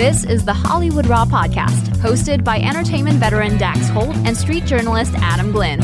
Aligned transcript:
This 0.00 0.24
is 0.24 0.46
the 0.46 0.54
Hollywood 0.54 1.04
Raw 1.04 1.26
podcast, 1.26 1.88
hosted 1.98 2.42
by 2.42 2.58
entertainment 2.58 3.18
veteran 3.18 3.58
Dax 3.58 3.86
Holt 3.90 4.16
and 4.24 4.34
street 4.34 4.64
journalist 4.64 5.12
Adam 5.16 5.52
Glyn. 5.52 5.78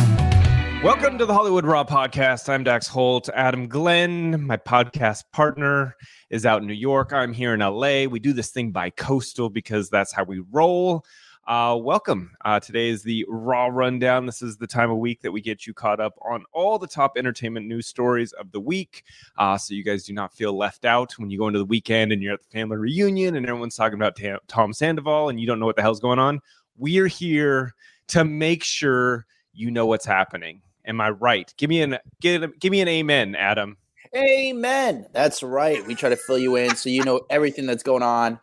Welcome 0.83 1.19
to 1.19 1.27
the 1.27 1.35
Hollywood 1.35 1.67
Raw 1.67 1.85
podcast. 1.85 2.49
I'm 2.49 2.65
Dax 2.65 2.89
Holt. 2.89 3.29
Adam 3.35 3.69
Glyn, 3.69 4.47
my 4.47 4.57
podcast 4.57 5.25
partner, 5.35 5.97
is 6.31 6.47
out 6.47 6.63
in 6.63 6.67
New 6.67 6.73
York. 6.73 7.13
I'm 7.13 7.35
here 7.35 7.53
in 7.53 7.61
LA. 7.61 8.05
We 8.05 8.19
do 8.19 8.33
this 8.33 8.53
thing 8.53 8.71
by 8.71 8.89
coastal 8.89 9.51
because 9.51 9.91
that's 9.91 10.15
how 10.15 10.25
we 10.25 10.43
roll. 10.51 11.05
Uh, 11.47 11.79
welcome. 11.81 12.33
Uh, 12.45 12.59
today 12.59 12.89
is 12.89 13.05
the 13.05 13.25
Raw 13.29 13.67
Rundown. 13.67 14.27
This 14.27 14.43
is 14.43 14.57
the 14.57 14.67
time 14.67 14.91
of 14.91 14.99
week 14.99 15.21
that 15.23 15.31
we 15.31 15.41
get 15.41 15.65
you 15.65 15.73
caught 15.73 16.01
up 16.01 16.19
on 16.23 16.45
all 16.53 16.77
the 16.77 16.89
top 16.89 17.13
entertainment 17.17 17.69
news 17.69 17.87
stories 17.87 18.33
of 18.33 18.51
the 18.51 18.59
week. 18.59 19.05
Uh, 19.39 19.57
so 19.57 19.73
you 19.73 19.85
guys 19.85 20.03
do 20.03 20.13
not 20.13 20.35
feel 20.35 20.59
left 20.59 20.85
out 20.85 21.13
when 21.19 21.31
you 21.31 21.39
go 21.39 21.47
into 21.47 21.61
the 21.61 21.65
weekend 21.65 22.11
and 22.11 22.21
you're 22.21 22.35
at 22.35 22.43
the 22.43 22.49
family 22.49 22.77
reunion 22.77 23.37
and 23.37 23.47
everyone's 23.47 23.77
talking 23.77 23.95
about 23.95 24.17
Tam- 24.17 24.41
Tom 24.49 24.73
Sandoval 24.73 25.29
and 25.29 25.39
you 25.41 25.47
don't 25.47 25.61
know 25.61 25.67
what 25.67 25.77
the 25.77 25.83
hell's 25.83 26.01
going 26.01 26.19
on. 26.19 26.41
We're 26.77 27.07
here 27.07 27.75
to 28.09 28.25
make 28.25 28.65
sure 28.65 29.25
you 29.53 29.71
know 29.71 29.87
what's 29.87 30.05
happening. 30.05 30.63
Am 30.85 31.01
I 31.01 31.11
right? 31.11 31.55
Give 31.59 31.71
me 31.71 31.81
an 31.81 31.99
give, 32.21 32.59
give 32.59 32.73
me 32.73 32.81
an 32.81 32.89
amen, 32.89 33.37
Adam. 33.37 33.77
Amen. 34.17 35.07
That's 35.13 35.45
right. 35.45 35.87
We 35.87 35.95
try 35.95 36.09
to 36.09 36.17
fill 36.17 36.39
you 36.39 36.57
in 36.57 36.75
so 36.75 36.89
you 36.89 37.05
know 37.05 37.21
everything 37.31 37.67
that's 37.67 37.85
going 37.85 38.03
on 38.03 38.41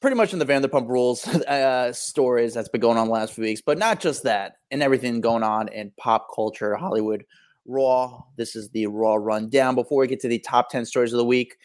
pretty 0.00 0.16
much 0.16 0.32
in 0.32 0.38
the 0.38 0.46
Vanderpump 0.46 0.88
Rules 0.88 1.26
uh, 1.46 1.92
stories 1.92 2.54
that's 2.54 2.68
been 2.68 2.80
going 2.80 2.98
on 2.98 3.06
the 3.06 3.12
last 3.12 3.34
few 3.34 3.44
weeks, 3.44 3.62
but 3.64 3.78
not 3.78 4.00
just 4.00 4.22
that, 4.24 4.54
and 4.70 4.82
everything 4.82 5.20
going 5.20 5.42
on 5.42 5.68
in 5.68 5.92
pop 5.98 6.28
culture, 6.34 6.74
Hollywood, 6.76 7.24
Raw. 7.66 8.22
This 8.36 8.56
is 8.56 8.70
the 8.70 8.86
Raw 8.86 9.14
rundown. 9.14 9.74
Before 9.74 10.00
we 10.00 10.06
get 10.06 10.20
to 10.20 10.28
the 10.28 10.38
top 10.38 10.70
10 10.70 10.86
stories 10.86 11.12
of 11.12 11.18
the 11.18 11.24
week, 11.24 11.56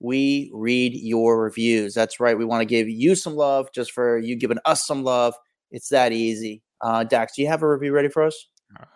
we 0.00 0.50
read 0.52 0.94
your 0.94 1.40
reviews. 1.40 1.94
That's 1.94 2.20
right. 2.20 2.36
We 2.36 2.44
want 2.44 2.60
to 2.60 2.66
give 2.66 2.88
you 2.88 3.14
some 3.14 3.36
love 3.36 3.68
just 3.72 3.92
for 3.92 4.18
you 4.18 4.36
giving 4.36 4.58
us 4.64 4.86
some 4.86 5.04
love. 5.04 5.34
It's 5.70 5.88
that 5.88 6.12
easy. 6.12 6.62
Uh, 6.80 7.04
Dax, 7.04 7.34
do 7.36 7.42
you 7.42 7.48
have 7.48 7.62
a 7.62 7.68
review 7.68 7.92
ready 7.92 8.08
for 8.08 8.22
us? 8.22 8.48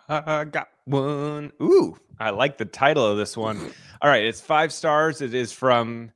I 0.09 0.43
got 0.43 0.67
one. 0.85 1.51
Ooh, 1.61 1.97
I 2.19 2.31
like 2.31 2.57
the 2.57 2.65
title 2.65 3.05
of 3.05 3.17
this 3.17 3.37
one. 3.37 3.57
All 4.01 4.09
right, 4.09 4.23
it's 4.23 4.41
five 4.41 4.73
stars. 4.73 5.21
It 5.21 5.33
is 5.33 5.51
from 5.51 6.11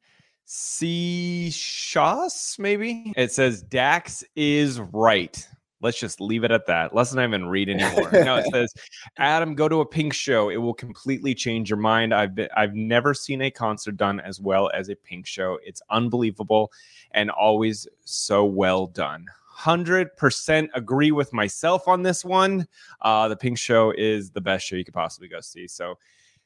C. 0.55 1.49
Shoss, 1.49 2.59
maybe. 2.59 3.11
It 3.17 3.31
says 3.31 3.63
Dax 3.63 4.23
is 4.35 4.79
right. 4.79 5.47
Let's 5.81 5.99
just 5.99 6.21
leave 6.21 6.43
it 6.43 6.51
at 6.51 6.67
that. 6.67 6.93
Let's 6.93 7.11
not 7.11 7.23
even 7.23 7.47
read 7.47 7.69
anymore. 7.69 8.11
no, 8.13 8.35
it 8.37 8.45
says 8.51 8.71
Adam, 9.17 9.55
go 9.55 9.67
to 9.67 9.81
a 9.81 9.85
Pink 9.85 10.13
show. 10.13 10.49
It 10.49 10.57
will 10.57 10.75
completely 10.75 11.33
change 11.33 11.71
your 11.71 11.79
mind. 11.79 12.13
I've 12.13 12.35
been, 12.35 12.49
I've 12.55 12.75
never 12.75 13.15
seen 13.15 13.41
a 13.41 13.49
concert 13.49 13.97
done 13.97 14.19
as 14.19 14.39
well 14.39 14.69
as 14.75 14.89
a 14.89 14.95
Pink 14.95 15.25
show. 15.25 15.57
It's 15.65 15.81
unbelievable 15.89 16.71
and 17.15 17.31
always 17.31 17.87
so 18.05 18.45
well 18.45 18.85
done. 18.85 19.25
100% 19.57 20.69
agree 20.75 21.11
with 21.11 21.33
myself 21.33 21.87
on 21.87 22.03
this 22.03 22.23
one. 22.23 22.67
Uh, 23.01 23.27
the 23.27 23.35
Pink 23.35 23.57
Show 23.57 23.91
is 23.97 24.29
the 24.29 24.41
best 24.41 24.67
show 24.67 24.75
you 24.75 24.85
could 24.85 24.93
possibly 24.93 25.27
go 25.27 25.41
see. 25.41 25.67
So, 25.67 25.97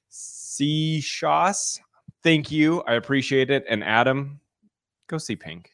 C. 0.10 1.02
Shoss, 1.02 1.80
thank 2.24 2.52
you. 2.52 2.82
I 2.82 2.94
appreciate 2.94 3.50
it. 3.50 3.66
And 3.70 3.84
Adam, 3.84 4.40
go 5.08 5.18
see 5.18 5.36
Pink. 5.36 5.72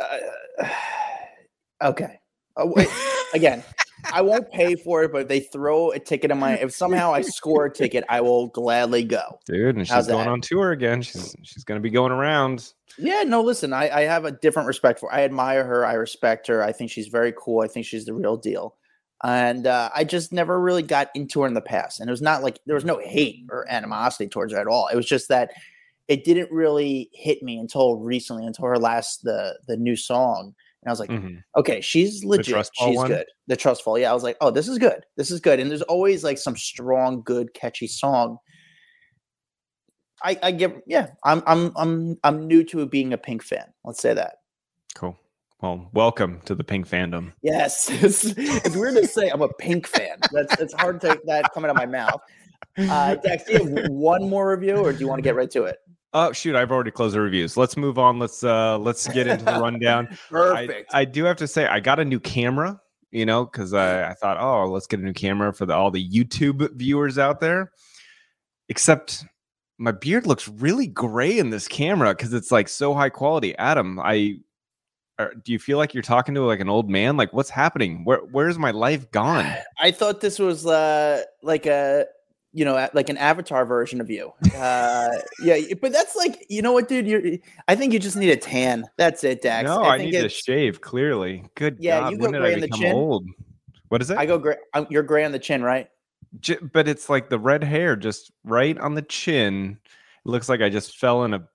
Uh, 0.00 0.68
okay. 1.82 2.20
Oh, 2.56 2.72
wait. 2.74 2.88
Again, 3.34 3.62
I 4.12 4.22
won't 4.22 4.50
pay 4.52 4.74
for 4.74 5.02
it, 5.04 5.12
but 5.12 5.22
if 5.22 5.28
they 5.28 5.40
throw 5.40 5.90
a 5.90 5.98
ticket 5.98 6.30
in 6.30 6.38
my, 6.38 6.54
if 6.54 6.72
somehow 6.72 7.12
I 7.12 7.22
score 7.22 7.66
a 7.66 7.72
ticket, 7.72 8.04
I 8.08 8.20
will 8.20 8.48
gladly 8.48 9.04
go. 9.04 9.38
Dude, 9.46 9.76
and 9.76 9.86
she's 9.86 9.92
How's 9.92 10.06
going 10.06 10.24
that? 10.24 10.30
on 10.30 10.40
tour 10.40 10.72
again. 10.72 11.02
She's 11.02 11.34
she's 11.42 11.64
going 11.64 11.78
to 11.78 11.82
be 11.82 11.90
going 11.90 12.12
around. 12.12 12.72
Yeah, 12.96 13.22
no, 13.24 13.42
listen, 13.42 13.72
I, 13.72 13.90
I 13.90 14.00
have 14.02 14.24
a 14.24 14.32
different 14.32 14.66
respect 14.66 14.98
for 14.98 15.12
I 15.12 15.22
admire 15.22 15.64
her. 15.64 15.86
I 15.86 15.94
respect 15.94 16.46
her. 16.48 16.62
I 16.62 16.72
think 16.72 16.90
she's 16.90 17.08
very 17.08 17.32
cool. 17.38 17.60
I 17.60 17.68
think 17.68 17.86
she's 17.86 18.06
the 18.06 18.14
real 18.14 18.36
deal. 18.36 18.74
And 19.24 19.66
uh, 19.66 19.90
I 19.94 20.04
just 20.04 20.32
never 20.32 20.60
really 20.60 20.82
got 20.82 21.10
into 21.14 21.40
her 21.40 21.48
in 21.48 21.54
the 21.54 21.60
past. 21.60 22.00
And 22.00 22.08
it 22.08 22.12
was 22.12 22.22
not 22.22 22.42
like 22.42 22.60
there 22.66 22.76
was 22.76 22.84
no 22.84 22.98
hate 22.98 23.46
or 23.50 23.68
animosity 23.68 24.28
towards 24.28 24.52
her 24.52 24.60
at 24.60 24.68
all. 24.68 24.88
It 24.92 24.96
was 24.96 25.06
just 25.06 25.28
that 25.28 25.50
it 26.06 26.24
didn't 26.24 26.50
really 26.52 27.10
hit 27.12 27.42
me 27.42 27.58
until 27.58 27.96
recently, 27.96 28.46
until 28.46 28.66
her 28.66 28.78
last 28.78 29.22
the 29.24 29.58
the 29.66 29.76
new 29.76 29.96
song. 29.96 30.54
And 30.82 30.88
I 30.88 30.92
was 30.92 31.00
like, 31.00 31.10
Mhm. 31.10 31.42
okay, 31.56 31.80
she's 31.80 32.24
legit. 32.24 32.68
She's 32.74 32.96
one? 32.96 33.08
good. 33.08 33.26
The 33.48 33.56
trustful. 33.56 33.98
Yeah, 33.98 34.10
I 34.10 34.14
was 34.14 34.22
like, 34.22 34.36
oh, 34.40 34.52
this 34.52 34.68
is 34.68 34.78
good. 34.78 35.04
This 35.16 35.32
is 35.32 35.40
good. 35.40 35.58
And 35.58 35.68
there's 35.68 35.82
always 35.82 36.22
like 36.22 36.38
some 36.38 36.56
strong, 36.56 37.22
good, 37.22 37.52
catchy 37.52 37.88
song. 37.88 38.38
I, 40.22 40.38
I 40.42 40.50
give 40.52 40.80
yeah, 40.86 41.08
I'm 41.24 41.42
I'm 41.46 41.72
I'm 41.76 42.18
I'm 42.24 42.46
new 42.46 42.64
to 42.64 42.86
being 42.86 43.12
a 43.12 43.18
pink 43.18 43.42
fan. 43.42 43.72
Let's 43.84 44.00
say 44.00 44.14
that. 44.14 44.36
Cool. 44.94 45.16
Well, 45.60 45.90
welcome 45.92 46.40
to 46.44 46.54
the 46.54 46.62
Pink 46.62 46.88
fandom. 46.88 47.32
Yes. 47.42 47.90
It's, 48.00 48.24
it's 48.24 48.76
weird 48.76 48.94
to 48.94 49.08
say 49.08 49.28
I'm 49.28 49.42
a 49.42 49.52
pink 49.54 49.88
fan. 49.88 50.18
That's 50.30 50.60
it's 50.60 50.72
hard 50.72 51.00
to 51.00 51.20
that 51.26 51.52
coming 51.52 51.68
out 51.68 51.76
of 51.76 51.76
my 51.76 51.86
mouth. 51.86 52.20
Uh 52.78 53.16
Dax, 53.16 53.44
do 53.44 53.54
you 53.54 53.64
have 53.64 53.90
one 53.90 54.28
more 54.28 54.50
review 54.50 54.76
or 54.76 54.92
do 54.92 55.00
you 55.00 55.08
want 55.08 55.18
to 55.18 55.22
get 55.22 55.34
right 55.34 55.50
to 55.50 55.64
it? 55.64 55.78
Oh 56.14 56.30
shoot, 56.30 56.54
I've 56.54 56.70
already 56.70 56.92
closed 56.92 57.16
the 57.16 57.20
reviews. 57.20 57.56
Let's 57.56 57.76
move 57.76 57.98
on. 57.98 58.20
Let's 58.20 58.44
uh 58.44 58.78
let's 58.78 59.08
get 59.08 59.26
into 59.26 59.44
the 59.44 59.58
rundown. 59.58 60.16
Perfect. 60.30 60.94
I, 60.94 61.00
I 61.00 61.04
do 61.04 61.24
have 61.24 61.36
to 61.38 61.48
say 61.48 61.66
I 61.66 61.80
got 61.80 61.98
a 61.98 62.04
new 62.04 62.20
camera, 62.20 62.80
you 63.10 63.26
know, 63.26 63.44
because 63.44 63.74
I, 63.74 64.10
I 64.10 64.14
thought, 64.14 64.38
oh, 64.38 64.70
let's 64.70 64.86
get 64.86 65.00
a 65.00 65.02
new 65.02 65.12
camera 65.12 65.52
for 65.52 65.66
the, 65.66 65.74
all 65.74 65.90
the 65.90 66.08
YouTube 66.08 66.72
viewers 66.76 67.18
out 67.18 67.40
there. 67.40 67.72
Except 68.68 69.24
my 69.76 69.90
beard 69.90 70.24
looks 70.24 70.46
really 70.46 70.86
gray 70.86 71.36
in 71.36 71.50
this 71.50 71.66
camera 71.66 72.14
because 72.14 72.32
it's 72.32 72.52
like 72.52 72.68
so 72.68 72.94
high 72.94 73.10
quality. 73.10 73.56
Adam, 73.58 73.98
I 73.98 74.38
are, 75.18 75.32
do 75.34 75.52
you 75.52 75.58
feel 75.58 75.78
like 75.78 75.94
you're 75.94 76.02
talking 76.02 76.34
to 76.34 76.42
like 76.42 76.60
an 76.60 76.68
old 76.68 76.88
man? 76.88 77.16
Like, 77.16 77.32
what's 77.32 77.50
happening? 77.50 78.04
Where 78.04 78.18
where's 78.18 78.58
my 78.58 78.70
life 78.70 79.10
gone? 79.10 79.46
I 79.78 79.90
thought 79.90 80.20
this 80.20 80.38
was 80.38 80.66
uh 80.66 81.22
like 81.42 81.66
a 81.66 82.06
you 82.52 82.64
know 82.64 82.88
like 82.94 83.08
an 83.08 83.16
avatar 83.18 83.64
version 83.64 84.00
of 84.00 84.10
you. 84.10 84.32
Uh 84.56 85.08
yeah, 85.42 85.58
but 85.80 85.92
that's 85.92 86.16
like 86.16 86.46
you 86.48 86.62
know 86.62 86.72
what 86.72 86.88
dude, 86.88 87.06
you're 87.06 87.22
I 87.66 87.74
think 87.74 87.92
you 87.92 87.98
just 87.98 88.16
need 88.16 88.30
a 88.30 88.36
tan. 88.36 88.84
That's 88.96 89.24
it, 89.24 89.42
Dax. 89.42 89.66
no, 89.66 89.82
I, 89.82 89.98
think 89.98 90.12
need 90.12 90.20
to 90.20 90.28
shave. 90.28 90.80
Clearly, 90.80 91.44
good. 91.54 91.76
Yeah, 91.80 92.00
God, 92.00 92.12
you 92.12 92.18
when 92.18 92.32
go 92.32 92.38
did 92.38 92.42
gray 92.42 92.50
I 92.50 92.54
in 92.54 92.60
the 92.60 92.66
become 92.66 92.80
chin. 92.80 92.94
old? 92.94 93.26
What 93.88 94.02
is 94.02 94.10
it? 94.10 94.18
I 94.18 94.26
go 94.26 94.38
gray 94.38 94.56
I'm, 94.74 94.86
you're 94.90 95.02
gray 95.02 95.24
on 95.24 95.32
the 95.32 95.38
chin, 95.38 95.62
right? 95.62 95.88
J- 96.40 96.58
but 96.72 96.86
it's 96.88 97.08
like 97.08 97.30
the 97.30 97.38
red 97.38 97.64
hair 97.64 97.96
just 97.96 98.30
right 98.44 98.78
on 98.78 98.94
the 98.94 99.02
chin. 99.02 99.78
It 99.84 100.28
looks 100.28 100.48
like 100.48 100.60
I 100.60 100.68
just 100.68 100.98
fell 100.98 101.24
in 101.24 101.34
a, 101.34 101.48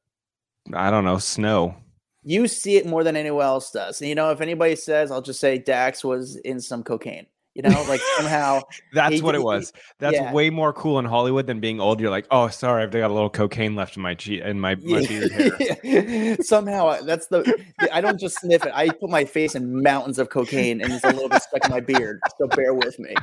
I 0.73 0.89
don't 0.89 1.05
know, 1.05 1.19
snow. 1.19 1.75
You 2.23 2.47
see 2.47 2.77
it 2.77 2.85
more 2.85 3.03
than 3.03 3.15
anyone 3.15 3.45
else 3.45 3.71
does. 3.71 3.99
And 4.01 4.09
you 4.09 4.15
know, 4.15 4.31
if 4.31 4.41
anybody 4.41 4.75
says, 4.75 5.11
I'll 5.11 5.21
just 5.21 5.39
say 5.39 5.57
Dax 5.57 6.03
was 6.03 6.37
in 6.37 6.59
some 6.61 6.83
cocaine. 6.83 7.25
You 7.55 7.61
know, 7.61 7.85
like 7.87 8.01
somehow 8.17 8.61
That's 8.93 9.13
He 9.13 9.21
what 9.21 9.35
it 9.35 9.43
was. 9.43 9.71
That's 9.99 10.15
yeah. 10.15 10.33
way 10.33 10.49
more 10.49 10.73
cool 10.73 10.97
in 10.97 11.05
Hollywood 11.05 11.45
than 11.45 11.59
being 11.59 11.79
old. 11.79 11.99
You're 11.99 12.09
like, 12.09 12.25
oh, 12.31 12.47
sorry, 12.47 12.81
I've 12.81 12.89
got 12.89 13.11
a 13.11 13.13
little 13.13 13.29
cocaine 13.29 13.75
left 13.75 13.95
in 13.95 14.01
my 14.01 14.15
che- 14.15 14.41
in 14.41 14.59
my, 14.59 14.73
my 14.75 15.05
beard 15.05 15.31
hair. 15.83 16.35
Somehow 16.41 16.99
that's 17.03 17.27
the 17.27 17.63
I 17.91 18.01
don't 18.01 18.19
just 18.19 18.39
sniff 18.39 18.65
it. 18.65 18.71
I 18.73 18.89
put 18.89 19.11
my 19.11 19.23
face 19.23 19.53
in 19.53 19.83
mountains 19.83 20.17
of 20.17 20.29
cocaine 20.29 20.81
and 20.81 20.91
it's 20.91 21.03
a 21.03 21.11
little 21.11 21.29
bit 21.29 21.43
stuck 21.43 21.65
in 21.65 21.71
my 21.71 21.79
beard. 21.79 22.19
So 22.39 22.47
bear 22.47 22.73
with 22.73 22.97
me. 22.97 23.13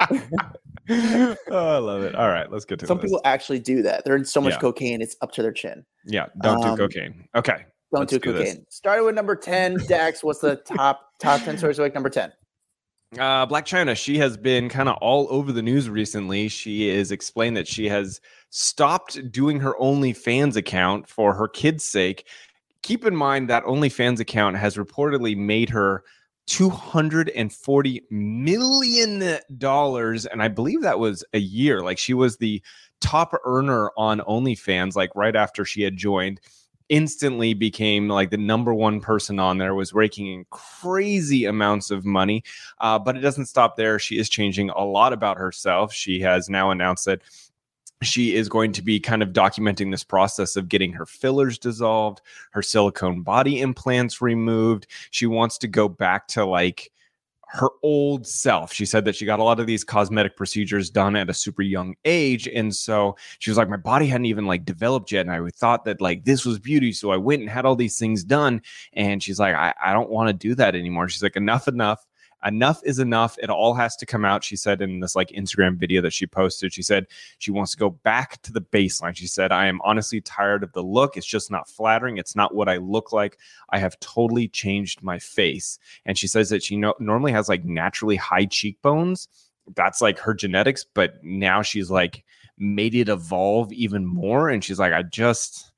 oh, 0.90 1.36
I 1.50 1.78
love 1.78 2.02
it. 2.02 2.14
All 2.14 2.28
right, 2.28 2.50
let's 2.50 2.66
get 2.66 2.80
to 2.80 2.86
Some 2.86 2.98
people 2.98 3.20
actually 3.24 3.60
do 3.60 3.80
that. 3.82 4.04
They're 4.04 4.16
in 4.16 4.24
so 4.24 4.42
much 4.42 4.54
Yeah. 4.54 4.58
cocaine, 4.58 5.00
it's 5.00 5.16
up 5.22 5.32
to 5.32 5.42
their 5.42 5.52
chin. 5.52 5.86
yeah, 6.04 6.26
don't 6.42 6.62
um, 6.62 6.76
do 6.76 6.82
cocaine. 6.82 7.28
Okay, 7.34 7.64
Don't 7.92 8.00
Let's 8.00 8.12
do 8.12 8.18
do 8.18 8.32
cocaine. 8.32 8.64
Started 8.70 9.04
with 9.04 9.14
number 9.14 9.36
10. 9.36 9.76
Dax, 9.86 10.24
what's 10.24 10.40
the 10.40 10.56
top 10.56 11.10
top 11.18 11.42
10 11.42 11.58
stories 11.58 11.78
of 11.78 11.84
week? 11.84 11.94
Number 11.94 12.08
10. 12.08 12.32
Uh, 13.18 13.46
Blac 13.46 13.66
Chyna, 13.66 13.94
she 13.94 14.16
has 14.16 14.38
been 14.38 14.70
kind 14.70 14.88
of 14.88 14.96
all 15.02 15.26
over 15.28 15.52
the 15.52 15.60
news 15.60 15.90
recently. 15.90 16.48
She 16.48 16.88
is 16.88 17.12
explained 17.12 17.58
that 17.58 17.68
she 17.68 17.86
has 17.90 18.22
stopped 18.48 19.30
doing 19.30 19.60
her 19.60 19.74
OnlyFans 19.74 20.56
account 20.56 21.06
for 21.06 21.34
her 21.34 21.46
kids' 21.46 21.84
sake. 21.84 22.26
Keep 22.82 23.04
in 23.04 23.14
mind 23.14 23.50
that 23.50 23.64
OnlyFans 23.64 24.18
account 24.20 24.56
has 24.56 24.76
reportedly 24.76 25.36
made 25.36 25.68
her 25.68 26.02
$240 26.48 28.00
million. 28.10 29.22
And 29.22 30.42
I 30.42 30.48
believe 30.48 30.80
that 30.80 30.98
was 30.98 31.22
a 31.34 31.38
year. 31.38 31.82
Like 31.82 31.98
she 31.98 32.14
was 32.14 32.38
the 32.38 32.62
top 33.02 33.38
earner 33.44 33.90
on 33.98 34.20
OnlyFans, 34.20 34.96
like 34.96 35.10
right 35.14 35.36
after 35.36 35.66
she 35.66 35.82
had 35.82 35.98
joined 35.98 36.40
instantly 36.92 37.54
became 37.54 38.06
like 38.06 38.28
the 38.28 38.36
number 38.36 38.74
one 38.74 39.00
person 39.00 39.38
on 39.38 39.56
there 39.56 39.74
was 39.74 39.94
raking 39.94 40.26
in 40.26 40.44
crazy 40.50 41.46
amounts 41.46 41.90
of 41.90 42.04
money 42.04 42.44
uh, 42.80 42.98
but 42.98 43.16
it 43.16 43.20
doesn't 43.20 43.46
stop 43.46 43.76
there. 43.76 43.98
She 43.98 44.18
is 44.18 44.28
changing 44.28 44.68
a 44.68 44.84
lot 44.84 45.14
about 45.14 45.38
herself. 45.38 45.90
She 45.90 46.20
has 46.20 46.50
now 46.50 46.70
announced 46.70 47.06
that 47.06 47.22
she 48.02 48.34
is 48.34 48.46
going 48.48 48.72
to 48.72 48.82
be 48.82 49.00
kind 49.00 49.22
of 49.22 49.30
documenting 49.30 49.90
this 49.90 50.04
process 50.04 50.54
of 50.54 50.68
getting 50.68 50.92
her 50.92 51.06
fillers 51.06 51.56
dissolved 51.56 52.20
her 52.50 52.62
silicone 52.62 53.22
body 53.22 53.62
implants 53.62 54.20
removed. 54.20 54.86
She 55.12 55.24
wants 55.24 55.56
to 55.58 55.68
go 55.68 55.88
back 55.88 56.28
to 56.28 56.44
like 56.44 56.92
her 57.52 57.68
old 57.82 58.26
self. 58.26 58.72
She 58.72 58.86
said 58.86 59.04
that 59.04 59.14
she 59.14 59.26
got 59.26 59.38
a 59.38 59.44
lot 59.44 59.60
of 59.60 59.66
these 59.66 59.84
cosmetic 59.84 60.36
procedures 60.36 60.88
done 60.88 61.14
at 61.16 61.28
a 61.28 61.34
super 61.34 61.60
young 61.60 61.94
age. 62.06 62.48
And 62.48 62.74
so 62.74 63.14
she 63.40 63.50
was 63.50 63.58
like, 63.58 63.68
my 63.68 63.76
body 63.76 64.06
hadn't 64.06 64.24
even 64.24 64.46
like 64.46 64.64
developed 64.64 65.12
yet. 65.12 65.26
And 65.26 65.30
I 65.30 65.50
thought 65.50 65.84
that 65.84 66.00
like 66.00 66.24
this 66.24 66.46
was 66.46 66.58
beauty. 66.58 66.92
So 66.92 67.10
I 67.10 67.18
went 67.18 67.42
and 67.42 67.50
had 67.50 67.66
all 67.66 67.76
these 67.76 67.98
things 67.98 68.24
done. 68.24 68.62
And 68.94 69.22
she's 69.22 69.38
like, 69.38 69.54
I, 69.54 69.74
I 69.84 69.92
don't 69.92 70.08
want 70.08 70.28
to 70.28 70.32
do 70.32 70.54
that 70.54 70.74
anymore. 70.74 71.10
She's 71.10 71.22
like, 71.22 71.36
enough, 71.36 71.68
enough 71.68 72.06
enough 72.44 72.80
is 72.84 72.98
enough. 72.98 73.38
It 73.38 73.50
all 73.50 73.74
has 73.74 73.96
to 73.96 74.06
come 74.06 74.24
out. 74.24 74.44
She 74.44 74.56
said 74.56 74.82
in 74.82 75.00
this 75.00 75.14
like 75.14 75.28
Instagram 75.28 75.76
video 75.76 76.02
that 76.02 76.12
she 76.12 76.26
posted, 76.26 76.72
she 76.72 76.82
said 76.82 77.06
she 77.38 77.50
wants 77.50 77.72
to 77.72 77.78
go 77.78 77.90
back 77.90 78.40
to 78.42 78.52
the 78.52 78.60
baseline. 78.60 79.16
She 79.16 79.26
said, 79.26 79.52
I 79.52 79.66
am 79.66 79.80
honestly 79.84 80.20
tired 80.20 80.62
of 80.62 80.72
the 80.72 80.82
look. 80.82 81.16
It's 81.16 81.26
just 81.26 81.50
not 81.50 81.68
flattering. 81.68 82.18
It's 82.18 82.36
not 82.36 82.54
what 82.54 82.68
I 82.68 82.76
look 82.76 83.12
like. 83.12 83.38
I 83.70 83.78
have 83.78 83.98
totally 84.00 84.48
changed 84.48 85.02
my 85.02 85.18
face. 85.18 85.78
And 86.04 86.18
she 86.18 86.26
says 86.26 86.50
that 86.50 86.62
she 86.62 86.76
no- 86.76 86.94
normally 86.98 87.32
has 87.32 87.48
like 87.48 87.64
naturally 87.64 88.16
high 88.16 88.46
cheekbones. 88.46 89.28
That's 89.74 90.00
like 90.00 90.18
her 90.18 90.34
genetics, 90.34 90.84
but 90.84 91.22
now 91.22 91.62
she's 91.62 91.90
like 91.90 92.24
made 92.58 92.94
it 92.94 93.08
evolve 93.08 93.72
even 93.72 94.06
more. 94.06 94.48
And 94.48 94.62
she's 94.62 94.78
like, 94.78 94.92
I 94.92 95.02
just 95.02 95.71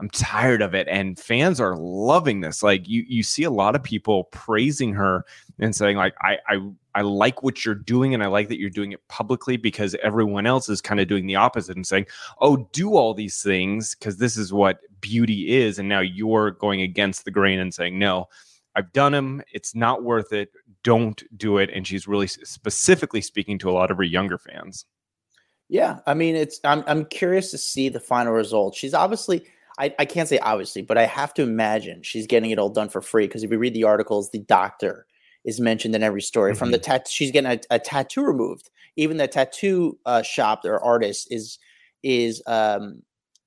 I'm 0.00 0.10
tired 0.10 0.62
of 0.62 0.74
it. 0.74 0.86
And 0.88 1.18
fans 1.18 1.60
are 1.60 1.76
loving 1.76 2.40
this. 2.40 2.62
Like 2.62 2.88
you 2.88 3.04
you 3.08 3.22
see 3.22 3.42
a 3.42 3.50
lot 3.50 3.74
of 3.74 3.82
people 3.82 4.24
praising 4.24 4.92
her 4.94 5.24
and 5.58 5.74
saying, 5.74 5.96
like, 5.96 6.14
I 6.20 6.38
I 6.48 6.60
I 6.94 7.02
like 7.02 7.42
what 7.42 7.64
you're 7.64 7.74
doing 7.74 8.14
and 8.14 8.22
I 8.22 8.26
like 8.26 8.48
that 8.48 8.60
you're 8.60 8.70
doing 8.70 8.92
it 8.92 9.06
publicly 9.08 9.56
because 9.56 9.96
everyone 10.02 10.46
else 10.46 10.68
is 10.68 10.80
kind 10.80 11.00
of 11.00 11.08
doing 11.08 11.26
the 11.26 11.36
opposite 11.36 11.76
and 11.76 11.86
saying, 11.86 12.06
Oh, 12.40 12.68
do 12.72 12.94
all 12.94 13.12
these 13.14 13.42
things 13.42 13.94
because 13.94 14.18
this 14.18 14.36
is 14.36 14.52
what 14.52 14.80
beauty 15.00 15.56
is. 15.56 15.78
And 15.78 15.88
now 15.88 16.00
you're 16.00 16.52
going 16.52 16.82
against 16.82 17.24
the 17.24 17.30
grain 17.30 17.58
and 17.58 17.74
saying, 17.74 17.98
No, 17.98 18.28
I've 18.76 18.92
done 18.92 19.12
them. 19.12 19.42
It's 19.52 19.74
not 19.74 20.04
worth 20.04 20.32
it. 20.32 20.52
Don't 20.84 21.22
do 21.36 21.58
it. 21.58 21.70
And 21.74 21.84
she's 21.84 22.06
really 22.06 22.28
specifically 22.28 23.20
speaking 23.20 23.58
to 23.58 23.70
a 23.70 23.72
lot 23.72 23.90
of 23.90 23.96
her 23.96 24.04
younger 24.04 24.38
fans. 24.38 24.86
Yeah, 25.68 25.98
I 26.06 26.14
mean, 26.14 26.34
it's 26.34 26.60
I'm 26.64 26.82
I'm 26.86 27.04
curious 27.04 27.50
to 27.50 27.58
see 27.58 27.88
the 27.88 28.00
final 28.00 28.32
result. 28.32 28.74
She's 28.74 28.94
obviously 28.94 29.44
I, 29.78 29.94
I 29.98 30.04
can't 30.04 30.28
say 30.28 30.38
obviously, 30.38 30.82
but 30.82 30.98
I 30.98 31.06
have 31.06 31.32
to 31.34 31.42
imagine 31.42 32.02
she's 32.02 32.26
getting 32.26 32.50
it 32.50 32.58
all 32.58 32.68
done 32.68 32.88
for 32.88 33.00
free 33.00 33.26
because 33.26 33.44
if 33.44 33.50
you 33.50 33.58
read 33.58 33.74
the 33.74 33.84
articles, 33.84 34.30
the 34.30 34.40
doctor 34.40 35.06
is 35.44 35.60
mentioned 35.60 35.94
in 35.94 36.02
every 36.02 36.22
story. 36.22 36.52
Mm-hmm. 36.52 36.58
From 36.58 36.70
the 36.72 36.78
mm-hmm. 36.78 36.90
tat, 36.92 37.08
she's 37.08 37.30
getting 37.30 37.50
a, 37.50 37.60
a, 37.74 37.78
tattoo 37.78 38.22
removed. 38.22 38.70
Even 38.96 39.16
the 39.16 39.28
tattoo 39.28 39.96
uh, 40.04 40.22
shop 40.22 40.64
or 40.64 40.82
artist 40.82 41.28
is 41.30 41.58
is 42.02 42.42
um, 42.46 43.02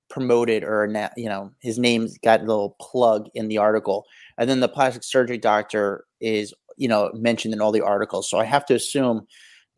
promoted 0.09 0.63
or 0.63 0.85
you 1.17 1.27
know 1.27 1.51
his 1.59 1.77
name's 1.77 2.17
got 2.19 2.41
a 2.41 2.45
little 2.45 2.75
plug 2.79 3.27
in 3.33 3.49
the 3.49 3.57
article, 3.57 4.05
and 4.37 4.49
then 4.49 4.61
the 4.61 4.69
plastic 4.69 5.03
surgery 5.03 5.37
doctor 5.37 6.05
is 6.21 6.53
you 6.77 6.87
know 6.87 7.11
mentioned 7.13 7.53
in 7.53 7.61
all 7.61 7.73
the 7.73 7.81
articles. 7.81 8.29
So 8.29 8.37
I 8.37 8.45
have 8.45 8.65
to 8.67 8.75
assume 8.75 9.27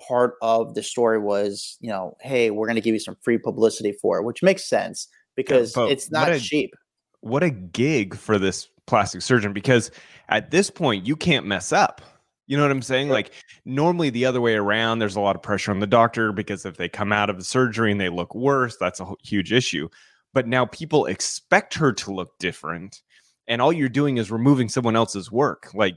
part 0.07 0.35
of 0.41 0.75
the 0.75 0.83
story 0.83 1.17
was 1.19 1.77
you 1.79 1.89
know 1.89 2.15
hey 2.21 2.51
we're 2.51 2.67
going 2.67 2.75
to 2.75 2.81
give 2.81 2.93
you 2.93 2.99
some 2.99 3.17
free 3.23 3.39
publicity 3.39 3.93
for 3.93 4.19
it, 4.19 4.23
which 4.23 4.43
makes 4.43 4.69
sense 4.69 5.07
because 5.35 5.75
yeah, 5.75 5.87
it's 5.87 6.11
not 6.11 6.31
a, 6.31 6.39
cheap. 6.39 6.73
What 7.21 7.43
a 7.43 7.49
gig 7.49 8.15
for 8.15 8.37
this 8.37 8.67
plastic 8.85 9.21
surgeon 9.21 9.53
because 9.53 9.91
at 10.29 10.51
this 10.51 10.69
point 10.69 11.05
you 11.05 11.15
can't 11.15 11.45
mess 11.45 11.71
up. 11.71 12.01
You 12.47 12.57
know 12.57 12.63
what 12.63 12.71
I'm 12.71 12.81
saying? 12.81 13.09
Like 13.09 13.31
normally 13.65 14.09
the 14.09 14.25
other 14.25 14.41
way 14.41 14.55
around, 14.55 14.99
there's 14.99 15.15
a 15.15 15.21
lot 15.21 15.35
of 15.35 15.41
pressure 15.41 15.71
on 15.71 15.79
the 15.79 15.87
doctor 15.87 16.33
because 16.33 16.65
if 16.65 16.75
they 16.77 16.89
come 16.89 17.13
out 17.13 17.29
of 17.29 17.37
the 17.37 17.43
surgery 17.43 17.91
and 17.91 18.01
they 18.01 18.09
look 18.09 18.35
worse, 18.35 18.75
that's 18.77 18.99
a 18.99 19.13
huge 19.23 19.53
issue. 19.53 19.87
But 20.33 20.47
now 20.47 20.65
people 20.65 21.05
expect 21.05 21.75
her 21.75 21.93
to 21.93 22.11
look 22.11 22.37
different, 22.39 23.01
and 23.47 23.61
all 23.61 23.71
you're 23.71 23.87
doing 23.87 24.17
is 24.17 24.31
removing 24.31 24.67
someone 24.67 24.95
else's 24.95 25.31
work. 25.31 25.69
Like, 25.75 25.95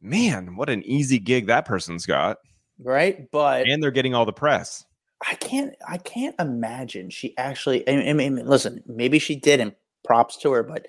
man, 0.00 0.56
what 0.56 0.70
an 0.70 0.82
easy 0.84 1.18
gig 1.18 1.46
that 1.46 1.66
person's 1.66 2.06
got. 2.06 2.38
Right. 2.82 3.30
But 3.30 3.68
and 3.68 3.82
they're 3.82 3.90
getting 3.90 4.14
all 4.14 4.24
the 4.24 4.32
press. 4.32 4.84
I 5.26 5.34
can't 5.34 5.74
I 5.86 5.98
can't 5.98 6.34
imagine 6.38 7.10
she 7.10 7.36
actually 7.36 7.88
I 7.88 8.12
mean, 8.12 8.36
listen, 8.46 8.82
maybe 8.86 9.18
she 9.18 9.36
did 9.36 9.60
and 9.60 9.74
props 10.04 10.36
to 10.38 10.52
her, 10.52 10.62
but 10.62 10.86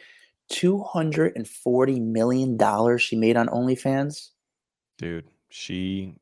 two 0.50 0.82
hundred 0.84 1.34
and 1.36 1.48
forty 1.48 2.00
million 2.00 2.58
dollars 2.58 3.02
she 3.02 3.16
made 3.16 3.38
on 3.38 3.48
OnlyFans. 3.48 4.30
Dude, 4.98 5.26
she 5.50 6.16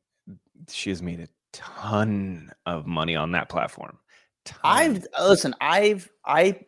she 0.68 0.90
has 0.90 1.02
made 1.02 1.20
a 1.20 1.28
ton 1.52 2.50
of 2.66 2.86
money 2.86 3.16
on 3.16 3.32
that 3.32 3.48
platform. 3.48 3.98
Ton. 4.44 4.60
I've 4.64 5.06
listen, 5.20 5.54
I've 5.60 6.10
I 6.24 6.60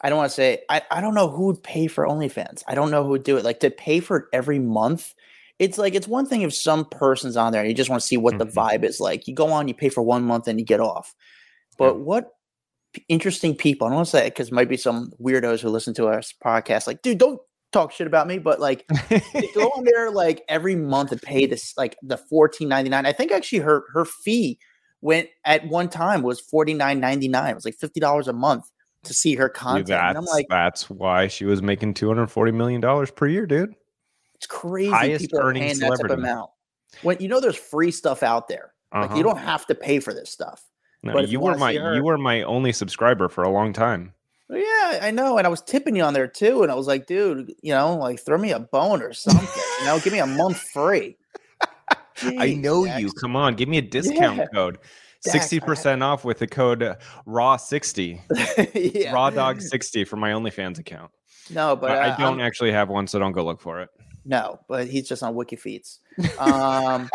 I 0.00 0.08
don't 0.08 0.18
want 0.18 0.30
to 0.30 0.34
say 0.34 0.62
I, 0.68 0.82
I 0.90 1.00
don't 1.00 1.14
know 1.14 1.28
who 1.28 1.46
would 1.46 1.62
pay 1.62 1.86
for 1.86 2.06
OnlyFans. 2.06 2.62
I 2.66 2.74
don't 2.74 2.90
know 2.90 3.04
who 3.04 3.10
would 3.10 3.24
do 3.24 3.36
it. 3.36 3.44
Like 3.44 3.60
to 3.60 3.70
pay 3.70 4.00
for 4.00 4.16
it 4.18 4.24
every 4.32 4.58
month 4.58 5.14
it's 5.58 5.78
like 5.78 5.94
it's 5.94 6.08
one 6.08 6.26
thing 6.26 6.42
if 6.42 6.54
some 6.54 6.84
person's 6.84 7.36
on 7.36 7.52
there 7.52 7.60
and 7.60 7.68
you 7.68 7.74
just 7.74 7.90
want 7.90 8.02
to 8.02 8.06
see 8.06 8.16
what 8.16 8.34
mm-hmm. 8.34 8.48
the 8.48 8.54
vibe 8.54 8.84
is 8.84 9.00
like. 9.00 9.28
You 9.28 9.34
go 9.34 9.52
on, 9.52 9.68
you 9.68 9.74
pay 9.74 9.88
for 9.88 10.02
one 10.02 10.24
month, 10.24 10.48
and 10.48 10.58
you 10.58 10.64
get 10.64 10.80
off. 10.80 11.14
But 11.78 11.96
yeah. 11.96 12.02
what 12.02 12.28
interesting 13.08 13.54
people? 13.54 13.86
I 13.86 13.90
don't 13.90 13.96
want 13.96 14.06
to 14.08 14.10
say 14.12 14.24
because 14.28 14.52
might 14.52 14.68
be 14.68 14.76
some 14.76 15.12
weirdos 15.20 15.60
who 15.60 15.68
listen 15.68 15.94
to 15.94 16.06
our 16.06 16.22
podcast. 16.44 16.86
Like, 16.86 17.02
dude, 17.02 17.18
don't 17.18 17.40
talk 17.72 17.92
shit 17.92 18.06
about 18.06 18.26
me. 18.26 18.38
But 18.38 18.60
like, 18.60 18.84
go 19.54 19.66
on 19.76 19.84
there 19.84 20.10
like 20.10 20.42
every 20.48 20.76
month 20.76 21.12
and 21.12 21.22
pay 21.22 21.46
this 21.46 21.74
like 21.76 21.96
the 22.02 22.16
fourteen 22.16 22.68
ninety 22.68 22.90
nine. 22.90 23.06
I 23.06 23.12
think 23.12 23.32
actually 23.32 23.60
her 23.60 23.84
her 23.92 24.04
fee 24.04 24.58
went 25.00 25.28
at 25.44 25.66
one 25.68 25.88
time 25.88 26.22
was 26.22 26.40
forty 26.40 26.74
nine 26.74 27.00
ninety 27.00 27.28
nine. 27.28 27.50
It 27.50 27.54
was 27.54 27.64
like 27.64 27.76
fifty 27.76 28.00
dollars 28.00 28.28
a 28.28 28.32
month 28.32 28.64
to 29.04 29.14
see 29.14 29.34
her 29.34 29.48
content. 29.48 29.88
That's, 29.88 30.08
and 30.08 30.18
I'm 30.18 30.24
like, 30.24 30.46
that's 30.48 30.88
why 30.90 31.28
she 31.28 31.44
was 31.44 31.62
making 31.62 31.94
two 31.94 32.08
hundred 32.08 32.28
forty 32.28 32.52
million 32.52 32.80
dollars 32.80 33.10
per 33.10 33.26
year, 33.26 33.46
dude. 33.46 33.74
It's 34.44 34.52
crazy. 34.52 34.90
Highest 34.90 35.22
people 35.22 35.40
earning 35.40 35.62
paying 35.62 35.76
celebrity. 35.76 36.02
that 36.02 36.08
type 36.08 36.18
of 36.18 36.18
amount. 36.18 36.50
When 37.02 37.16
you 37.18 37.28
know 37.28 37.40
there's 37.40 37.56
free 37.56 37.90
stuff 37.90 38.22
out 38.22 38.46
there. 38.46 38.74
Uh-huh. 38.92 39.06
Like 39.06 39.16
you 39.16 39.24
uh-huh. 39.24 39.34
don't 39.34 39.42
have 39.42 39.66
to 39.66 39.74
pay 39.74 40.00
for 40.00 40.12
this 40.12 40.30
stuff. 40.30 40.62
No, 41.02 41.14
but 41.14 41.28
you, 41.28 41.32
you 41.32 41.40
were 41.40 41.56
my 41.56 41.74
her, 41.74 41.94
you 41.94 42.04
were 42.04 42.18
my 42.18 42.42
only 42.42 42.72
subscriber 42.72 43.30
for 43.30 43.42
a 43.42 43.50
long 43.50 43.72
time. 43.72 44.12
Yeah, 44.50 44.98
I 45.00 45.10
know, 45.10 45.38
and 45.38 45.46
I 45.46 45.50
was 45.50 45.62
tipping 45.62 45.96
you 45.96 46.02
on 46.02 46.12
there 46.12 46.28
too, 46.28 46.62
and 46.62 46.70
I 46.70 46.74
was 46.74 46.86
like, 46.86 47.06
dude, 47.06 47.54
you 47.62 47.72
know, 47.72 47.96
like 47.96 48.20
throw 48.20 48.36
me 48.36 48.52
a 48.52 48.60
bone 48.60 49.00
or 49.00 49.14
something. 49.14 49.48
you 49.80 49.86
know, 49.86 49.98
give 50.00 50.12
me 50.12 50.18
a 50.18 50.26
month 50.26 50.58
free. 50.58 51.16
Jeez, 52.16 52.38
I 52.38 52.52
know 52.52 52.84
Dax. 52.84 53.00
you. 53.00 53.10
Come 53.12 53.34
on, 53.34 53.54
give 53.54 53.68
me 53.68 53.78
a 53.78 53.82
discount 53.82 54.36
yeah. 54.36 54.46
code. 54.52 54.78
Sixty 55.20 55.58
percent 55.58 56.02
off 56.02 56.22
with 56.22 56.38
the 56.38 56.46
code 56.46 56.82
uh, 56.82 56.96
Raw 57.24 57.56
sixty. 57.56 58.20
yeah. 58.74 59.10
Raw 59.10 59.30
Dog 59.30 59.62
sixty 59.62 60.04
for 60.04 60.16
my 60.16 60.32
OnlyFans 60.32 60.78
account. 60.78 61.10
No, 61.50 61.74
but 61.74 61.90
uh, 61.90 62.00
I 62.00 62.20
don't 62.20 62.34
I'm, 62.34 62.46
actually 62.46 62.72
have 62.72 62.90
one, 62.90 63.06
so 63.06 63.18
don't 63.18 63.32
go 63.32 63.42
look 63.42 63.60
for 63.60 63.80
it. 63.80 63.88
No, 64.24 64.60
but 64.68 64.86
he's 64.86 65.08
just 65.08 65.22
on 65.22 65.34
WikiFeeds. 65.34 65.98
Um, 66.38 67.10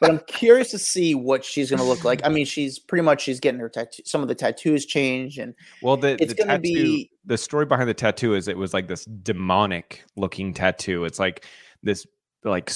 but 0.00 0.10
I'm 0.10 0.20
curious 0.26 0.70
to 0.72 0.78
see 0.78 1.14
what 1.14 1.44
she's 1.44 1.70
going 1.70 1.78
to 1.78 1.84
look 1.84 2.04
like. 2.04 2.20
I 2.24 2.28
mean, 2.28 2.44
she's 2.44 2.78
pretty 2.78 3.02
much 3.02 3.22
she's 3.22 3.38
getting 3.38 3.60
her 3.60 3.68
tattoo. 3.68 4.02
Some 4.04 4.20
of 4.20 4.28
the 4.28 4.34
tattoos 4.34 4.84
change, 4.84 5.38
and 5.38 5.54
well, 5.80 5.96
the 5.96 6.16
it's 6.20 6.34
going 6.34 6.48
to 6.48 6.58
be 6.58 7.10
the 7.24 7.38
story 7.38 7.66
behind 7.66 7.88
the 7.88 7.94
tattoo 7.94 8.34
is 8.34 8.48
it 8.48 8.58
was 8.58 8.74
like 8.74 8.88
this 8.88 9.04
demonic 9.04 10.04
looking 10.16 10.54
tattoo. 10.54 11.04
It's 11.04 11.18
like 11.18 11.46
this 11.82 12.06
like 12.44 12.72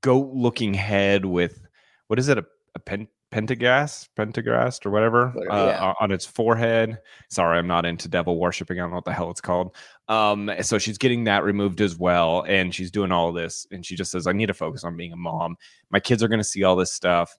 goat 0.00 0.30
looking 0.32 0.72
head 0.72 1.26
with 1.26 1.60
what 2.06 2.18
is 2.18 2.28
it 2.28 2.38
a, 2.38 2.44
a 2.74 2.78
pen 2.78 3.08
Pentagast, 3.36 4.08
Pentagast, 4.16 4.86
or 4.86 4.90
whatever 4.90 5.26
uh, 5.50 5.66
yeah. 5.66 5.92
on 6.00 6.10
its 6.10 6.24
forehead. 6.24 6.96
Sorry, 7.28 7.58
I'm 7.58 7.66
not 7.66 7.84
into 7.84 8.08
devil 8.08 8.38
worshiping. 8.38 8.78
I 8.78 8.80
don't 8.80 8.92
know 8.92 8.96
what 8.96 9.04
the 9.04 9.12
hell 9.12 9.30
it's 9.30 9.42
called. 9.42 9.76
Um, 10.08 10.50
so 10.62 10.78
she's 10.78 10.96
getting 10.96 11.24
that 11.24 11.44
removed 11.44 11.82
as 11.82 11.98
well, 11.98 12.46
and 12.48 12.74
she's 12.74 12.90
doing 12.90 13.12
all 13.12 13.32
this. 13.32 13.66
And 13.70 13.84
she 13.84 13.94
just 13.94 14.10
says, 14.10 14.26
"I 14.26 14.32
need 14.32 14.46
to 14.46 14.54
focus 14.54 14.84
on 14.84 14.96
being 14.96 15.12
a 15.12 15.16
mom. 15.16 15.56
My 15.90 16.00
kids 16.00 16.22
are 16.22 16.28
going 16.28 16.40
to 16.40 16.44
see 16.44 16.64
all 16.64 16.76
this 16.76 16.94
stuff." 16.94 17.36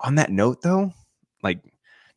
On 0.00 0.16
that 0.16 0.32
note, 0.32 0.60
though, 0.62 0.92
like 1.40 1.60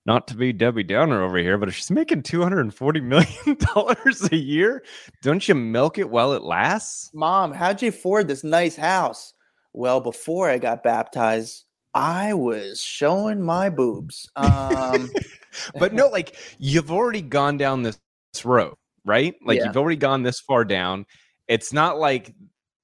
not 0.07 0.27
to 0.29 0.35
be 0.35 0.51
Debbie 0.51 0.81
Downer 0.81 1.21
over 1.21 1.37
here, 1.37 1.59
but 1.59 1.69
if 1.69 1.75
she's 1.75 1.91
making 1.91 2.23
two 2.23 2.41
hundred 2.41 2.61
and 2.61 2.73
forty 2.73 3.01
million 3.01 3.55
dollars 3.75 4.27
a 4.31 4.35
year, 4.35 4.83
don't 5.21 5.47
you 5.47 5.53
milk 5.53 5.99
it 5.99 6.09
while 6.09 6.33
it 6.33 6.41
lasts? 6.41 7.11
Mom, 7.13 7.53
how'd 7.53 7.83
you 7.83 7.89
afford 7.89 8.27
this 8.27 8.43
nice 8.43 8.75
house? 8.75 9.35
Well, 9.73 10.01
before 10.01 10.49
I 10.49 10.57
got 10.57 10.81
baptized, 10.81 11.65
I 11.93 12.33
was 12.33 12.81
showing 12.81 13.41
my 13.41 13.69
boobs. 13.69 14.29
Um, 14.35 15.09
but 15.79 15.93
no, 15.93 16.07
like 16.07 16.35
you've 16.57 16.91
already 16.91 17.21
gone 17.21 17.57
down 17.57 17.83
this 17.83 17.99
road, 18.43 18.75
right? 19.05 19.35
Like 19.43 19.59
yeah. 19.59 19.65
you've 19.65 19.77
already 19.77 19.97
gone 19.97 20.23
this 20.23 20.39
far 20.39 20.65
down. 20.65 21.05
It's 21.47 21.73
not 21.73 21.97
like 21.97 22.33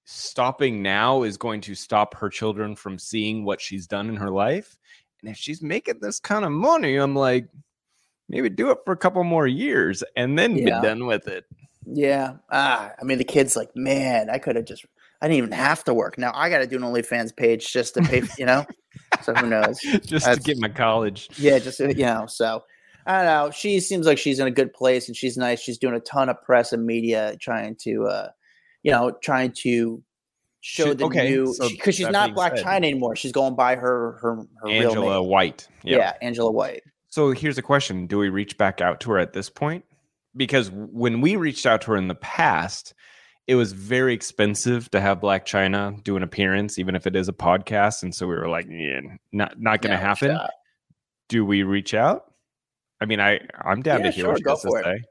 stopping 0.06 0.82
now 0.82 1.24
is 1.24 1.38
going 1.38 1.62
to 1.62 1.76
stop 1.76 2.16
her 2.16 2.30
children 2.30 2.76
from 2.76 2.98
seeing 2.98 3.44
what 3.46 3.62
she's 3.62 3.88
done 3.88 4.10
in 4.10 4.16
her 4.16 4.30
life. 4.30 4.78
And 5.22 5.30
if 5.32 5.38
she's 5.38 5.62
making 5.62 6.00
this 6.02 6.20
kind 6.20 6.46
of 6.46 6.52
money, 6.52 6.96
I'm 6.98 7.16
like, 7.16 7.48
maybe 8.30 8.50
do 8.50 8.72
it 8.72 8.80
for 8.86 8.92
a 8.92 8.98
couple 8.98 9.24
more 9.24 9.48
years 9.48 10.04
and 10.16 10.38
then 10.38 10.56
yeah. 10.56 10.80
be 10.80 10.88
done 10.88 11.06
with 11.06 11.28
it. 11.28 11.46
Yeah. 11.86 12.36
Ah, 12.52 12.92
I 13.00 13.04
mean, 13.04 13.20
the 13.20 13.24
kid's 13.24 13.56
like, 13.56 13.76
man, 13.76 14.30
I 14.30 14.40
could 14.40 14.56
have 14.56 14.66
just 14.66 14.86
I 15.22 15.28
didn't 15.28 15.38
even 15.38 15.52
have 15.52 15.84
to 15.86 15.94
work. 15.94 16.18
Now 16.18 16.32
I 16.34 16.50
got 16.50 16.60
to 16.60 16.68
do 16.68 16.76
an 16.76 16.82
OnlyFans 16.84 17.36
page 17.36 17.72
just 17.72 17.94
to 17.96 18.02
pay, 18.02 18.24
you 18.38 18.46
know. 18.46 18.66
So 19.24 19.34
who 19.34 19.48
knows? 19.48 19.80
just 20.06 20.26
That's, 20.26 20.38
to 20.38 20.44
get 20.44 20.58
my 20.58 20.70
college. 20.70 21.30
Yeah, 21.38 21.60
just 21.60 21.80
you 21.80 21.94
know. 21.96 22.26
So 22.28 22.64
I 23.06 23.18
don't 23.18 23.26
know. 23.26 23.52
She 23.52 23.80
seems 23.80 24.06
like 24.06 24.18
she's 24.18 24.40
in 24.40 24.48
a 24.48 24.52
good 24.52 24.74
place 24.74 25.08
and 25.08 25.16
she's 25.16 25.38
nice. 25.38 25.60
She's 25.60 25.78
doing 25.78 25.96
a 25.96 26.00
ton 26.00 26.30
of 26.30 26.42
press 26.42 26.74
and 26.74 26.86
media, 26.86 27.36
trying 27.40 27.76
to, 27.82 28.06
uh, 28.08 28.30
you 28.84 28.92
know, 28.92 29.12
trying 29.22 29.52
to 29.60 30.02
show 30.62 30.86
She- 30.86 30.94
the 30.96 31.06
okay, 31.06 31.30
new 31.30 31.54
so 31.54 31.70
because 31.70 31.96
she's 31.96 32.10
not 32.10 32.34
Black 32.34 32.58
said- 32.58 32.64
China 32.64 32.88
anymore. 32.88 33.16
She's 33.16 33.32
going 33.32 33.56
by 33.56 33.76
her 33.76 34.14
her 34.22 34.36
her 34.36 34.44
real 34.64 34.90
Angela 34.90 35.20
name. 35.20 35.30
White. 35.30 35.68
Yeah. 35.84 36.14
Angela 36.22 36.52
White. 36.52 36.84
So 37.10 37.32
here's 37.32 37.58
a 37.58 37.62
question: 37.62 38.08
Do 38.08 38.18
we 38.18 38.30
reach 38.30 38.58
back 38.58 38.82
out 38.82 39.00
to 39.02 39.12
her 39.12 39.20
at 39.20 39.34
this 39.34 39.50
point? 39.50 39.86
Because 40.36 40.70
when 40.72 41.22
we 41.22 41.38
reached 41.38 41.66
out 41.66 41.82
to 41.84 41.92
her 41.92 41.98
in 41.98 42.10
the 42.10 42.16
past, 42.16 42.94
it 43.48 43.56
was 43.56 43.74
very 43.74 44.14
expensive 44.14 44.90
to 44.92 45.00
have 45.00 45.20
Blac 45.20 45.42
Chyna 45.46 46.04
do 46.04 46.18
an 46.18 46.24
appearance, 46.24 46.80
even 46.80 46.96
if 46.96 47.06
it 47.06 47.16
is 47.16 47.28
a 47.30 47.34
podcast. 47.34 48.02
And 48.04 48.14
so 48.14 48.26
we 48.28 48.36
were 48.36 48.50
like, 48.50 48.68
yeah, 48.70 49.02
not 49.32 49.60
not 49.62 49.82
going 49.82 49.92
to 49.92 49.98
No 50.02 50.08
happen. 50.08 50.40
Do 51.30 51.46
we 51.46 51.64
reach 51.64 51.94
out? 51.94 52.34
I 53.02 53.06
mean, 53.06 53.20
I 53.20 53.40
I'm 53.62 53.82
down 53.82 54.00
Yeah, 54.00 54.06
to 54.08 54.12
hear 54.12 54.24
sure, 54.24 54.32
what 54.32 54.38
she 54.40 54.44
go 54.44 54.52
has 54.52 54.62
to 54.62 54.68
for 54.70 54.80
it. 54.80 54.84
say. 54.84 55.04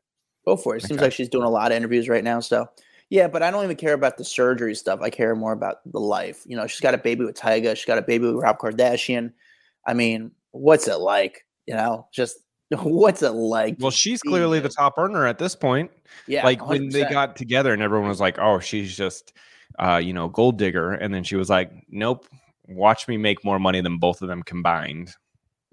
Go 0.47 0.57
for 0.57 0.77
it. 0.77 0.81
Seems 0.83 0.99
Okay. 0.99 1.07
like 1.07 1.13
she's 1.13 1.29
doing 1.29 1.45
a 1.45 1.51
lot 1.51 1.71
of 1.73 1.77
interviews 1.77 2.09
right 2.09 2.25
now. 2.25 2.41
So, 2.41 2.67
yeah, 3.09 3.29
but 3.29 3.43
I 3.43 3.51
don't 3.51 3.65
even 3.65 3.77
care 3.77 3.95
about 3.95 4.17
the 4.17 4.25
surgery 4.25 4.75
stuff. 4.75 5.01
I 5.01 5.11
care 5.11 5.35
more 5.35 5.53
about 5.53 5.77
the 5.91 6.01
life. 6.01 6.43
You 6.47 6.57
know, 6.57 6.67
she's 6.67 6.81
got 6.81 6.95
a 6.95 6.99
baby 6.99 7.25
with 7.25 7.37
Tyga. 7.37 7.77
She's 7.77 7.85
got 7.85 7.99
a 7.99 8.03
baby 8.03 8.27
with 8.27 8.43
Rob 8.43 8.59
Kardashian. 8.59 9.33
I 9.87 9.95
mean, 9.95 10.33
what's 10.51 10.89
it 10.89 10.97
like? 10.97 11.47
You 11.67 11.75
know, 11.75 12.09
just 12.13 12.39
what's 12.83 13.23
it 13.23 13.31
like? 13.31 13.77
Well, 13.79 13.91
she's 13.91 14.23
clearly 14.23 14.61
the 14.61 14.69
top 14.69 14.95
earner 14.99 15.27
at 15.27 15.39
this 15.39 15.55
point. 15.55 15.91
yeah, 16.27 16.45
like 16.45 16.67
when 16.67 16.89
they 16.89 17.05
got 17.05 17.37
together 17.37 17.73
and 17.73 17.83
everyone 17.83 18.09
was 18.09 18.21
like, 18.21 18.39
"Oh, 18.39 18.59
she's 18.59 18.97
just, 18.97 19.33
uh, 19.79 19.97
you 19.97 20.13
know, 20.13 20.29
gold 20.29 20.59
digger," 20.59 20.93
and 20.93 21.13
then 21.13 21.25
she 21.25 21.37
was 21.37 21.51
like, 21.51 21.71
"Nope, 21.89 22.27
watch 22.69 23.09
me 23.09 23.17
make 23.17 23.45
more 23.45 23.59
money 23.59 23.81
than 23.81 23.99
both 23.99 24.23
of 24.23 24.29
them 24.29 24.43
combined." 24.43 25.15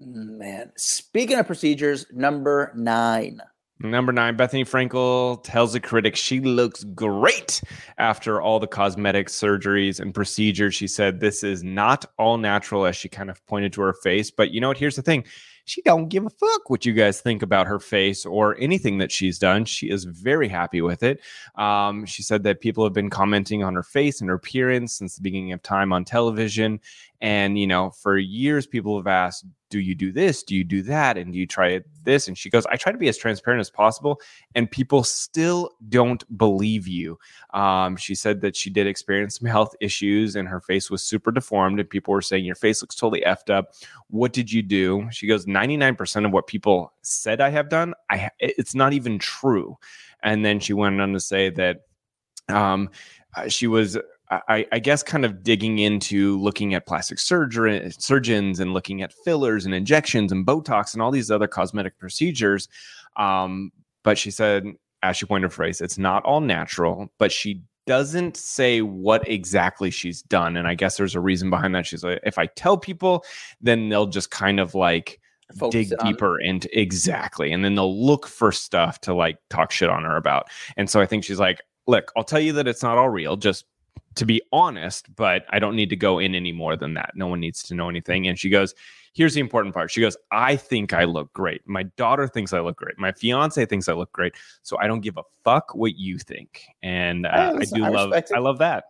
Man. 0.00 0.72
Speaking 0.76 1.38
of 1.38 1.46
procedures, 1.46 2.06
number 2.12 2.72
nine. 2.74 3.40
Number 3.80 4.12
nine, 4.12 4.36
Bethenny 4.36 4.68
Frankel 4.68 5.42
tells 5.42 5.74
a 5.74 5.80
critic 5.80 6.14
she 6.14 6.40
looks 6.40 6.84
great 6.84 7.60
after 7.98 8.40
all 8.40 8.60
the 8.60 8.66
cosmetic 8.68 9.26
surgeries 9.26 9.98
and 9.98 10.14
procedures. 10.14 10.74
She 10.74 10.86
said 10.86 11.18
this 11.18 11.42
is 11.42 11.64
not 11.64 12.04
all 12.16 12.38
natural, 12.38 12.86
as 12.86 12.94
she 12.94 13.08
kind 13.08 13.28
of 13.28 13.44
pointed 13.46 13.72
to 13.72 13.80
her 13.80 13.92
face. 13.92 14.30
But 14.30 14.52
you 14.52 14.60
know 14.60 14.68
what? 14.68 14.78
Here's 14.78 14.94
the 14.94 15.02
thing: 15.02 15.24
she 15.64 15.82
don't 15.82 16.08
give 16.08 16.26
a 16.26 16.30
fuck 16.30 16.68
what 16.68 16.84
you 16.84 16.92
guys 16.92 17.20
think 17.20 17.42
about 17.42 17.66
her 17.66 17.78
face 17.78 18.26
or 18.26 18.56
anything 18.58 18.98
that 18.98 19.12
she's 19.12 19.38
done. 19.38 19.64
She 19.64 19.90
is 19.90 20.04
very 20.04 20.48
happy 20.48 20.80
with 20.80 21.02
it. 21.02 21.20
Um, 21.54 22.04
she 22.04 22.22
said 22.22 22.42
that 22.44 22.60
people 22.60 22.84
have 22.84 22.92
been 22.92 23.10
commenting 23.10 23.62
on 23.62 23.74
her 23.74 23.82
face 23.82 24.20
and 24.20 24.28
her 24.28 24.36
appearance 24.36 24.94
since 24.94 25.16
the 25.16 25.22
beginning 25.22 25.52
of 25.52 25.62
time 25.62 25.92
on 25.92 26.04
television, 26.04 26.80
and 27.22 27.56
you 27.56 27.68
know, 27.68 27.90
for 27.90 28.18
years 28.18 28.66
people 28.66 28.96
have 28.96 29.06
asked, 29.06 29.46
"Do 29.70 29.78
you 29.78 29.94
do 29.94 30.10
this? 30.10 30.42
Do 30.42 30.56
you 30.56 30.64
do 30.64 30.82
that? 30.82 31.16
And 31.16 31.32
do 31.32 31.38
you 31.38 31.46
try 31.46 31.80
this?" 32.02 32.26
And 32.26 32.36
she 32.36 32.50
goes, 32.50 32.66
"I 32.66 32.76
try 32.76 32.90
to 32.90 32.98
be 32.98 33.08
as 33.08 33.16
transparent 33.16 33.60
as 33.60 33.70
possible, 33.70 34.20
and 34.56 34.68
people 34.68 35.04
still 35.04 35.70
don't 35.88 36.24
believe 36.36 36.88
you." 36.88 37.18
Um, 37.54 37.96
she 37.96 38.16
said 38.16 38.40
that 38.40 38.56
she 38.56 38.70
did 38.70 38.88
experience 38.88 39.38
some 39.38 39.48
health 39.48 39.74
issues, 39.80 40.34
and 40.34 40.48
her 40.48 40.60
face 40.60 40.90
was 40.90 41.04
super 41.04 41.30
deformed, 41.30 41.78
and 41.78 41.88
people 41.88 42.12
were 42.12 42.22
saying, 42.22 42.44
"Your 42.44 42.56
face 42.56 42.82
looks 42.82 42.96
totally 42.96 43.22
effed 43.22 43.50
up. 43.50 43.72
What 44.08 44.32
did 44.32 44.52
you 44.52 44.60
do?" 44.62 45.08
She 45.12 45.28
goes, 45.28 45.46
"99% 45.46 46.26
of 46.26 46.32
what 46.32 46.48
people 46.48 46.92
said 47.02 47.40
I 47.40 47.50
have 47.50 47.68
done, 47.68 47.94
I 48.10 48.30
it's 48.40 48.74
not 48.74 48.92
even 48.92 49.20
true." 49.20 49.78
And 50.24 50.44
then 50.44 50.58
she 50.58 50.72
went 50.72 51.00
on 51.00 51.12
to 51.12 51.20
say 51.20 51.50
that 51.50 51.82
um, 52.48 52.90
uh, 53.36 53.48
she 53.48 53.68
was 53.68 53.96
I, 54.48 54.66
I 54.72 54.78
guess 54.78 55.02
kind 55.02 55.24
of 55.24 55.42
digging 55.42 55.78
into 55.78 56.40
looking 56.40 56.74
at 56.74 56.86
plastic 56.86 57.18
surgery 57.18 57.92
surgeons 57.98 58.60
and 58.60 58.72
looking 58.72 59.02
at 59.02 59.12
fillers 59.12 59.66
and 59.66 59.74
injections 59.74 60.32
and 60.32 60.46
Botox 60.46 60.94
and 60.94 61.02
all 61.02 61.10
these 61.10 61.30
other 61.30 61.46
cosmetic 61.46 61.98
procedures. 61.98 62.68
Um, 63.16 63.72
but 64.04 64.16
she 64.16 64.30
said, 64.30 64.66
as 65.02 65.16
she 65.16 65.26
pointed 65.26 65.50
her 65.50 65.54
phrase, 65.54 65.80
it's 65.80 65.98
not 65.98 66.24
all 66.24 66.40
natural, 66.40 67.12
but 67.18 67.30
she 67.30 67.62
doesn't 67.86 68.36
say 68.36 68.80
what 68.80 69.28
exactly 69.28 69.90
she's 69.90 70.22
done. 70.22 70.56
And 70.56 70.68
I 70.68 70.74
guess 70.74 70.96
there's 70.96 71.14
a 71.14 71.20
reason 71.20 71.50
behind 71.50 71.74
that. 71.74 71.86
She's 71.86 72.04
like, 72.04 72.20
if 72.24 72.38
I 72.38 72.46
tell 72.46 72.78
people, 72.78 73.24
then 73.60 73.88
they'll 73.88 74.06
just 74.06 74.30
kind 74.30 74.60
of 74.60 74.74
like 74.74 75.20
Focus 75.58 75.88
dig 75.88 75.92
it 75.92 76.04
deeper 76.04 76.40
into 76.40 76.68
exactly 76.78 77.52
and 77.52 77.62
then 77.62 77.74
they'll 77.74 78.06
look 78.06 78.26
for 78.26 78.52
stuff 78.52 79.00
to 79.02 79.12
like 79.12 79.36
talk 79.50 79.70
shit 79.70 79.90
on 79.90 80.04
her 80.04 80.16
about 80.16 80.48
and 80.78 80.88
so 80.88 80.98
i 80.98 81.04
think 81.04 81.24
she's 81.24 81.38
like 81.38 81.60
look 81.86 82.10
i'll 82.16 82.24
tell 82.24 82.40
you 82.40 82.54
that 82.54 82.66
it's 82.66 82.82
not 82.82 82.96
all 82.96 83.10
real 83.10 83.36
just 83.36 83.66
to 84.14 84.24
be 84.24 84.40
honest 84.52 85.14
but 85.16 85.44
i 85.50 85.58
don't 85.58 85.76
need 85.76 85.90
to 85.90 85.96
go 85.96 86.18
in 86.18 86.34
any 86.34 86.52
more 86.52 86.76
than 86.76 86.94
that 86.94 87.12
no 87.14 87.26
one 87.26 87.40
needs 87.40 87.62
to 87.62 87.74
know 87.74 87.88
anything 87.88 88.26
and 88.28 88.38
she 88.38 88.48
goes 88.48 88.74
here's 89.14 89.34
the 89.34 89.40
important 89.40 89.74
part 89.74 89.90
she 89.90 90.00
goes 90.00 90.16
i 90.30 90.56
think 90.56 90.92
i 90.92 91.04
look 91.04 91.32
great 91.32 91.60
my 91.66 91.82
daughter 91.96 92.26
thinks 92.26 92.52
i 92.52 92.60
look 92.60 92.76
great 92.76 92.98
my 92.98 93.12
fiance 93.12 93.64
thinks 93.66 93.88
i 93.88 93.92
look 93.92 94.12
great 94.12 94.34
so 94.62 94.78
i 94.78 94.86
don't 94.86 95.00
give 95.00 95.16
a 95.16 95.22
fuck 95.44 95.74
what 95.74 95.96
you 95.96 96.18
think 96.18 96.62
and 96.82 97.26
uh, 97.26 97.54
i 97.58 97.64
do 97.64 97.84
I 97.84 97.88
love 97.88 98.12
it. 98.12 98.30
i 98.34 98.38
love 98.38 98.58
that 98.58 98.84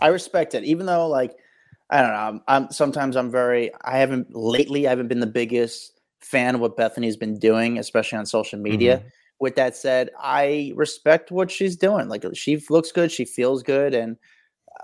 I 0.00 0.08
respect 0.08 0.54
it, 0.54 0.64
even 0.64 0.86
though 0.86 1.08
like 1.08 1.36
I 1.90 2.00
don't 2.00 2.10
know. 2.10 2.16
I'm, 2.16 2.42
I'm 2.48 2.70
sometimes 2.70 3.16
I'm 3.16 3.30
very. 3.30 3.70
I 3.82 3.98
haven't 3.98 4.34
lately. 4.34 4.86
I 4.86 4.90
haven't 4.90 5.08
been 5.08 5.20
the 5.20 5.26
biggest 5.26 6.00
fan 6.20 6.54
of 6.54 6.60
what 6.60 6.76
Bethenny's 6.76 7.16
been 7.16 7.38
doing, 7.38 7.78
especially 7.78 8.18
on 8.18 8.26
social 8.26 8.58
media. 8.58 8.98
Mm-hmm. 8.98 9.08
With 9.40 9.56
that 9.56 9.76
said, 9.76 10.10
I 10.18 10.72
respect 10.74 11.30
what 11.30 11.50
she's 11.50 11.76
doing. 11.76 12.08
Like 12.08 12.24
she 12.34 12.62
looks 12.70 12.92
good, 12.92 13.10
she 13.10 13.24
feels 13.24 13.62
good, 13.62 13.92
and 13.92 14.16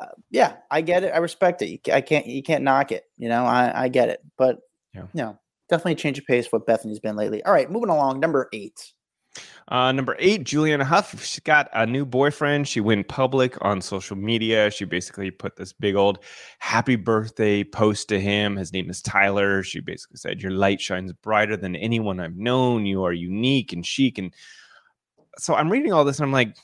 uh, 0.01 0.07
yeah, 0.31 0.57
I 0.71 0.81
get 0.81 1.05
it. 1.05 1.13
I 1.15 1.19
respect 1.19 1.63
it. 1.63 1.69
You, 1.69 1.79
I 1.93 2.01
can't. 2.01 2.27
You 2.27 2.43
can't 2.43 2.65
knock 2.65 2.93
it. 2.93 3.05
You 3.17 3.29
know, 3.29 3.45
I, 3.45 3.85
I 3.85 3.89
get 3.89 4.09
it. 4.09 4.21
But 4.37 4.59
Yeah. 4.95 5.03
you 5.13 5.23
know, 5.23 5.39
definitely 5.69 5.97
change 5.97 6.19
of 6.19 6.27
pace 6.27 6.51
what 6.51 6.67
Bethenny's 6.67 7.01
been 7.01 7.17
lately. 7.17 7.43
All 7.45 7.53
right, 7.53 7.71
moving 7.71 7.91
along. 7.91 8.21
Number 8.21 8.49
eight. 8.53 8.93
Uh, 9.69 9.93
number 9.93 10.17
eight, 10.19 10.45
Julianne 10.45 10.83
Hough. 10.83 11.23
She's 11.23 11.41
got 11.41 11.69
a 11.75 11.85
new 11.87 12.07
boyfriend. 12.07 12.67
She 12.67 12.81
went 12.81 13.07
public 13.09 13.57
on 13.61 13.81
social 13.83 14.17
media. 14.17 14.71
She 14.71 14.85
basically 14.87 15.31
put 15.31 15.57
this 15.57 15.73
big 15.75 15.95
old 15.95 16.21
happy 16.59 16.97
birthday 16.97 17.63
post 17.63 18.09
to 18.09 18.19
him. 18.19 18.57
His 18.57 18.73
name 18.73 18.89
is 18.89 19.03
Tyler. 19.03 19.63
She 19.63 19.81
basically 19.81 20.17
said, 20.17 20.41
Your 20.41 20.53
light 20.53 20.81
shines 20.81 21.13
brighter 21.13 21.57
than 21.57 21.77
anyone 21.77 22.19
I've 22.19 22.37
known. 22.37 22.87
You 22.87 23.05
are 23.05 23.13
unique 23.13 23.73
and 23.73 23.85
chic. 23.85 24.17
And 24.19 24.35
so 25.37 25.55
I'm 25.55 25.71
reading 25.71 25.93
all 25.93 26.05
this 26.05 26.19
and 26.19 26.25
I'm 26.25 26.33
like, 26.33 26.57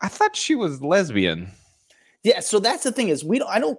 I 0.00 0.08
thought 0.08 0.36
she 0.36 0.54
was 0.54 0.80
lesbian. 0.80 1.50
Yeah, 2.24 2.40
so 2.40 2.58
that's 2.58 2.82
the 2.82 2.90
thing 2.92 3.08
is 3.08 3.24
we 3.24 3.38
don't 3.38 3.48
I 3.50 3.58
don't 3.60 3.78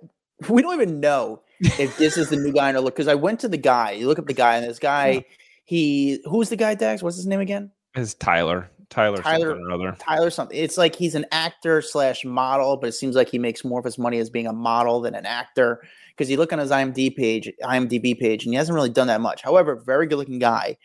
we 0.50 0.62
don't 0.62 0.74
even 0.74 1.00
know 1.00 1.42
if 1.62 1.98
this 1.98 2.18
is 2.18 2.30
the 2.30 2.36
new 2.38 2.54
guy 2.54 2.70
in 2.70 2.76
or 2.76 2.82
look 2.82 2.96
because 2.96 3.08
I 3.08 3.16
went 3.16 3.40
to 3.42 3.48
the 3.48 3.58
guy. 3.58 3.92
You 3.92 4.08
look 4.08 4.20
up 4.20 4.28
the 4.28 4.34
guy 4.34 4.58
and 4.58 4.66
this 4.70 4.80
guy, 4.80 5.08
Yeah. 5.10 5.20
he 5.66 6.20
who's 6.26 6.50
the 6.50 6.56
guy, 6.56 6.76
Dax? 6.76 7.02
What's 7.04 7.16
his 7.18 7.26
name 7.28 7.40
again? 7.42 7.72
Is 7.96 8.14
Tyler. 8.14 8.70
Tyler, 8.90 9.18
Tyler- 9.18 9.48
something 9.50 9.66
or 9.66 9.72
other. 9.72 9.98
Tyler 10.00 10.30
something. 10.30 10.58
It's 10.58 10.78
like 10.78 10.96
he's 10.96 11.16
an 11.16 11.26
actor 11.32 11.82
slash 11.82 12.24
model, 12.24 12.78
but 12.78 12.88
it 12.88 12.92
seems 12.94 13.16
like 13.16 13.30
he 13.30 13.40
makes 13.40 13.66
more 13.66 13.80
of 13.80 13.86
his 13.86 13.98
money 13.98 14.20
as 14.20 14.30
being 14.30 14.46
a 14.48 14.54
model 14.54 15.02
than 15.02 15.16
an 15.16 15.26
actor. 15.26 15.82
Because 16.16 16.30
you 16.30 16.38
look 16.38 16.54
on 16.54 16.60
his 16.60 16.70
IMDb 16.72 17.14
page, 17.16 17.52
IMDb 17.64 18.18
page, 18.18 18.46
and 18.46 18.54
he 18.54 18.58
hasn't 18.58 18.76
really 18.76 18.90
done 18.92 19.08
that 19.08 19.22
much. 19.22 19.42
However, 19.42 19.76
very 19.86 20.06
good 20.08 20.18
looking 20.18 20.40
guy. 20.40 20.78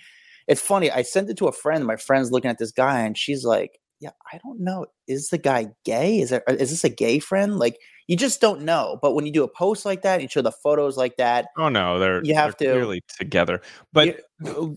It's 0.48 0.60
funny. 0.62 0.90
I 0.90 1.02
sent 1.02 1.28
it 1.30 1.36
to 1.38 1.46
a 1.46 1.52
friend. 1.52 1.84
My 1.86 1.96
friend's 1.96 2.32
looking 2.32 2.50
at 2.50 2.58
this 2.58 2.72
guy, 2.72 3.00
and 3.00 3.16
she's 3.18 3.44
like, 3.44 3.78
"Yeah, 4.00 4.10
I 4.32 4.38
don't 4.38 4.60
know. 4.60 4.86
Is 5.06 5.28
the 5.28 5.38
guy 5.38 5.68
gay? 5.84 6.18
Is 6.20 6.30
there? 6.30 6.42
Is 6.48 6.70
this 6.70 6.84
a 6.84 6.88
gay 6.88 7.18
friend? 7.18 7.58
Like, 7.58 7.78
you 8.06 8.16
just 8.16 8.40
don't 8.40 8.62
know. 8.62 8.98
But 9.02 9.14
when 9.14 9.26
you 9.26 9.32
do 9.32 9.44
a 9.44 9.48
post 9.48 9.84
like 9.84 10.02
that, 10.02 10.20
you 10.22 10.28
show 10.28 10.42
the 10.42 10.50
photos 10.52 10.96
like 10.96 11.16
that. 11.18 11.46
Oh 11.58 11.68
no, 11.68 11.98
they're 11.98 12.24
You 12.24 12.34
have 12.34 12.56
they're 12.58 12.72
to- 12.72 12.78
clearly 12.78 13.02
together. 13.18 13.60
But 13.92 14.22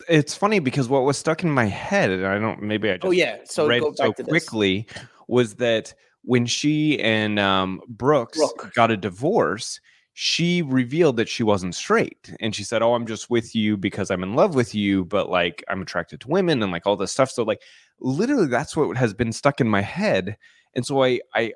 it's 0.08 0.36
funny 0.36 0.60
because 0.60 0.90
what 0.90 1.04
was 1.04 1.18
stuck 1.18 1.44
in 1.44 1.50
my 1.50 1.66
head, 1.66 2.10
and 2.12 2.26
I 2.28 2.38
don't 2.38 2.62
maybe 2.62 2.90
I 2.90 2.96
just 2.98 3.06
Oh 3.06 3.12
yeah. 3.12 3.38
So 3.46 3.68
read 3.68 3.82
go 3.82 3.90
back 3.92 3.98
so 3.98 4.12
to 4.14 4.24
this. 4.24 4.30
quickly 4.30 4.88
was 5.28 5.56
that 5.56 5.94
when 6.24 6.46
she 6.46 7.00
and 7.00 7.40
um, 7.40 7.82
Brooks 7.88 8.38
Brooke. 8.38 8.72
got 8.76 8.92
a 8.92 8.98
divorce, 8.98 9.80
she 10.14 10.62
revealed 10.62 11.18
that 11.18 11.30
she 11.30 11.44
wasn't 11.44 11.76
straight, 11.76 12.34
and 12.40 12.56
she 12.56 12.64
said, 12.64 12.82
"Oh, 12.82 12.94
I'm 12.94 13.08
just 13.08 13.30
with 13.30 13.56
you 13.56 13.78
because 13.78 14.12
I'm 14.12 14.24
in 14.24 14.36
love 14.36 14.56
with 14.56 14.76
you, 14.76 15.06
but 15.06 15.30
like 15.30 15.64
I'm 15.70 15.82
attracted 15.82 16.22
to 16.22 16.28
women 16.28 16.62
and 16.64 16.72
like 16.72 16.86
all 16.86 16.96
this 16.96 17.12
stuff." 17.12 17.32
So 17.32 17.44
like 17.44 17.62
literally, 18.00 18.48
that's 18.48 18.76
what 18.78 18.96
has 18.98 19.14
been 19.14 19.32
stuck 19.32 19.60
in 19.62 19.68
my 19.70 19.82
head, 19.82 20.38
and 20.76 20.86
so 20.86 21.04
I 21.04 21.20
I 21.34 21.54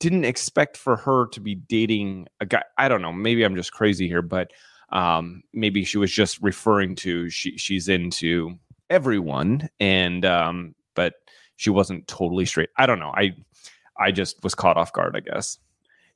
didn't 0.00 0.24
expect 0.24 0.76
for 0.76 0.96
her 0.96 1.26
to 1.28 1.40
be 1.40 1.54
dating 1.54 2.26
a 2.40 2.46
guy. 2.46 2.64
I 2.78 2.88
don't 2.88 3.02
know, 3.02 3.12
maybe 3.12 3.44
I'm 3.44 3.56
just 3.56 3.72
crazy 3.72 4.08
here, 4.08 4.22
but 4.22 4.50
um 4.92 5.42
maybe 5.52 5.84
she 5.84 5.98
was 5.98 6.10
just 6.10 6.40
referring 6.42 6.96
to 6.96 7.30
she 7.30 7.56
she's 7.56 7.88
into 7.88 8.58
everyone 8.90 9.68
and 9.78 10.24
um 10.24 10.74
but 10.96 11.14
she 11.56 11.70
wasn't 11.70 12.08
totally 12.08 12.44
straight. 12.46 12.70
I 12.76 12.86
don't 12.86 12.98
know. 12.98 13.12
I 13.16 13.34
I 13.98 14.10
just 14.12 14.42
was 14.42 14.54
caught 14.54 14.76
off 14.76 14.92
guard, 14.92 15.14
I 15.16 15.20
guess. 15.20 15.58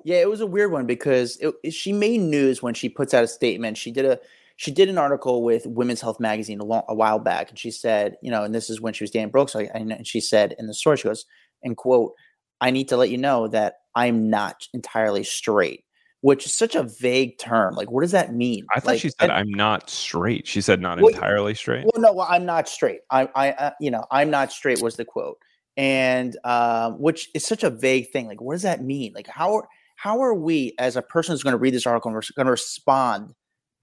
Yeah, 0.05 0.17
it 0.17 0.29
was 0.29 0.41
a 0.41 0.47
weird 0.47 0.71
one 0.71 0.87
because 0.87 1.39
it, 1.41 1.73
she 1.73 1.93
made 1.93 2.21
news 2.21 2.63
when 2.63 2.75
she 2.75 2.89
puts 2.89 3.15
out 3.15 3.25
a 3.25 3.29
statement. 3.29 3.79
She 3.79 3.91
did 3.91 4.05
a 4.05 4.21
she 4.57 4.71
did 4.71 4.89
an 4.89 4.99
article 4.99 5.43
with 5.43 5.67
Women's 5.67 6.01
Health 6.01 6.21
magazine 6.21 6.61
a, 6.61 6.65
long, 6.65 6.85
a 6.89 6.95
while 6.95 7.19
back, 7.19 7.51
and 7.51 7.59
she 7.59 7.71
said, 7.71 8.17
you 8.23 8.31
know, 8.31 8.45
and 8.45 8.55
this 8.55 8.71
is 8.71 8.81
when 8.81 8.93
she 8.93 9.03
was 9.03 9.11
dating 9.11 9.31
Brooks. 9.31 9.55
And 9.55 9.93
and 9.93 10.07
she 10.07 10.21
said 10.21 10.55
in 10.59 10.67
the 10.67 10.75
story, 10.75 10.99
she 10.99 11.09
goes, 11.09 11.25
and 11.63 11.77
quote, 11.77 12.13
"I 12.61 12.71
need 12.71 12.89
to 12.91 12.97
let 12.97 13.11
you 13.11 13.19
know 13.19 13.49
that 13.49 13.77
I'm 13.95 14.29
not 14.31 14.69
entirely 14.75 15.25
straight," 15.25 15.85
which 16.21 16.45
is 16.45 16.55
such 16.55 16.75
a 16.75 16.83
vague 16.83 17.39
term. 17.39 17.75
Like, 17.75 17.91
what 17.91 18.03
does 18.03 18.13
that 18.13 18.35
mean? 18.35 18.67
I 18.75 18.81
thought 18.81 18.93
Like, 18.93 19.01
she 19.01 19.09
said 19.09 19.31
and- 19.31 19.33
I'm 19.33 19.51
not 19.51 19.89
straight. 19.89 20.47
She 20.47 20.61
said 20.61 20.81
not 20.81 21.01
Well, 21.01 21.15
entirely 21.15 21.55
straight. 21.55 21.85
Well, 21.85 22.03
no, 22.03 22.13
well, 22.13 22.27
I'm 22.29 22.45
not 22.45 22.69
straight. 22.69 23.01
I, 23.11 23.29
I, 23.35 23.53
uh, 23.53 23.71
you 23.81 23.91
know, 23.91 24.05
I'm 24.11 24.31
not 24.31 24.53
straight 24.53 24.83
was 24.83 24.97
the 24.97 25.05
quote, 25.05 25.39
and 25.77 26.37
um, 26.45 27.01
which 27.01 27.31
is 27.35 27.45
such 27.45 27.65
a 27.65 27.71
vague 27.71 28.11
thing. 28.13 28.29
Like, 28.29 28.41
what 28.43 28.55
does 28.55 28.63
that 28.63 28.83
mean? 28.83 29.15
Like, 29.15 29.27
how? 29.27 29.63
How 29.97 30.21
are 30.21 30.35
we 30.35 30.75
as 30.79 30.97
a 30.97 31.03
person 31.03 31.33
who's 31.33 31.43
going 31.43 31.53
to 31.53 31.59
read 31.59 31.75
this 31.75 31.87
article 31.87 32.11
going 32.11 32.47
to 32.47 32.51
respond 32.51 33.35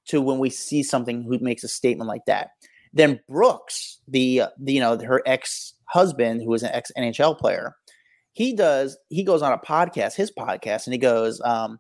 to 0.08 0.22
when 0.22 0.40
we 0.40 0.50
see 0.50 0.84
something 0.84 1.24
who 1.24 1.40
makes 1.40 1.64
a 1.64 1.68
statement 1.68 2.08
like 2.08 2.26
that? 2.28 2.50
Then 2.94 3.20
Brooks, 3.30 4.00
the, 4.08 4.44
the 4.60 4.74
you 4.74 4.80
know 4.80 4.98
her 5.00 5.22
ex 5.26 5.74
husband, 5.86 6.42
who 6.42 6.50
was 6.50 6.64
an 6.64 6.72
ex 6.74 6.92
NHL 6.98 7.38
player, 7.38 7.76
he 8.34 8.54
does 8.54 8.98
he 9.10 9.24
goes 9.24 9.42
on 9.42 9.54
a 9.54 9.58
podcast, 9.58 10.16
his 10.16 10.32
podcast, 10.32 10.86
and 10.86 10.94
he 10.94 11.00
goes, 11.00 11.42
um, 11.42 11.80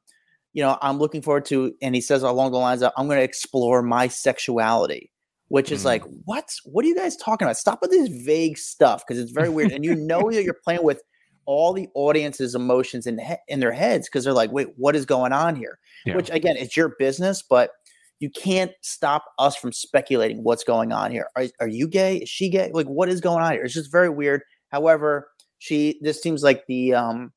you 0.54 0.62
know, 0.62 0.78
I'm 0.82 1.00
looking 1.00 1.22
forward 1.22 1.46
to, 1.46 1.74
and 1.82 1.96
he 1.96 2.02
says 2.02 2.24
along 2.24 2.52
the 2.52 2.58
lines 2.58 2.82
of, 2.82 2.92
I'm 2.98 3.08
going 3.08 3.20
to 3.20 3.24
explore 3.24 3.82
my 3.82 4.08
sexuality, 4.08 5.12
which 5.48 5.72
is 5.72 5.84
mm. 5.84 5.86
like, 5.86 6.04
what? 6.26 6.50
What 6.66 6.84
are 6.84 6.88
you 6.88 6.96
guys 6.96 7.16
talking 7.16 7.46
about? 7.46 7.58
Stop 7.58 7.80
with 7.82 7.92
this 7.92 8.10
vague 8.26 8.58
stuff 8.58 9.04
because 9.06 9.22
it's 9.22 9.32
very 9.32 9.50
weird, 9.50 9.72
and 9.72 9.86
you 9.86 9.96
know 9.96 10.30
that 10.32 10.44
you're 10.44 10.58
playing 10.64 10.84
with 10.84 11.02
all 11.46 11.74
the 11.74 11.90
audience's 11.94 12.56
emotions 12.56 13.08
in 13.08 13.20
in 13.48 13.60
their 13.60 13.72
heads 13.72 14.08
because 14.08 14.24
they're 14.24 14.34
like, 14.34 14.52
wait, 14.52 14.70
what 14.78 14.96
is 14.96 15.06
going 15.06 15.34
on 15.34 15.56
here? 15.56 15.80
Yeah. 16.06 16.16
Which 16.16 16.30
again, 16.30 16.58
it's 16.58 16.78
your 16.78 16.96
business, 17.00 17.44
but 17.48 17.72
you 18.20 18.30
can't 18.30 18.72
stop 18.82 19.26
us 19.40 19.56
from 19.56 19.72
speculating 19.72 20.44
what's 20.44 20.64
going 20.64 20.92
on 20.92 21.12
here. 21.12 21.28
Are, 21.36 21.46
are 21.60 21.68
you 21.68 21.88
gay? 21.88 22.18
Is 22.18 22.30
she 22.30 22.50
gay? 22.50 22.72
Like, 22.72 22.86
what 22.86 23.10
is 23.10 23.20
going 23.20 23.44
on 23.44 23.52
here? 23.54 23.64
It's 23.64 23.74
just 23.74 23.92
very 23.92 24.10
weird. 24.10 24.42
However, 24.72 25.28
she 25.58 26.00
this 26.02 26.22
seems 26.22 26.44
like 26.44 26.66
the 26.68 26.94
um 26.94 27.34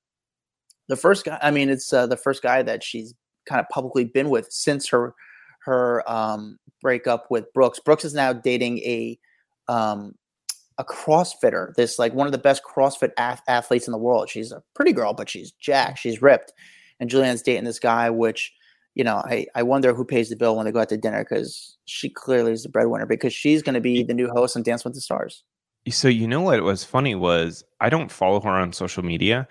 the 0.88 0.96
first 0.96 1.24
guy. 1.24 1.38
I 1.42 1.50
mean, 1.50 1.70
it's 1.70 1.92
uh, 1.92 2.06
the 2.06 2.16
first 2.16 2.42
guy 2.42 2.62
that 2.62 2.82
she's 2.82 3.14
kind 3.46 3.60
of 3.60 3.68
publicly 3.70 4.04
been 4.04 4.30
with 4.30 4.48
since 4.50 4.88
her 4.88 5.14
her 5.64 6.08
um 6.10 6.58
breakup 6.82 7.26
with 7.30 7.52
Brooks. 7.54 7.80
Brooks 7.80 8.04
is 8.04 8.14
now 8.14 8.32
dating 8.32 8.78
a 8.78 9.18
um 9.68 10.14
a 10.78 10.84
CrossFitter, 10.84 11.74
this 11.74 11.98
like 11.98 12.14
one 12.14 12.26
of 12.26 12.32
the 12.32 12.38
best 12.38 12.62
CrossFit 12.64 13.12
af- 13.16 13.42
athletes 13.48 13.86
in 13.86 13.92
the 13.92 13.98
world. 13.98 14.28
She's 14.28 14.52
a 14.52 14.62
pretty 14.74 14.92
girl, 14.92 15.14
but 15.14 15.28
she's 15.28 15.52
jacked, 15.52 15.98
she's 15.98 16.20
ripped. 16.20 16.52
And 17.00 17.10
Julianne's 17.10 17.42
dating 17.42 17.64
this 17.64 17.78
guy, 17.78 18.10
which 18.10 18.52
you 18.94 19.02
know, 19.02 19.16
I, 19.16 19.46
I 19.54 19.62
wonder 19.62 19.92
who 19.92 20.04
pays 20.04 20.30
the 20.30 20.36
bill 20.36 20.56
when 20.56 20.66
they 20.66 20.72
go 20.72 20.80
out 20.80 20.88
to 20.90 20.96
dinner 20.96 21.24
because 21.24 21.76
she 21.84 22.08
clearly 22.08 22.52
is 22.52 22.62
the 22.62 22.68
breadwinner 22.68 23.06
because 23.06 23.34
she's 23.34 23.62
going 23.62 23.74
to 23.74 23.80
be 23.80 24.02
the 24.04 24.14
new 24.14 24.28
host 24.28 24.56
on 24.56 24.62
Dance 24.62 24.84
with 24.84 24.94
the 24.94 25.00
Stars. 25.00 25.42
So 25.88 26.08
you 26.08 26.28
know 26.28 26.40
what 26.40 26.62
was 26.62 26.84
funny 26.84 27.14
was 27.14 27.64
I 27.80 27.90
don't 27.90 28.10
follow 28.10 28.40
her 28.40 28.50
on 28.50 28.72
social 28.72 29.02
media, 29.04 29.46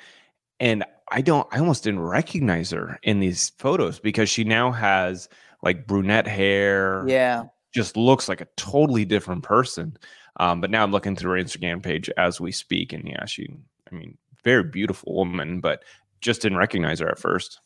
and 0.60 0.84
I 1.12 1.22
don't. 1.22 1.48
I 1.52 1.60
almost 1.60 1.84
didn't 1.84 2.00
recognize 2.00 2.72
her 2.72 3.00
in 3.04 3.20
these 3.20 3.52
photos 3.60 4.00
because 4.00 4.30
she 4.30 4.44
now 4.44 4.72
has 4.72 5.30
like 5.62 5.86
brunette 5.86 6.28
hair. 6.28 7.06
Yeah, 7.08 7.44
just 7.74 7.98
looks 7.98 8.28
like 8.28 8.42
a 8.42 8.48
totally 8.58 9.06
different 9.06 9.44
person. 9.44 9.96
Um, 10.38 10.62
but 10.62 10.72
now 10.72 10.84
I'm 10.84 10.92
looking 10.92 11.16
through 11.16 11.38
her 11.38 11.44
Instagram 11.44 11.84
page 11.84 12.10
as 12.18 12.42
we 12.42 12.52
speak, 12.52 12.94
and 12.94 13.08
yeah, 13.08 13.26
she. 13.26 13.50
I 13.92 13.96
mean, 13.96 14.18
very 14.44 14.64
beautiful 14.64 15.14
woman, 15.14 15.60
but 15.60 15.84
just 16.22 16.42
didn't 16.42 16.58
recognize 16.58 17.00
her 17.00 17.10
at 17.10 17.20
first. 17.20 17.60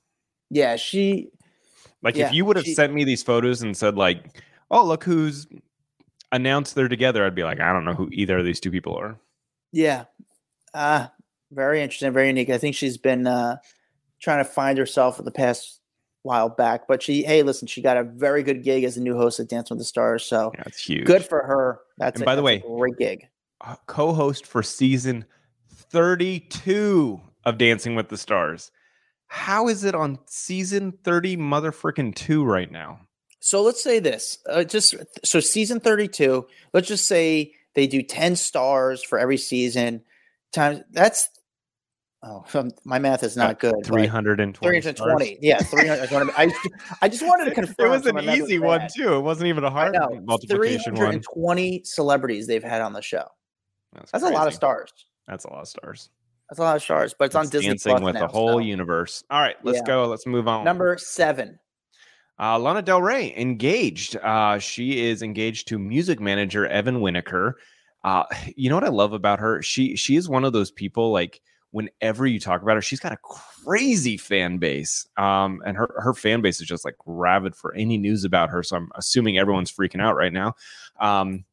Yeah, 0.50 0.76
she 0.76 1.30
like 2.02 2.16
yeah, 2.16 2.28
if 2.28 2.34
you 2.34 2.46
would 2.46 2.58
have 2.58 2.66
she, 2.66 2.74
sent 2.74 2.94
me 2.94 3.04
these 3.04 3.24
photos 3.24 3.62
and 3.62 3.76
said 3.76 3.96
like, 3.96 4.42
"Oh, 4.70 4.86
look 4.86 5.04
who's 5.04 5.48
announced 6.32 6.76
they're 6.76 6.88
together," 6.88 7.26
I'd 7.26 7.36
be 7.36 7.44
like, 7.44 7.60
"I 7.60 7.72
don't 7.74 7.86
know 7.86 7.94
who 7.94 8.10
either 8.12 8.38
of 8.38 8.46
these 8.46 8.60
two 8.60 8.72
people 8.72 8.96
are." 8.96 9.18
Yeah, 9.72 10.06
uh 10.74 11.08
very 11.52 11.82
interesting, 11.82 12.12
very 12.14 12.28
unique. 12.28 12.50
I 12.50 12.58
think 12.58 12.76
she's 12.76 12.98
been 12.98 13.28
uh 13.28 13.58
trying 14.20 14.44
to 14.44 14.50
find 14.50 14.78
herself 14.78 15.18
for 15.18 15.24
the 15.24 15.32
past 15.32 15.80
while 16.28 16.50
back, 16.50 16.88
but 16.88 17.02
she, 17.02 17.24
hey, 17.24 17.42
listen, 17.42 17.68
she 17.68 17.82
got 17.82 17.98
a 17.98 18.04
very 18.04 18.44
good 18.44 18.64
gig 18.64 18.84
as 18.84 18.98
a 18.98 19.02
new 19.02 19.16
host 19.16 19.40
at 19.40 19.50
Dance 19.50 19.70
with 19.70 19.80
the 19.80 19.86
Stars, 19.86 20.26
so 20.26 20.52
yeah, 20.56 20.64
huge. 20.78 21.06
Good 21.06 21.26
for 21.26 21.42
her. 21.42 21.80
That's 21.98 22.16
and 22.16 22.24
a, 22.24 22.26
by 22.26 22.36
the 22.36 22.44
way, 22.44 22.60
great 22.60 22.98
gig. 22.98 23.28
Co-host 23.88 24.46
for 24.46 24.62
season 24.62 25.26
thirty-two 25.68 27.20
of 27.46 27.58
Dancing 27.58 27.96
with 27.96 28.10
the 28.10 28.18
Stars. 28.18 28.72
How 29.28 29.68
is 29.68 29.84
it 29.84 29.94
on 29.94 30.20
season 30.26 30.94
30 31.04 31.38
motherfucking 31.38 32.16
2 32.16 32.44
right 32.44 32.72
now? 32.72 33.02
So 33.40 33.62
let's 33.62 33.84
say 33.84 34.00
this. 34.00 34.40
Uh, 34.50 34.64
just 34.64 34.96
so 35.24 35.40
season 35.40 35.80
32, 35.80 36.46
let's 36.74 36.88
just 36.88 37.08
say 37.08 37.54
they 37.76 37.88
do 37.88 38.02
10 38.02 38.36
stars 38.36 39.04
for 39.04 39.20
every 39.20 39.38
season. 39.38 40.02
Times 40.52 40.82
that's 40.92 41.30
Oh, 42.30 42.44
my 42.84 43.00
math 43.00 43.24
is 43.24 43.38
not 43.38 43.60
good. 43.60 43.76
320. 43.86 44.52
320. 44.60 45.38
Yeah, 45.42 45.60
320. 45.60 46.32
I, 46.36 46.52
I 47.02 47.08
just 47.08 47.26
wanted 47.26 47.46
to 47.46 47.52
confirm. 47.52 47.76
It 47.88 47.90
was 47.90 48.06
an 48.06 48.20
easy 48.30 48.60
one, 48.60 48.88
too. 48.94 49.14
It 49.14 49.22
wasn't 49.22 49.48
even 49.48 49.64
a 49.64 49.70
hard 49.70 49.96
multiplication 50.26 50.96
320 50.96 51.72
one. 51.72 51.86
celebrities 51.86 52.48
they've 52.48 52.64
had 52.64 52.82
on 52.82 52.92
the 52.92 53.02
show. 53.02 53.24
That's, 53.94 54.12
That's 54.12 54.24
a 54.26 54.30
lot 54.30 54.48
of 54.48 54.54
stars. 54.54 54.92
That's 55.28 55.46
a 55.46 55.50
lot 55.50 55.62
of 55.62 55.68
stars. 55.68 56.10
That's 56.50 56.60
a 56.60 56.64
lot 56.64 56.76
of 56.76 56.82
stars, 56.82 57.16
but 57.18 57.26
it's, 57.26 57.36
it's 57.36 57.46
on 57.46 57.50
Disney 57.50 57.70
dancing 57.70 57.92
Plus 57.92 58.04
with 58.04 58.14
now, 58.16 58.22
the 58.22 58.28
whole 58.28 58.54
so. 58.54 58.60
universe. 58.60 59.24
All 59.30 59.42
right, 59.42 59.56
let's 59.64 59.80
yeah. 59.80 59.86
go. 59.86 60.08
Let's 60.08 60.26
move 60.26 60.48
on. 60.48 60.66
Number 60.66 60.98
seven. 60.98 61.60
Uh, 62.40 62.60
Lana 62.60 62.82
Del 62.82 63.02
Rey 63.02 63.34
engaged. 63.38 64.16
Uh, 64.18 64.60
she 64.60 65.06
is 65.06 65.22
engaged 65.22 65.68
to 65.70 65.80
music 65.80 66.20
manager 66.20 66.68
Evan 66.68 67.00
Winokur. 67.00 67.54
Uh, 68.04 68.24
you 68.56 68.70
know 68.70 68.76
what 68.76 68.84
I 68.84 68.90
love 68.90 69.14
about 69.14 69.40
her? 69.40 69.62
She 69.62 69.96
she 69.96 70.16
is 70.16 70.28
one 70.28 70.44
of 70.44 70.54
those 70.54 70.72
people 70.72 71.12
like 71.12 71.42
whenever 71.72 72.26
you 72.26 72.40
talk 72.40 72.62
about 72.62 72.76
her, 72.76 72.82
she's 72.82 73.00
got 73.00 73.12
a 73.12 73.18
crazy 73.18 74.18
fan 74.18 74.58
base. 74.58 75.08
Um, 75.18 75.62
and 75.66 75.78
her 75.78 75.94
her 75.98 76.14
fan 76.14 76.42
base 76.42 76.62
is 76.62 76.68
just 76.68 76.86
like 76.86 76.96
rabid 77.06 77.56
for 77.56 77.74
any 77.74 77.98
news 77.98 78.24
about 78.24 78.50
her. 78.50 78.64
So 78.64 78.78
I'm 78.78 78.90
assuming 78.96 79.38
everyone's 79.38 79.72
freaking 79.72 80.02
out 80.02 80.16
right 80.16 80.34
now. 80.34 80.56
Um, 81.00 81.46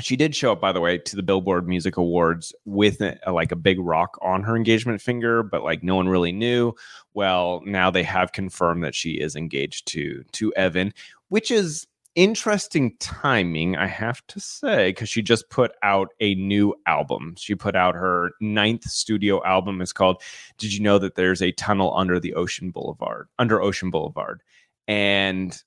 she 0.00 0.16
did 0.16 0.36
show 0.36 0.52
up 0.52 0.60
by 0.60 0.72
the 0.72 0.80
way 0.80 0.98
to 0.98 1.16
the 1.16 1.22
billboard 1.22 1.66
music 1.66 1.96
awards 1.96 2.54
with 2.64 3.00
a, 3.00 3.18
like 3.32 3.52
a 3.52 3.56
big 3.56 3.78
rock 3.80 4.18
on 4.20 4.42
her 4.42 4.56
engagement 4.56 5.00
finger 5.00 5.42
but 5.42 5.62
like 5.62 5.82
no 5.82 5.96
one 5.96 6.08
really 6.08 6.32
knew 6.32 6.72
well 7.14 7.62
now 7.64 7.90
they 7.90 8.02
have 8.02 8.32
confirmed 8.32 8.84
that 8.84 8.94
she 8.94 9.12
is 9.12 9.34
engaged 9.34 9.86
to 9.86 10.22
to 10.32 10.52
evan 10.54 10.92
which 11.28 11.50
is 11.50 11.86
interesting 12.16 12.96
timing 12.98 13.76
i 13.76 13.86
have 13.86 14.26
to 14.26 14.40
say 14.40 14.88
because 14.88 15.08
she 15.08 15.22
just 15.22 15.48
put 15.50 15.70
out 15.82 16.08
a 16.20 16.34
new 16.34 16.74
album 16.86 17.34
she 17.38 17.54
put 17.54 17.76
out 17.76 17.94
her 17.94 18.32
ninth 18.40 18.84
studio 18.84 19.44
album 19.44 19.80
it's 19.80 19.92
called 19.92 20.20
did 20.58 20.72
you 20.72 20.80
know 20.80 20.98
that 20.98 21.14
there's 21.14 21.42
a 21.42 21.52
tunnel 21.52 21.94
under 21.96 22.18
the 22.18 22.34
ocean 22.34 22.70
boulevard 22.70 23.28
under 23.38 23.60
ocean 23.62 23.90
boulevard 23.90 24.42
and 24.88 25.62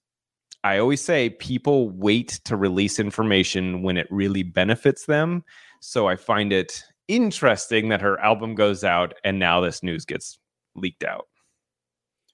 I 0.64 0.78
always 0.80 1.02
say 1.02 1.30
people 1.30 1.90
wait 1.90 2.42
to 2.44 2.58
release 2.58 3.00
information 3.00 3.82
when 3.82 3.96
it 3.96 4.08
really 4.10 4.44
benefits 4.44 5.06
them. 5.06 5.44
So 5.80 6.08
I 6.08 6.18
find 6.18 6.52
it 6.52 6.84
interesting 7.08 7.90
that 7.90 8.02
her 8.02 8.20
album 8.20 8.56
goes 8.56 8.84
out 8.84 9.14
and 9.24 9.40
now 9.40 9.62
this 9.62 9.82
news 9.84 10.06
gets 10.06 10.38
leaked 10.76 11.04
out. 11.04 11.28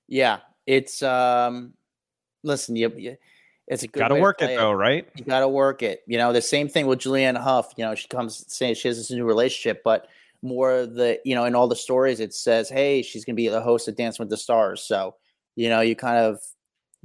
Yeah, 0.08 0.39
it's 0.65 1.04
um 1.04 1.73
listen, 2.43 2.75
you, 2.75 2.91
you 2.97 3.17
it's 3.67 3.84
a 3.84 3.88
good 3.88 3.99
gotta 3.99 4.15
work 4.15 4.41
it, 4.41 4.51
it 4.51 4.58
though, 4.58 4.71
right? 4.71 5.08
You 5.15 5.25
gotta 5.25 5.47
work 5.47 5.82
it. 5.82 6.04
You 6.08 6.17
know, 6.17 6.32
the 6.34 6.41
same 6.41 6.69
thing 6.69 6.86
with 6.86 6.99
Julianne 6.99 7.41
Hough. 7.41 7.73
You 7.78 7.86
know, 7.86 7.95
she 7.95 8.08
comes 8.08 8.45
saying 8.47 8.75
she 8.75 8.88
has 8.88 8.97
this 8.97 9.12
new 9.12 9.25
relationship, 9.25 9.82
but 9.84 10.08
more 10.41 10.86
the 10.86 11.19
you 11.25 11.34
know, 11.34 11.45
in 11.45 11.56
all 11.56 11.67
the 11.67 11.75
stories 11.75 12.19
it 12.19 12.34
says, 12.34 12.69
Hey, 12.69 13.01
she's 13.01 13.25
gonna 13.25 13.36
be 13.36 13.47
the 13.47 13.62
host 13.62 13.88
of 13.88 13.95
Dance 13.95 14.19
with 14.19 14.30
the 14.30 14.38
Stars. 14.38 14.82
So, 14.82 15.15
you 15.56 15.69
know, 15.69 15.82
you 15.82 15.95
kind 15.95 16.17
of 16.17 16.39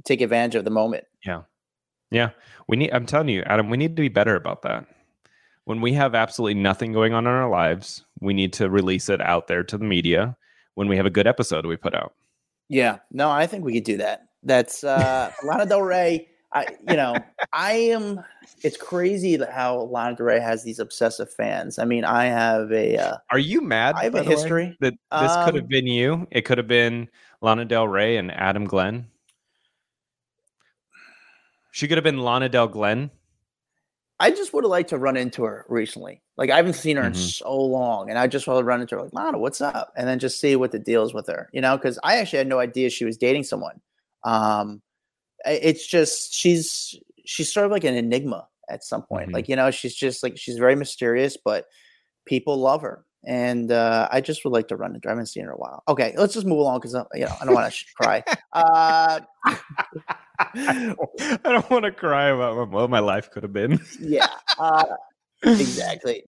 take 0.03 0.21
advantage 0.21 0.55
of 0.55 0.65
the 0.65 0.71
moment. 0.71 1.05
Yeah. 1.25 1.41
Yeah. 2.11 2.31
We 2.67 2.77
need, 2.77 2.91
I'm 2.91 3.05
telling 3.05 3.29
you, 3.29 3.43
Adam, 3.45 3.69
we 3.69 3.77
need 3.77 3.95
to 3.95 4.01
be 4.01 4.09
better 4.09 4.35
about 4.35 4.61
that. 4.63 4.85
When 5.65 5.81
we 5.81 5.93
have 5.93 6.15
absolutely 6.15 6.55
nothing 6.55 6.91
going 6.91 7.13
on 7.13 7.25
in 7.25 7.31
our 7.31 7.49
lives, 7.49 8.03
we 8.19 8.33
need 8.33 8.53
to 8.53 8.69
release 8.69 9.09
it 9.09 9.21
out 9.21 9.47
there 9.47 9.63
to 9.63 9.77
the 9.77 9.85
media 9.85 10.35
when 10.75 10.87
we 10.87 10.97
have 10.97 11.05
a 11.05 11.11
good 11.11 11.27
episode 11.27 11.65
we 11.65 11.77
put 11.77 11.95
out. 11.95 12.13
Yeah. 12.67 12.99
No, 13.11 13.29
I 13.29 13.47
think 13.47 13.63
we 13.63 13.73
could 13.73 13.83
do 13.83 13.97
that. 13.97 14.27
That's 14.43 14.83
uh 14.83 15.31
Lana 15.43 15.65
Del 15.65 15.81
Rey. 15.81 16.27
I, 16.53 16.67
you 16.89 16.95
know, 16.95 17.15
I 17.53 17.73
am. 17.73 18.23
It's 18.63 18.77
crazy 18.77 19.37
how 19.37 19.83
Lana 19.83 20.15
Del 20.15 20.25
Rey 20.25 20.39
has 20.39 20.63
these 20.63 20.79
obsessive 20.79 21.31
fans. 21.33 21.79
I 21.79 21.85
mean, 21.85 22.03
I 22.03 22.25
have 22.25 22.71
a. 22.71 22.97
Uh, 22.97 23.17
Are 23.31 23.39
you 23.39 23.61
mad? 23.61 23.95
I 23.95 24.03
have 24.03 24.15
a 24.15 24.23
history 24.23 24.77
that 24.81 24.93
this 24.93 25.31
um, 25.31 25.45
could 25.45 25.55
have 25.55 25.69
been 25.69 25.87
you. 25.87 26.27
It 26.29 26.41
could 26.41 26.57
have 26.57 26.67
been 26.67 27.07
Lana 27.41 27.65
Del 27.65 27.87
Rey 27.87 28.17
and 28.17 28.31
Adam 28.31 28.65
Glyn. 28.65 29.07
She 31.71 31.87
could 31.87 31.97
have 31.97 32.03
been 32.03 32.19
Lana 32.19 32.49
Del 32.49 32.67
Glyn. 32.67 33.11
I 34.19 34.29
just 34.29 34.53
would 34.53 34.63
have 34.63 34.69
liked 34.69 34.89
to 34.89 34.99
run 34.99 35.17
into 35.17 35.43
her 35.43 35.65
recently. 35.67 36.21
Like 36.37 36.51
I 36.51 36.57
haven't 36.57 36.73
seen 36.73 36.97
her 36.97 37.03
mm-hmm. 37.03 37.13
in 37.13 37.17
so 37.17 37.59
long, 37.59 38.09
and 38.09 38.19
I 38.19 38.27
just 38.27 38.45
want 38.45 38.59
to 38.59 38.63
run 38.63 38.81
into 38.81 38.95
her 38.95 39.03
like 39.03 39.13
Lana, 39.13 39.39
what's 39.39 39.61
up? 39.61 39.93
And 39.95 40.07
then 40.07 40.19
just 40.19 40.39
see 40.39 40.55
what 40.55 40.71
the 40.71 40.79
deal 40.79 41.03
is 41.03 41.13
with 41.13 41.27
her, 41.27 41.49
you 41.53 41.61
know? 41.61 41.77
Because 41.77 41.97
I 42.03 42.17
actually 42.17 42.39
had 42.39 42.47
no 42.47 42.59
idea 42.59 42.89
she 42.89 43.05
was 43.05 43.17
dating 43.17 43.45
someone. 43.45 43.79
Um, 44.23 44.81
it's 45.45 45.85
just 45.85 46.33
she's 46.33 46.95
she's 47.25 47.53
sort 47.53 47.65
of 47.65 47.71
like 47.71 47.83
an 47.83 47.95
enigma 47.95 48.47
at 48.69 48.83
some 48.83 49.03
point. 49.03 49.27
Mm-hmm. 49.27 49.35
Like 49.35 49.49
you 49.49 49.55
know, 49.55 49.71
she's 49.71 49.95
just 49.95 50.23
like 50.23 50.37
she's 50.37 50.57
very 50.57 50.75
mysterious, 50.75 51.37
but 51.43 51.65
people 52.25 52.57
love 52.57 52.81
her 52.81 53.05
and 53.23 53.71
uh, 53.71 54.07
I 54.11 54.21
just 54.21 54.43
would 54.43 54.53
like 54.53 54.67
to 54.69 54.75
run 54.75 54.95
into. 54.95 55.07
I 55.07 55.11
haven't 55.11 55.27
seen 55.27 55.43
her 55.43 55.51
in 55.51 55.55
a 55.55 55.57
while. 55.57 55.83
Okay, 55.87 56.13
let's 56.17 56.33
just 56.33 56.45
move 56.45 56.59
along 56.59 56.79
because 56.79 56.93
you 57.13 57.25
know 57.25 57.35
I 57.39 57.45
don't 57.45 57.53
want 57.53 57.71
to 57.71 57.85
cry. 57.95 58.23
Uh, 58.53 59.19
I 60.39 60.95
don't 61.43 61.69
want 61.69 61.85
to 61.85 61.91
cry 61.91 62.29
about 62.29 62.69
what 62.69 62.89
my 62.89 62.99
life 62.99 63.29
could 63.29 63.43
have 63.43 63.53
been. 63.53 63.79
yeah, 63.99 64.27
uh, 64.57 64.85
exactly. 65.43 66.23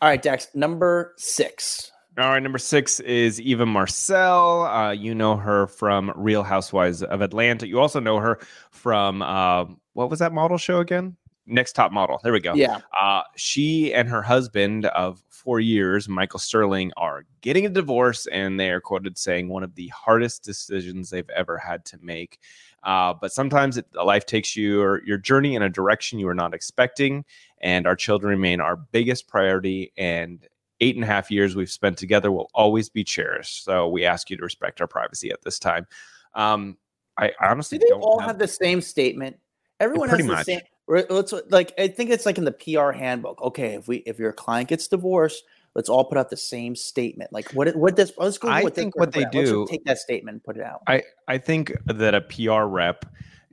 All 0.00 0.08
right, 0.08 0.20
Dax. 0.20 0.48
Number 0.54 1.14
six. 1.16 1.91
All 2.18 2.28
right, 2.28 2.42
number 2.42 2.58
six 2.58 3.00
is 3.00 3.40
Eva 3.40 3.64
Marcille. 3.64 4.64
Uh, 4.64 4.90
you 4.90 5.14
know 5.14 5.34
her 5.34 5.66
from 5.66 6.12
Real 6.14 6.42
Housewives 6.42 7.02
of 7.02 7.22
Atlanta. 7.22 7.66
You 7.66 7.80
also 7.80 8.00
know 8.00 8.18
her 8.18 8.38
from 8.70 9.22
uh, 9.22 9.64
what 9.94 10.10
was 10.10 10.18
that 10.18 10.34
model 10.34 10.58
show 10.58 10.80
again? 10.80 11.16
Next 11.46 11.72
Top 11.72 11.90
Model. 11.90 12.20
There 12.22 12.32
we 12.34 12.40
go. 12.40 12.52
Yeah. 12.52 12.80
Uh, 13.00 13.22
she 13.36 13.94
and 13.94 14.10
her 14.10 14.20
husband 14.20 14.84
of 14.86 15.22
four 15.30 15.58
years, 15.58 16.06
Michael 16.06 16.38
Sterling, 16.38 16.92
are 16.98 17.24
getting 17.40 17.64
a 17.64 17.70
divorce, 17.70 18.26
and 18.26 18.60
they 18.60 18.70
are 18.70 18.80
quoted 18.80 19.16
saying 19.16 19.48
one 19.48 19.62
of 19.62 19.74
the 19.74 19.88
hardest 19.88 20.44
decisions 20.44 21.08
they've 21.08 21.28
ever 21.30 21.56
had 21.56 21.84
to 21.86 21.98
make. 22.02 22.40
Uh, 22.82 23.14
but 23.14 23.32
sometimes 23.32 23.78
it, 23.78 23.86
life 23.94 24.26
takes 24.26 24.54
you 24.54 24.82
or 24.82 25.02
your 25.04 25.18
journey 25.18 25.54
in 25.54 25.62
a 25.62 25.68
direction 25.70 26.18
you 26.18 26.26
were 26.26 26.34
not 26.34 26.52
expecting, 26.52 27.24
and 27.62 27.86
our 27.86 27.96
children 27.96 28.30
remain 28.30 28.60
our 28.60 28.76
biggest 28.76 29.28
priority. 29.28 29.92
And 29.96 30.46
eight 30.82 30.96
and 30.96 31.04
a 31.04 31.06
half 31.06 31.30
years 31.30 31.54
we've 31.56 31.70
spent 31.70 31.96
together 31.96 32.30
will 32.32 32.50
always 32.54 32.88
be 32.90 33.04
cherished. 33.04 33.64
So 33.64 33.88
we 33.88 34.04
ask 34.04 34.28
you 34.30 34.36
to 34.36 34.42
respect 34.42 34.80
our 34.80 34.86
privacy 34.86 35.30
at 35.30 35.40
this 35.42 35.58
time. 35.58 35.86
Um, 36.34 36.76
I, 37.16 37.30
honestly 37.40 37.78
Do 37.78 37.84
they 37.86 37.90
don't 37.90 38.00
all 38.02 38.18
have- 38.18 38.30
have 38.30 38.38
the 38.38 38.48
same 38.48 38.80
statement? 38.80 39.36
Everyone 39.80 40.08
Pretty 40.08 40.24
has 40.24 40.28
the 40.28 40.36
much. 40.36 40.46
same. 40.46 40.60
Let's 41.08 41.32
like 41.50 41.72
I 41.78 41.88
think 41.88 42.10
it's 42.10 42.26
like 42.26 42.38
in 42.38 42.44
the 42.44 42.52
PR 42.52 42.90
handbook. 42.90 43.40
Okay, 43.42 43.74
if 43.74 43.88
we 43.88 43.98
if 43.98 44.18
your 44.18 44.32
client 44.32 44.68
gets 44.68 44.88
divorced, 44.88 45.44
let's 45.74 45.88
all 45.88 46.04
put 46.04 46.18
out 46.18 46.28
the 46.30 46.36
same 46.36 46.74
statement. 46.76 47.32
Like 47.32 47.50
what 47.52 47.74
what 47.76 47.96
does 47.96 48.12
let's 48.18 48.36
go. 48.38 48.48
I 48.48 48.62
what 48.64 48.74
think 48.74 48.96
what 48.96 49.12
they 49.12 49.20
put 49.24 49.28
out. 49.28 49.34
Let's 49.34 49.50
do- 49.50 49.66
take 49.70 49.84
that 49.84 49.98
statement 49.98 50.34
and 50.34 50.44
put 50.44 50.56
it 50.56 50.62
out. 50.62 50.82
I, 50.86 51.02
I 51.28 51.38
think 51.38 51.72
that 51.86 52.14
a 52.14 52.20
PR 52.20 52.64
rep 52.64 53.06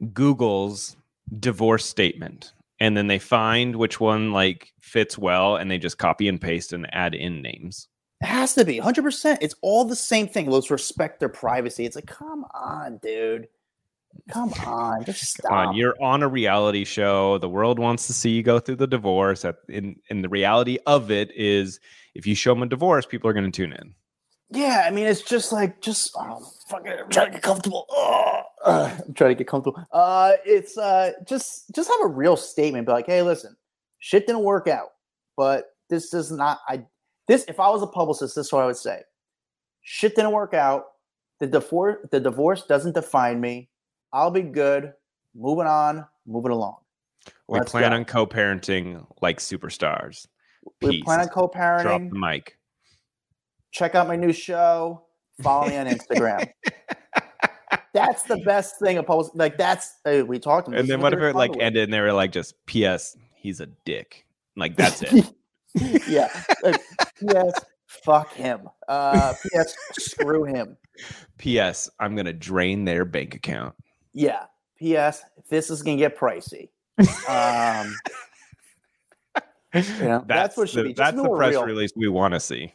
Googles 0.03 0.95
divorce 1.39 1.85
statement 1.85 2.53
and 2.79 2.95
then 2.95 3.07
they 3.07 3.19
find 3.19 3.75
which 3.75 3.99
one 3.99 4.31
like 4.31 4.71
fits 4.79 5.17
well 5.17 5.55
and 5.55 5.69
they 5.69 5.77
just 5.77 5.97
copy 5.97 6.27
and 6.27 6.39
paste 6.39 6.73
and 6.73 6.87
add 6.93 7.13
in 7.13 7.41
names. 7.41 7.87
It 8.21 8.27
has 8.27 8.53
to 8.55 8.65
be 8.65 8.79
100. 8.79 9.01
percent 9.01 9.39
It's 9.41 9.55
all 9.61 9.85
the 9.85 9.95
same 9.95 10.27
thing. 10.27 10.49
Let's 10.49 10.71
respect 10.71 11.19
their 11.19 11.29
privacy. 11.29 11.85
It's 11.85 11.95
like, 11.95 12.07
come 12.07 12.45
on, 12.53 12.97
dude. 12.97 13.47
Come 14.31 14.51
on, 14.65 15.05
just 15.05 15.21
stop. 15.21 15.43
Come 15.49 15.67
on, 15.69 15.75
you're 15.75 15.95
on 16.01 16.23
a 16.23 16.27
reality 16.27 16.83
show. 16.83 17.37
The 17.37 17.49
world 17.49 17.77
wants 17.77 18.07
to 18.07 18.13
see 18.13 18.31
you 18.31 18.41
go 18.43 18.59
through 18.59 18.77
the 18.77 18.87
divorce. 18.87 19.45
In, 19.69 19.97
in 20.09 20.23
the 20.23 20.29
reality 20.29 20.79
of 20.87 21.11
it 21.11 21.31
is 21.35 21.79
if 22.15 22.25
you 22.25 22.33
show 22.33 22.53
them 22.53 22.63
a 22.63 22.65
divorce, 22.65 23.05
people 23.05 23.29
are 23.29 23.33
going 23.33 23.49
to 23.49 23.55
tune 23.55 23.71
in. 23.73 23.93
Yeah, 24.51 24.83
I 24.85 24.91
mean, 24.91 25.05
it's 25.05 25.21
just 25.21 25.51
like, 25.51 25.79
just 25.79 26.11
oh, 26.17 26.51
fuck 26.67 26.85
it, 26.85 26.99
I'm 26.99 27.09
trying 27.09 27.27
to 27.27 27.33
get 27.33 27.43
comfortable. 27.43 27.85
Ugh. 27.95 28.43
Ugh, 28.65 29.03
I'm 29.07 29.13
trying 29.13 29.31
to 29.31 29.35
get 29.35 29.47
comfortable. 29.47 29.85
Uh, 29.91 30.33
it's 30.45 30.77
uh, 30.77 31.11
just 31.25 31.73
just 31.73 31.89
have 31.89 32.01
a 32.03 32.07
real 32.07 32.35
statement. 32.35 32.85
Be 32.85 32.91
like, 32.91 33.05
hey, 33.05 33.21
listen, 33.21 33.55
shit 33.99 34.27
didn't 34.27 34.43
work 34.43 34.67
out, 34.67 34.89
but 35.37 35.75
this 35.89 36.09
does 36.09 36.29
not. 36.31 36.59
I 36.67 36.83
this 37.27 37.45
if 37.47 37.59
I 37.59 37.69
was 37.69 37.81
a 37.81 37.87
publicist, 37.87 38.35
this 38.35 38.47
is 38.47 38.51
what 38.51 38.63
I 38.63 38.65
would 38.65 38.75
say. 38.75 39.01
Shit 39.81 40.15
didn't 40.15 40.31
work 40.31 40.53
out. 40.53 40.85
The 41.39 41.47
divorce, 41.47 42.05
the 42.11 42.19
divorce 42.19 42.65
doesn't 42.65 42.95
define 42.95 43.39
me. 43.39 43.69
I'll 44.11 44.31
be 44.31 44.41
good. 44.41 44.93
Moving 45.33 45.67
on, 45.67 46.05
moving 46.25 46.51
along. 46.51 46.77
We 47.47 47.59
Let's 47.59 47.71
plan 47.71 47.91
go. 47.91 47.95
on 47.95 48.05
co-parenting 48.05 49.05
like 49.21 49.39
superstars. 49.39 50.27
We 50.81 50.89
Peace. 50.89 51.03
plan 51.05 51.21
on 51.21 51.29
co-parenting. 51.29 51.83
Drop 51.83 52.01
the 52.01 52.19
mic. 52.19 52.58
Check 53.71 53.95
out 53.95 54.07
my 54.07 54.15
new 54.15 54.33
show. 54.33 55.03
Follow 55.41 55.67
me 55.67 55.77
on 55.77 55.87
Instagram. 55.87 56.49
that's 57.93 58.23
the 58.23 58.37
best 58.45 58.79
thing. 58.79 58.97
a 58.97 59.01
Opposed, 59.01 59.31
like 59.35 59.57
that's 59.57 59.95
we 60.05 60.39
talked. 60.39 60.67
And 60.67 60.87
then 60.87 61.01
what 61.01 61.13
if 61.13 61.19
it 61.19 61.35
like 61.35 61.51
ended 61.59 61.83
and 61.83 61.93
they 61.93 62.01
were 62.01 62.13
like 62.13 62.31
just 62.31 62.55
P.S. 62.65 63.15
He's 63.35 63.59
a 63.59 63.67
dick. 63.85 64.25
Like 64.55 64.75
that's 64.77 65.01
it. 65.01 65.33
yeah. 66.07 66.29
Like, 66.63 66.81
P.S. 67.19 67.53
Fuck 67.87 68.33
him. 68.33 68.69
Uh, 68.87 69.33
P.S. 69.43 69.75
Screw 69.93 70.43
him. 70.43 70.77
P.S. 71.37 71.89
I'm 71.99 72.15
gonna 72.15 72.33
drain 72.33 72.85
their 72.85 73.05
bank 73.05 73.35
account. 73.35 73.75
Yeah. 74.13 74.45
P.S. 74.77 75.23
This 75.49 75.69
is 75.69 75.81
gonna 75.81 75.97
get 75.97 76.17
pricey. 76.17 76.69
Um, 77.29 77.95
Yeah, 79.73 80.21
that's 80.25 80.57
what 80.57 80.69
should 80.69 80.79
the, 80.79 80.83
be. 80.83 80.93
Just 80.93 80.97
that's 80.97 81.21
the 81.21 81.29
press 81.29 81.51
real. 81.51 81.63
release 81.63 81.91
we 81.95 82.07
want 82.07 82.33
to 82.33 82.39
see. 82.39 82.73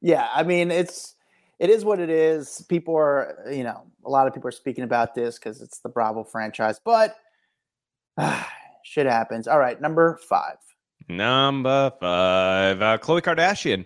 Yeah. 0.00 0.28
I 0.34 0.42
mean, 0.42 0.70
it's 0.70 1.14
it 1.58 1.70
is 1.70 1.84
what 1.84 2.00
it 2.00 2.10
is. 2.10 2.64
People 2.68 2.96
are, 2.96 3.44
you 3.50 3.64
know, 3.64 3.82
a 4.04 4.10
lot 4.10 4.26
of 4.26 4.34
people 4.34 4.48
are 4.48 4.52
speaking 4.52 4.84
about 4.84 5.14
this 5.14 5.38
because 5.38 5.60
it's 5.60 5.80
the 5.80 5.88
Bravo 5.88 6.24
franchise, 6.24 6.80
but 6.84 7.16
shit 8.82 9.06
happens. 9.06 9.46
All 9.46 9.58
right, 9.58 9.80
number 9.80 10.18
five. 10.28 10.56
Number 11.08 11.92
five, 12.00 12.80
uh, 12.80 12.98
Khloe 12.98 13.20
Kardashian 13.20 13.84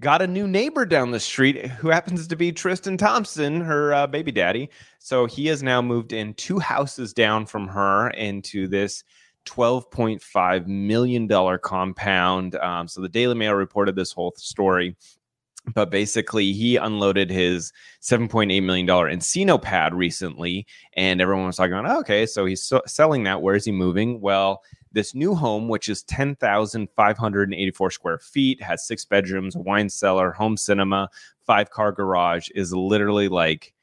got 0.00 0.22
a 0.22 0.26
new 0.26 0.48
neighbor 0.48 0.84
down 0.84 1.12
the 1.12 1.20
street 1.20 1.66
who 1.66 1.88
happens 1.88 2.26
to 2.26 2.36
be 2.36 2.52
Tristan 2.52 2.96
Thompson, 2.96 3.60
her 3.60 3.94
uh, 3.94 4.06
baby 4.06 4.32
daddy. 4.32 4.68
So 4.98 5.26
he 5.26 5.46
has 5.46 5.62
now 5.62 5.80
moved 5.80 6.12
in 6.12 6.34
two 6.34 6.58
houses 6.58 7.12
down 7.12 7.46
from 7.46 7.68
her 7.68 8.10
into 8.10 8.66
this 8.66 9.04
$12.5 9.46 10.66
million 10.66 11.58
compound. 11.58 12.56
Um, 12.56 12.88
so 12.88 13.00
the 13.00 13.08
Daily 13.08 13.34
Mail 13.34 13.54
reported 13.54 13.94
this 13.94 14.12
whole 14.12 14.32
story. 14.36 14.96
But 15.72 15.90
basically, 15.90 16.52
he 16.52 16.76
unloaded 16.76 17.30
his 17.30 17.72
$7.8 18.02 18.62
million 18.62 18.86
Encino 18.86 19.60
pad 19.60 19.94
recently, 19.94 20.66
and 20.94 21.20
everyone 21.20 21.46
was 21.46 21.56
talking 21.56 21.72
about, 21.72 21.90
oh, 21.90 22.00
okay, 22.00 22.26
so 22.26 22.44
he's 22.44 22.62
so- 22.62 22.82
selling 22.86 23.24
that. 23.24 23.40
Where 23.40 23.54
is 23.54 23.64
he 23.64 23.72
moving? 23.72 24.20
Well, 24.20 24.62
this 24.94 25.14
new 25.14 25.34
home, 25.34 25.68
which 25.68 25.88
is 25.88 26.04
10,584 26.04 27.90
square 27.90 28.18
feet, 28.18 28.62
has 28.62 28.86
six 28.86 29.04
bedrooms, 29.04 29.56
a 29.56 29.60
wine 29.60 29.88
cellar, 29.88 30.30
home 30.30 30.56
cinema, 30.56 31.10
five 31.44 31.70
car 31.70 31.92
garage, 31.92 32.48
is 32.54 32.72
literally 32.72 33.28
like 33.28 33.73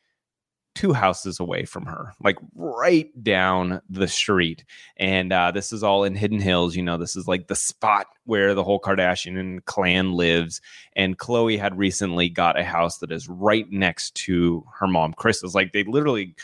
two 0.73 0.93
houses 0.93 1.39
away 1.39 1.65
from 1.65 1.85
her, 1.85 2.13
like 2.23 2.37
right 2.55 3.11
down 3.23 3.81
the 3.89 4.07
street. 4.07 4.63
And 4.97 5.33
uh, 5.33 5.51
this 5.51 5.73
is 5.73 5.83
all 5.83 6.03
in 6.03 6.15
Hidden 6.15 6.39
Hills. 6.39 6.75
You 6.75 6.83
know, 6.83 6.97
this 6.97 7.15
is 7.15 7.27
like 7.27 7.47
the 7.47 7.55
spot 7.55 8.07
where 8.25 8.53
the 8.53 8.63
whole 8.63 8.79
Kardashian 8.79 9.63
clan 9.65 10.13
lives. 10.13 10.61
And 10.95 11.17
Khloe 11.17 11.59
had 11.59 11.77
recently 11.77 12.29
got 12.29 12.59
a 12.59 12.63
house 12.63 12.99
that 12.99 13.11
is 13.11 13.27
right 13.27 13.69
next 13.69 14.15
to 14.15 14.65
her 14.79 14.87
mom, 14.87 15.13
Kris's. 15.13 15.55
Like 15.55 15.73
they 15.73 15.83
literally. 15.83 16.35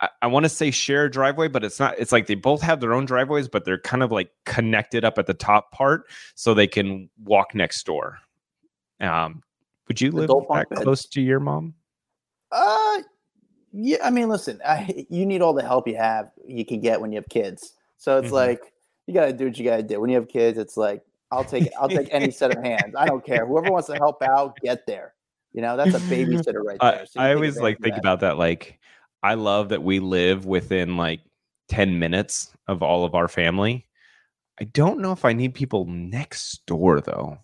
I, 0.00 0.08
I 0.22 0.26
want 0.26 0.44
to 0.44 0.48
say 0.48 0.70
share 0.70 1.04
a 1.04 1.10
driveway, 1.10 1.48
but 1.48 1.62
it's 1.64 1.78
not. 1.78 1.94
It's 1.98 2.12
like 2.12 2.26
they 2.26 2.34
both 2.34 2.60
have 2.60 2.80
their 2.80 2.92
own 2.92 3.04
driveways, 3.04 3.48
but 3.48 3.64
they're 3.64 3.78
kind 3.78 4.02
of 4.02 4.10
like 4.10 4.30
connected 4.44 5.04
up 5.04 5.16
at 5.16 5.26
the 5.26 5.34
top 5.34 5.70
part, 5.70 6.10
so 6.34 6.54
they 6.54 6.66
can 6.66 7.08
walk 7.22 7.54
next 7.54 7.86
door. 7.86 8.18
Um, 9.00 9.42
would 9.88 10.00
you 10.00 10.10
live 10.10 10.28
that 10.28 10.66
close 10.82 11.06
to 11.06 11.20
your 11.20 11.40
mom? 11.40 11.74
Uh, 12.50 13.02
yeah. 13.72 13.98
I 14.02 14.10
mean, 14.10 14.28
listen, 14.28 14.60
I, 14.66 15.06
you 15.08 15.26
need 15.26 15.42
all 15.42 15.52
the 15.54 15.62
help 15.62 15.88
you 15.88 15.96
have 15.96 16.30
you 16.46 16.64
can 16.64 16.80
get 16.80 17.00
when 17.00 17.12
you 17.12 17.16
have 17.16 17.28
kids. 17.28 17.74
So 17.96 18.18
it's 18.18 18.30
Mhm. 18.30 18.34
like 18.34 18.72
you 19.06 19.14
got 19.14 19.26
to 19.26 19.32
do 19.32 19.46
what 19.46 19.58
you 19.58 19.64
got 19.64 19.76
to 19.78 19.82
do. 19.82 20.00
When 20.00 20.10
you 20.10 20.16
have 20.16 20.28
kids, 20.28 20.58
it's 20.58 20.76
like 20.76 21.02
I'll 21.30 21.44
take 21.44 21.68
I'll 21.80 21.88
take 21.88 22.08
any 22.12 22.30
set 22.30 22.50
of 22.50 22.62
hands. 22.62 22.94
I 22.96 23.06
don't 23.06 23.24
care. 23.24 23.46
Whoever 23.46 23.70
wants 23.70 23.88
to 23.88 23.96
help 23.96 24.22
out, 24.22 24.56
get 24.60 24.86
there. 24.86 25.14
You 25.52 25.62
know, 25.62 25.76
that's 25.76 25.94
a 25.94 26.00
babysitter 26.00 26.62
right 26.64 26.78
there. 26.80 27.06
So 27.06 27.20
I 27.20 27.34
always 27.34 27.58
like 27.60 27.78
think 27.80 27.94
that. 27.94 28.00
about 28.00 28.20
that. 28.20 28.38
Like, 28.38 28.78
I 29.22 29.34
love 29.34 29.70
that 29.70 29.82
we 29.82 29.98
live 30.00 30.46
within 30.46 30.96
like 30.96 31.20
10 31.68 31.98
minutes 31.98 32.52
of 32.68 32.82
all 32.82 33.04
of 33.04 33.14
our 33.14 33.28
family. 33.28 33.86
I 34.60 34.64
don't 34.64 35.00
know 35.00 35.12
if 35.12 35.24
I 35.24 35.32
need 35.32 35.54
people 35.54 35.86
next 35.86 36.64
door 36.66 37.00
though. 37.00 37.38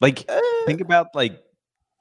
Like, 0.00 0.24
Uh, 0.28 0.40
think 0.66 0.80
about 0.80 1.08
like 1.14 1.40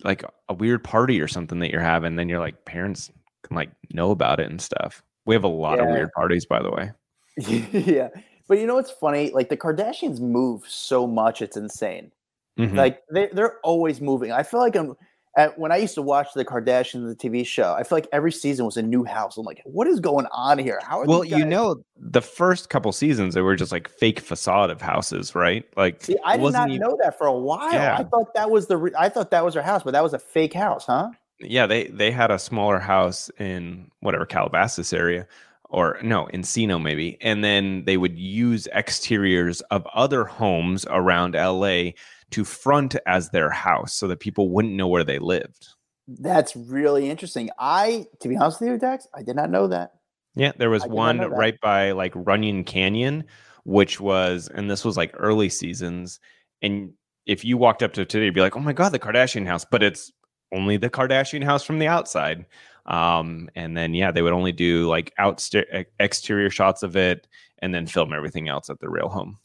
like 0.04 0.24
a 0.50 0.54
weird 0.54 0.84
party 0.84 1.22
or 1.22 1.28
something 1.28 1.60
that 1.60 1.72
you're 1.72 1.82
having, 1.82 2.16
then 2.16 2.30
you're 2.30 2.40
like 2.40 2.66
parents 2.66 3.12
can 3.44 3.56
like 3.56 3.72
know 3.92 4.12
about 4.12 4.40
it 4.40 4.50
and 4.50 4.62
stuff. 4.62 5.04
We 5.26 5.36
have 5.36 5.44
a 5.44 5.50
lot 5.50 5.80
of 5.80 5.88
weird 5.88 6.12
parties, 6.14 6.46
by 6.46 6.62
the 6.62 6.72
way. 6.72 6.92
yeah. 7.38 8.10
But 8.48 8.58
you 8.60 8.68
know 8.68 8.76
what's 8.76 8.92
funny? 8.92 9.32
Like 9.32 9.50
the 9.50 9.58
Kardashians 9.58 10.20
move 10.20 10.64
so 10.68 11.08
much, 11.08 11.42
it's 11.42 11.58
insane. 11.58 12.12
Mhm. 12.60 12.76
Like 12.76 13.02
they 13.12 13.30
they're 13.32 13.60
always 13.60 14.02
moving. 14.02 14.32
I 14.32 14.44
feel 14.44 14.60
like 14.60 14.76
I'm 14.76 14.96
at, 15.38 15.58
when 15.58 15.72
I 15.72 15.78
used 15.78 15.96
to 15.96 16.02
watch 16.02 16.34
the 16.34 16.44
Kardashians, 16.44 17.08
the 17.08 17.16
TV 17.16 17.46
show. 17.46 17.74
I 17.74 17.84
feel 17.84 17.98
like 17.98 18.08
every 18.12 18.32
season 18.32 18.66
was 18.66 18.78
a 18.78 18.82
new 18.82 19.04
house. 19.04 19.38
I'm 19.38 19.46
like, 19.46 19.62
what 19.66 19.88
is 19.88 20.00
going 20.00 20.26
on 20.32 20.58
here? 20.58 20.80
How 20.84 21.00
are 21.00 21.06
well, 21.06 21.22
these 21.22 21.32
you 21.32 21.46
know, 21.46 21.84
the 21.98 22.22
first 22.22 22.70
couple 22.70 22.92
seasons 22.92 23.34
they 23.34 23.42
were 23.42 23.56
just 23.56 23.72
like 23.72 23.88
fake 23.88 24.20
facade 24.20 24.70
of 24.70 24.82
houses, 24.82 25.34
right? 25.36 25.66
Like, 25.78 26.04
See, 26.04 26.18
I 26.26 26.38
did 26.38 26.52
not 26.52 26.70
even- 26.70 26.82
know 26.82 26.98
that 27.02 27.18
for 27.18 27.28
a 27.28 27.38
while. 27.38 27.72
Yeah. 27.72 27.98
I 27.98 28.04
thought 28.04 28.34
that 28.34 28.50
was 28.52 28.68
the 28.68 28.78
re- 28.78 28.92
I 28.98 29.10
thought 29.10 29.32
that 29.32 29.46
was 29.46 29.54
her 29.56 29.62
house, 29.62 29.84
but 29.84 29.92
that 29.92 30.04
was 30.04 30.14
a 30.14 30.20
fake 30.20 30.54
house, 30.54 30.86
huh? 30.86 31.10
yeah 31.44 31.66
they 31.66 31.88
they 31.88 32.12
had 32.12 32.30
a 32.30 32.38
smaller 32.38 32.78
house 32.80 33.32
in 33.40 33.90
whatever 34.02 34.26
calabasas 34.28 34.94
area 34.94 35.28
or 35.72 35.98
no 36.04 36.28
encino 36.34 36.80
maybe 36.80 37.18
and 37.22 37.44
then 37.44 37.84
they 37.86 37.98
would 37.98 38.18
use 38.18 38.68
exteriors 38.74 39.62
of 39.72 39.86
other 39.94 40.24
homes 40.24 40.86
around 40.90 41.34
la 41.34 41.90
to 42.32 42.44
front 42.44 42.96
as 43.06 43.30
their 43.30 43.50
house 43.50 43.94
so 43.94 44.08
that 44.08 44.20
people 44.20 44.50
wouldn't 44.50 44.74
know 44.74 44.88
where 44.88 45.04
they 45.04 45.20
lived 45.20 45.68
That's 46.08 46.56
really 46.56 47.10
interesting. 47.10 47.50
I, 47.60 48.06
to 48.22 48.28
be 48.28 48.38
honest 48.38 48.60
with 48.60 48.70
you, 48.70 48.78
Dax, 48.78 49.08
I 49.14 49.24
did 49.24 49.36
not 49.36 49.50
know 49.50 49.68
that. 49.68 49.92
yeah 50.36 50.52
there 50.58 50.70
was 50.70 50.84
I 50.84 50.88
did 50.88 50.94
not 50.94 50.96
one 50.96 51.20
right 51.32 51.60
by 51.62 51.92
like 51.92 52.14
runyon 52.16 52.64
canyon 52.64 53.26
which 53.64 54.00
was 54.02 54.50
and 54.54 54.70
this 54.72 54.84
was 54.84 54.98
like 54.98 55.14
early 55.18 55.50
seasons 55.50 56.20
and 56.62 56.94
if 57.26 57.46
you 57.46 57.58
walked 57.58 57.84
up 57.84 57.94
to 57.94 58.06
today, 58.06 58.26
you'd 58.26 58.34
be 58.34 58.42
like, 58.42 58.56
"Oh 58.56 58.60
my 58.62 58.74
god, 58.74 58.92
the 58.92 59.00
Kardashian 59.00 59.46
house," 59.46 59.66
but 59.66 59.84
it's 59.84 60.12
only 60.52 60.78
the 60.78 60.90
Kardashian 60.90 61.44
house 61.44 61.64
from 61.64 61.80
the 61.80 61.88
outside. 61.88 62.46
Um, 62.86 63.50
and 63.56 63.78
then 63.78 63.94
yeah, 63.94 64.12
they 64.12 64.22
would 64.22 64.34
only 64.34 64.52
do 64.52 64.88
like 64.88 65.14
outster- 65.18 65.86
exterior 66.00 66.50
shots 66.50 66.84
of 66.84 66.96
it, 66.96 67.28
and 67.60 67.74
then 67.74 67.88
film 67.88 68.14
everything 68.14 68.50
else 68.50 68.70
at 68.70 68.80
the 68.80 68.90
real 68.90 69.10
home. 69.10 69.38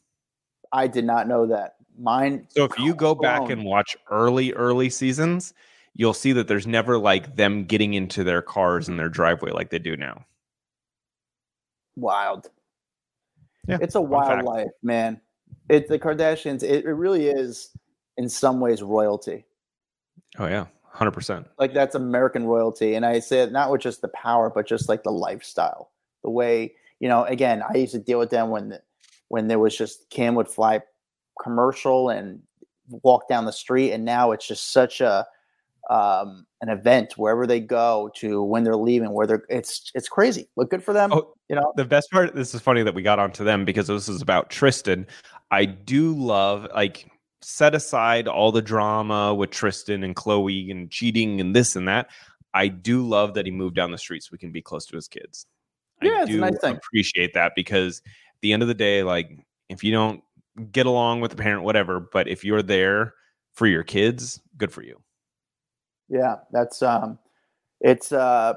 I 0.73 0.87
did 0.87 1.05
not 1.05 1.29
know 1.29 1.47
that. 1.47 1.76
Mine. 1.99 2.47
So 2.51 2.65
if 2.65 2.79
you 2.79 2.95
go 2.95 3.15
back 3.15 3.49
and 3.49 3.65
watch 3.65 3.97
early 4.11 4.53
early 4.53 4.91
seasons, 4.91 5.55
you'll 5.95 6.15
see 6.15 6.33
that 6.33 6.47
there's 6.49 6.67
never 6.67 6.99
like 6.99 7.37
them 7.37 7.65
getting 7.65 7.95
into 7.95 8.23
their 8.23 8.43
cars 8.43 8.89
in 8.89 8.97
their 8.97 9.09
driveway 9.09 9.51
like 9.51 9.71
they 9.71 9.79
do 9.79 9.97
now. 9.97 10.25
Wild. 11.97 12.51
Yeah, 13.67 13.79
it's 13.81 13.95
a 13.95 14.01
wild 14.01 14.45
life, 14.45 14.69
man. 14.83 15.21
It's 15.69 15.89
the 15.89 15.99
Kardashians. 15.99 16.63
It, 16.63 16.85
it 16.85 16.93
really 16.93 17.29
is, 17.29 17.71
in 18.17 18.29
some 18.29 18.61
ways, 18.61 18.83
royalty. 18.83 19.45
Oh 20.39 20.47
yeah, 20.47 20.67
hundred 20.85 21.13
percent. 21.13 21.47
Like 21.59 21.73
that's 21.73 21.95
American 21.95 22.45
royalty, 22.45 22.95
and 22.95 23.07
I 23.07 23.21
say 23.21 23.41
it 23.41 23.53
not 23.53 23.71
with 23.71 23.81
just 23.81 24.03
the 24.03 24.09
power, 24.09 24.51
but 24.51 24.69
just 24.69 24.89
like 24.89 25.03
the 25.03 25.11
lifestyle, 25.11 25.91
the 26.23 26.31
way 26.31 26.75
you 27.01 27.09
know. 27.09 27.25
Again, 27.25 27.63
I 27.69 27.79
used 27.79 27.93
to 27.93 27.99
deal 27.99 28.19
with 28.19 28.31
them 28.31 28.51
when 28.51 28.79
when 29.29 29.49
there 29.49 29.59
was 29.59 29.77
just 29.77 30.11
Kim 30.11 30.35
would 30.35 30.49
fly 30.49 30.83
commercial 31.43 32.11
and 32.11 32.41
walk 33.03 33.29
down 33.29 33.45
the 33.45 33.53
street, 33.53 33.93
and 33.93 34.05
now 34.05 34.33
it's 34.33 34.47
just 34.47 34.73
such 34.73 35.01
a 35.01 35.27
um, 35.89 36.47
an 36.63 36.69
event 36.69 37.15
wherever 37.17 37.47
they 37.47 37.61
go 37.61 38.11
to 38.17 38.43
when 38.43 38.65
they're 38.65 38.77
leaving, 38.77 39.13
where 39.13 39.27
they're 39.27 39.45
it's 39.49 39.91
it's 39.95 40.09
crazy. 40.09 40.49
Look 40.57 40.71
good 40.71 40.83
for 40.83 40.93
them. 40.93 41.13
Oh, 41.13 41.35
you 41.49 41.57
know, 41.57 41.73
the 41.77 41.85
best 41.85 42.11
part. 42.11 42.35
This 42.35 42.55
is 42.55 42.61
funny 42.61 42.83
that 42.83 42.95
we 42.95 43.03
got 43.03 43.19
onto 43.19 43.45
them 43.45 43.65
because 43.65 43.87
this 43.87 44.09
is 44.09 44.23
about 44.23 44.51
Tristan. 44.51 45.07
I 45.51 45.65
do 45.65 46.13
love 46.13 46.67
like 46.75 47.11
set 47.43 47.75
aside 47.75 48.27
all 48.27 48.51
the 48.51 48.63
drama 48.63 49.35
with 49.35 49.51
Tristan 49.51 50.03
and 50.03 50.17
Khloe 50.17 50.71
and 50.71 50.91
cheating 50.91 51.41
and 51.41 51.55
this 51.55 51.77
and 51.77 51.87
that. 51.87 52.11
I 52.55 52.69
do 52.69 53.07
love 53.07 53.35
that 53.35 53.45
he 53.45 53.53
moved 53.53 53.77
down 53.77 53.91
the 53.91 53.99
street 53.99 54.23
so 54.23 54.31
we 54.33 54.39
can 54.39 54.51
be 54.51 54.63
close 54.63 54.87
to 54.87 54.97
his 54.97 55.09
kids. 55.09 55.47
Yeah, 56.03 56.23
I 56.23 56.25
do 56.25 56.41
nice 56.41 56.57
appreciate 56.63 57.35
that 57.35 57.53
because 57.55 58.03
at 58.05 58.41
the 58.41 58.53
end 58.53 58.63
of 58.63 58.69
the 58.69 58.75
day, 58.75 59.03
like 59.03 59.31
if 59.69 59.85
you 59.85 59.93
don't 59.93 60.23
get 60.73 60.87
along 60.87 61.21
with 61.21 61.31
the 61.31 61.37
parent, 61.37 61.63
whatever, 61.65 62.01
but 62.01 62.29
if 62.29 62.45
you're 62.45 62.63
there 62.63 63.15
for 63.55 63.67
your 63.67 63.83
kids, 63.83 64.41
good 64.57 64.73
for 64.73 64.83
you. 64.83 65.01
Yeah, 66.09 66.37
that's 66.53 66.83
um, 66.83 67.19
it's 67.81 68.13
uh, 68.13 68.55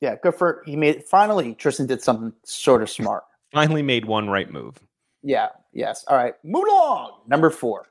yeah, 0.00 0.16
good 0.22 0.34
for 0.34 0.62
he 0.66 0.76
made 0.76 1.04
finally 1.04 1.54
Tristan 1.54 1.86
did 1.86 2.02
something 2.02 2.32
sort 2.44 2.82
of 2.82 2.90
smart. 2.90 3.24
finally 3.52 3.82
made 3.82 4.04
one 4.04 4.28
right 4.28 4.50
move. 4.50 4.80
Yeah. 5.22 5.48
Yes. 5.72 6.04
All 6.08 6.16
right. 6.16 6.34
Move 6.44 6.64
along. 6.68 7.20
Number 7.26 7.50
four. 7.50 7.86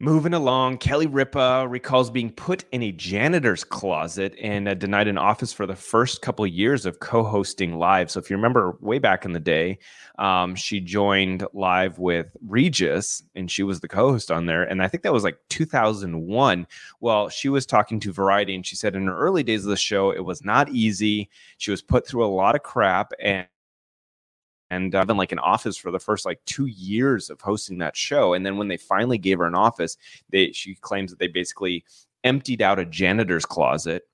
Moving 0.00 0.34
along, 0.34 0.78
Kelly 0.78 1.06
Ripa 1.06 1.68
recalls 1.68 2.10
being 2.10 2.32
put 2.32 2.64
in 2.72 2.82
a 2.82 2.90
janitor's 2.90 3.62
closet 3.62 4.34
and 4.42 4.66
uh, 4.66 4.74
denied 4.74 5.06
an 5.06 5.16
office 5.16 5.52
for 5.52 5.66
the 5.66 5.76
first 5.76 6.20
couple 6.20 6.44
years 6.48 6.84
of 6.84 6.98
co-hosting 6.98 7.78
live. 7.78 8.10
So, 8.10 8.18
if 8.18 8.28
you 8.28 8.34
remember 8.34 8.76
way 8.80 8.98
back 8.98 9.24
in 9.24 9.34
the 9.34 9.38
day, 9.38 9.78
um, 10.18 10.56
she 10.56 10.80
joined 10.80 11.46
live 11.52 12.00
with 12.00 12.36
Regis, 12.44 13.22
and 13.36 13.48
she 13.48 13.62
was 13.62 13.78
the 13.78 13.88
co-host 13.88 14.32
on 14.32 14.46
there. 14.46 14.64
And 14.64 14.82
I 14.82 14.88
think 14.88 15.04
that 15.04 15.12
was 15.12 15.22
like 15.22 15.38
2001. 15.48 16.66
Well, 16.98 17.28
she 17.28 17.48
was 17.48 17.64
talking 17.64 18.00
to 18.00 18.12
Variety, 18.12 18.56
and 18.56 18.66
she 18.66 18.74
said 18.74 18.96
in 18.96 19.06
her 19.06 19.16
early 19.16 19.44
days 19.44 19.64
of 19.64 19.70
the 19.70 19.76
show, 19.76 20.10
it 20.10 20.24
was 20.24 20.44
not 20.44 20.68
easy. 20.70 21.30
She 21.58 21.70
was 21.70 21.82
put 21.82 22.04
through 22.04 22.24
a 22.24 22.34
lot 22.34 22.56
of 22.56 22.64
crap, 22.64 23.12
and 23.20 23.46
and 24.70 24.94
uh, 24.94 25.04
been 25.04 25.16
like 25.16 25.32
an 25.32 25.38
office 25.38 25.76
for 25.76 25.90
the 25.90 25.98
first 25.98 26.24
like 26.24 26.40
two 26.46 26.66
years 26.66 27.30
of 27.30 27.40
hosting 27.40 27.78
that 27.78 27.96
show. 27.96 28.34
And 28.34 28.44
then 28.44 28.56
when 28.56 28.68
they 28.68 28.76
finally 28.76 29.18
gave 29.18 29.38
her 29.38 29.46
an 29.46 29.54
office, 29.54 29.96
they 30.30 30.52
she 30.52 30.74
claims 30.76 31.10
that 31.10 31.18
they 31.18 31.28
basically 31.28 31.84
emptied 32.24 32.62
out 32.62 32.78
a 32.78 32.84
janitor's 32.84 33.44
closet 33.44 34.04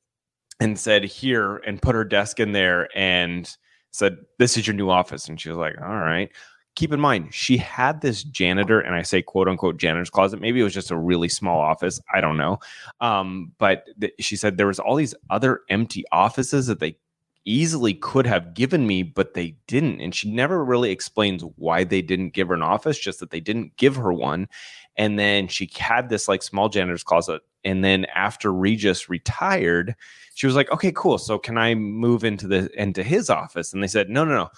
and 0.58 0.78
said 0.78 1.04
here 1.04 1.56
and 1.58 1.80
put 1.80 1.94
her 1.94 2.04
desk 2.04 2.40
in 2.40 2.52
there 2.52 2.88
and 2.94 3.56
said 3.92 4.16
this 4.38 4.56
is 4.56 4.66
your 4.66 4.74
new 4.74 4.90
office. 4.90 5.28
And 5.28 5.40
she 5.40 5.48
was 5.48 5.58
like 5.58 5.80
all 5.80 5.96
right. 5.96 6.30
Keep 6.76 6.92
in 6.92 7.00
mind 7.00 7.34
she 7.34 7.56
had 7.56 8.00
this 8.00 8.22
janitor 8.22 8.80
and 8.80 8.94
i 8.94 9.02
say 9.02 9.20
quote 9.20 9.48
unquote 9.48 9.76
janitor's 9.76 10.10
closet. 10.10 10.40
Maybe 10.40 10.60
it 10.60 10.64
was 10.64 10.74
just 10.74 10.90
a 10.90 10.96
really 10.96 11.28
small 11.28 11.60
office 11.60 12.00
i 12.12 12.20
don't 12.20 12.36
know. 12.36 12.58
Um, 13.00 13.52
but 13.58 13.86
th- 14.00 14.14
she 14.20 14.36
said 14.36 14.56
there 14.56 14.66
was 14.66 14.78
all 14.78 14.96
these 14.96 15.14
other 15.30 15.60
empty 15.68 16.04
offices 16.12 16.66
that 16.68 16.80
they 16.80 16.96
easily 17.44 17.94
could 17.94 18.26
have 18.26 18.54
given 18.54 18.86
me, 18.86 19.02
but 19.02 19.34
they 19.34 19.56
didn't. 19.66 20.00
And 20.00 20.14
she 20.14 20.30
never 20.30 20.64
really 20.64 20.90
explains 20.90 21.42
why 21.56 21.84
they 21.84 22.02
didn't 22.02 22.30
give 22.30 22.48
her 22.48 22.54
an 22.54 22.62
office, 22.62 22.98
just 22.98 23.20
that 23.20 23.30
they 23.30 23.40
didn't 23.40 23.76
give 23.76 23.96
her 23.96 24.12
one. 24.12 24.48
And 24.96 25.18
then 25.18 25.48
she 25.48 25.70
had 25.78 26.08
this 26.08 26.28
like 26.28 26.42
small 26.42 26.68
janitor's 26.68 27.02
closet. 27.02 27.42
And 27.64 27.84
then 27.84 28.06
after 28.14 28.52
Regis 28.52 29.08
retired, 29.08 29.94
she 30.34 30.46
was 30.46 30.56
like, 30.56 30.70
okay, 30.70 30.92
cool. 30.94 31.18
So 31.18 31.38
can 31.38 31.58
I 31.58 31.74
move 31.74 32.24
into 32.24 32.46
the 32.46 32.70
into 32.80 33.02
his 33.02 33.30
office? 33.30 33.72
And 33.72 33.82
they 33.82 33.88
said, 33.88 34.08
no, 34.08 34.24
no, 34.24 34.34
no. 34.34 34.50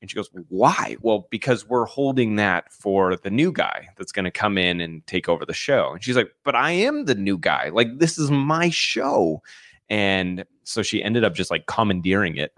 And 0.00 0.10
she 0.10 0.16
goes, 0.16 0.30
why? 0.48 0.96
Well, 1.00 1.26
because 1.30 1.66
we're 1.66 1.86
holding 1.86 2.36
that 2.36 2.72
for 2.72 3.16
the 3.16 3.30
new 3.30 3.50
guy 3.50 3.88
that's 3.96 4.12
going 4.12 4.26
to 4.26 4.30
come 4.30 4.58
in 4.58 4.80
and 4.80 5.06
take 5.06 5.28
over 5.28 5.46
the 5.46 5.54
show. 5.54 5.92
And 5.94 6.04
she's 6.04 6.16
like, 6.16 6.32
but 6.44 6.54
I 6.54 6.72
am 6.72 7.06
the 7.06 7.14
new 7.14 7.38
guy. 7.38 7.70
Like, 7.70 7.98
this 7.98 8.18
is 8.18 8.30
my 8.30 8.68
show. 8.68 9.42
And 9.88 10.44
so 10.64 10.82
she 10.82 11.02
ended 11.02 11.24
up 11.24 11.34
just 11.34 11.50
like 11.50 11.66
commandeering 11.66 12.36
it, 12.36 12.52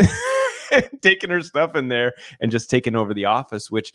taking 1.02 1.30
her 1.30 1.42
stuff 1.42 1.74
in 1.76 1.88
there 1.88 2.14
and 2.40 2.50
just 2.50 2.70
taking 2.70 2.96
over 2.96 3.12
the 3.12 3.26
office, 3.26 3.70
which 3.70 3.92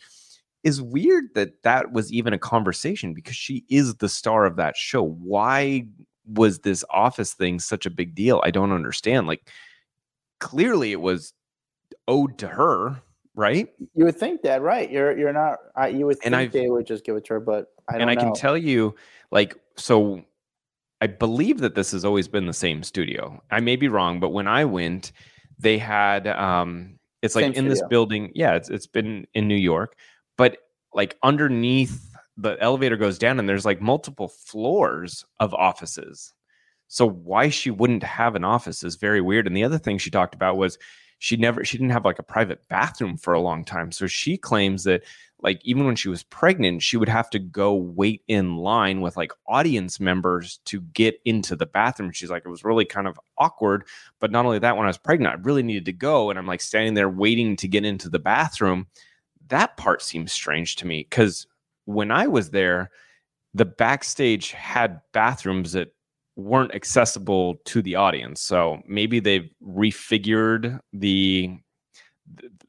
is 0.62 0.80
weird 0.80 1.34
that 1.34 1.62
that 1.62 1.92
was 1.92 2.12
even 2.12 2.32
a 2.32 2.38
conversation 2.38 3.12
because 3.12 3.36
she 3.36 3.64
is 3.68 3.96
the 3.96 4.08
star 4.08 4.46
of 4.46 4.56
that 4.56 4.76
show. 4.76 5.02
Why 5.02 5.86
was 6.26 6.60
this 6.60 6.84
office 6.90 7.34
thing 7.34 7.58
such 7.58 7.86
a 7.86 7.90
big 7.90 8.14
deal? 8.14 8.40
I 8.44 8.50
don't 8.50 8.72
understand. 8.72 9.26
Like, 9.26 9.50
clearly 10.40 10.92
it 10.92 11.00
was 11.00 11.34
owed 12.08 12.38
to 12.38 12.48
her, 12.48 13.02
right? 13.34 13.68
You 13.94 14.06
would 14.06 14.16
think 14.16 14.42
that, 14.42 14.62
right? 14.62 14.90
You're 14.90 15.16
you're 15.18 15.32
not. 15.32 15.58
You 15.92 16.06
would 16.06 16.18
think 16.18 16.34
and 16.34 16.52
they 16.52 16.70
would 16.70 16.86
just 16.86 17.04
give 17.04 17.16
it 17.16 17.24
to 17.26 17.34
her, 17.34 17.40
but 17.40 17.72
I 17.88 17.98
and 17.98 18.10
I 18.10 18.14
know. 18.14 18.22
can 18.22 18.32
tell 18.32 18.56
you, 18.56 18.94
like, 19.30 19.56
so 19.76 20.24
I 21.04 21.06
believe 21.06 21.58
that 21.58 21.74
this 21.74 21.92
has 21.92 22.02
always 22.02 22.28
been 22.28 22.46
the 22.46 22.54
same 22.54 22.82
studio. 22.82 23.42
I 23.50 23.60
may 23.60 23.76
be 23.76 23.88
wrong, 23.88 24.20
but 24.20 24.30
when 24.30 24.48
I 24.48 24.64
went, 24.64 25.12
they 25.58 25.76
had 25.76 26.26
um 26.26 26.98
it's 27.20 27.34
like 27.34 27.42
same 27.42 27.50
in 27.50 27.54
studio. 27.56 27.70
this 27.70 27.82
building. 27.90 28.32
Yeah, 28.34 28.54
it's 28.54 28.70
it's 28.70 28.86
been 28.86 29.26
in 29.34 29.46
New 29.46 29.54
York, 29.54 29.98
but 30.38 30.56
like 30.94 31.18
underneath 31.22 32.10
the 32.38 32.56
elevator 32.58 32.96
goes 32.96 33.18
down 33.18 33.38
and 33.38 33.46
there's 33.46 33.66
like 33.66 33.82
multiple 33.82 34.28
floors 34.28 35.26
of 35.40 35.52
offices. 35.52 36.32
So 36.88 37.06
why 37.06 37.50
she 37.50 37.70
wouldn't 37.70 38.02
have 38.02 38.34
an 38.34 38.44
office 38.44 38.82
is 38.82 38.96
very 38.96 39.20
weird. 39.20 39.46
And 39.46 39.54
the 39.54 39.64
other 39.64 39.78
thing 39.78 39.98
she 39.98 40.10
talked 40.10 40.34
about 40.34 40.56
was 40.56 40.78
she 41.24 41.38
never 41.38 41.64
she 41.64 41.78
didn't 41.78 41.92
have 41.92 42.04
like 42.04 42.18
a 42.18 42.22
private 42.22 42.68
bathroom 42.68 43.16
for 43.16 43.32
a 43.32 43.40
long 43.40 43.64
time. 43.64 43.90
So 43.90 44.06
she 44.06 44.36
claims 44.36 44.84
that 44.84 45.04
like 45.40 45.58
even 45.64 45.86
when 45.86 45.96
she 45.96 46.10
was 46.10 46.22
pregnant, 46.22 46.82
she 46.82 46.98
would 46.98 47.08
have 47.08 47.30
to 47.30 47.38
go 47.38 47.72
wait 47.72 48.22
in 48.28 48.58
line 48.58 49.00
with 49.00 49.16
like 49.16 49.32
audience 49.48 49.98
members 49.98 50.58
to 50.66 50.82
get 50.82 51.18
into 51.24 51.56
the 51.56 51.64
bathroom. 51.64 52.12
She's 52.12 52.28
like, 52.28 52.42
it 52.44 52.50
was 52.50 52.62
really 52.62 52.84
kind 52.84 53.06
of 53.06 53.18
awkward. 53.38 53.86
But 54.20 54.32
not 54.32 54.44
only 54.44 54.58
that, 54.58 54.76
when 54.76 54.84
I 54.84 54.90
was 54.90 54.98
pregnant, 54.98 55.32
I 55.32 55.40
really 55.40 55.62
needed 55.62 55.86
to 55.86 55.94
go. 55.94 56.28
And 56.28 56.38
I'm 56.38 56.46
like 56.46 56.60
standing 56.60 56.92
there 56.92 57.08
waiting 57.08 57.56
to 57.56 57.68
get 57.68 57.86
into 57.86 58.10
the 58.10 58.18
bathroom. 58.18 58.86
That 59.48 59.78
part 59.78 60.02
seems 60.02 60.30
strange 60.30 60.76
to 60.76 60.86
me 60.86 61.06
because 61.08 61.46
when 61.86 62.10
I 62.10 62.26
was 62.26 62.50
there, 62.50 62.90
the 63.54 63.64
backstage 63.64 64.50
had 64.50 65.00
bathrooms 65.12 65.72
that 65.72 65.93
weren't 66.36 66.74
accessible 66.74 67.56
to 67.64 67.82
the 67.82 67.94
audience. 67.94 68.40
So 68.40 68.82
maybe 68.86 69.20
they've 69.20 69.50
refigured 69.66 70.80
the 70.92 71.56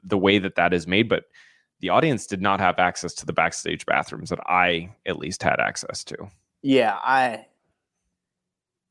the 0.04 0.18
way 0.18 0.38
that 0.38 0.56
that 0.56 0.74
is 0.74 0.86
made, 0.86 1.10
but 1.10 1.24
the 1.80 1.90
audience 1.90 2.28
did 2.28 2.42
not 2.42 2.60
have 2.60 2.80
access 2.80 3.14
to 3.14 3.26
the 3.26 3.34
backstage 3.34 3.86
bathrooms 3.86 4.30
that 4.30 4.40
I 4.48 4.90
at 5.06 5.18
least 5.18 5.42
had 5.44 5.60
access 5.60 6.04
to. 6.06 6.16
Yeah, 6.62 6.98
I 7.04 7.46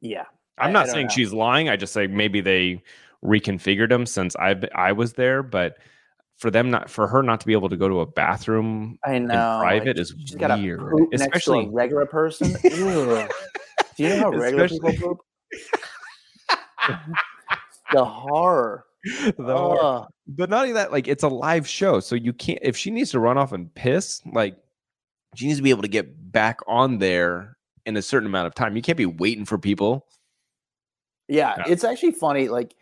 yeah. 0.01 0.25
I'm 0.59 0.73
not 0.73 0.89
saying 0.89 1.07
know. 1.07 1.13
she's 1.13 1.33
lying. 1.33 1.69
I 1.69 1.77
just 1.77 1.93
say 1.93 2.07
maybe 2.07 2.41
they 2.41 2.83
reconfigured 3.25 3.89
them 3.89 4.07
since 4.07 4.37
I 4.37 4.55
I 4.75 4.93
was 4.93 5.15
there, 5.15 5.43
but 5.43 5.79
for 6.37 6.51
them 6.51 6.71
not 6.71 6.91
for 6.91 7.07
her 7.07 7.23
not 7.23 7.41
to 7.41 7.47
be 7.47 7.53
able 7.53 7.69
to 7.69 7.77
go 7.77 7.89
to 7.89 8.01
a 8.01 8.07
bathroom 8.07 8.99
I 9.05 9.19
know 9.19 9.35
in 9.35 9.61
private 9.61 9.87
like, 9.87 9.99
is 9.99 10.15
she's 10.19 10.37
weird. 10.37 10.81
Especially 11.13 11.17
next 11.17 11.45
to 11.45 11.53
a 11.53 11.71
regular 11.71 12.07
person. 12.07 12.57
Do 13.97 14.03
you 14.03 14.09
know 14.11 14.19
how 14.19 14.31
regular 14.31 14.69
people 14.69 14.93
poop? 14.93 15.19
the 17.93 18.05
horror. 18.05 18.85
the 19.37 19.57
horror! 19.57 20.07
but 20.27 20.51
not 20.51 20.63
only 20.63 20.73
that, 20.73 20.93
like 20.93 21.09
it's 21.09 21.23
a 21.23 21.29
live 21.29 21.67
show, 21.69 22.01
so 22.01 22.15
you 22.15 22.33
can't. 22.33 22.59
If 22.63 22.77
she 22.77 22.91
needs 22.91 23.11
to 23.13 23.21
run 23.21 23.39
off 23.39 23.53
and 23.53 23.73
piss, 23.75 24.21
like 24.33 24.57
she 25.35 25.47
needs 25.47 25.59
to 25.59 25.63
be 25.63 25.71
able 25.71 25.83
to 25.83 25.89
get 25.89 26.33
back 26.33 26.61
on 26.67 26.99
there 26.99 27.57
in 27.87 27.97
a 27.97 28.03
certain 28.03 28.27
amount 28.27 28.47
of 28.47 28.55
time. 28.55 28.77
You 28.77 28.83
can't 28.83 28.99
be 28.99 29.07
waiting 29.07 29.45
for 29.45 29.59
people. 29.59 30.07
Yeah, 31.29 31.55
no. 31.59 31.65
it's 31.67 31.85
actually 31.85 32.13
funny. 32.13 32.49
Like 32.49 32.75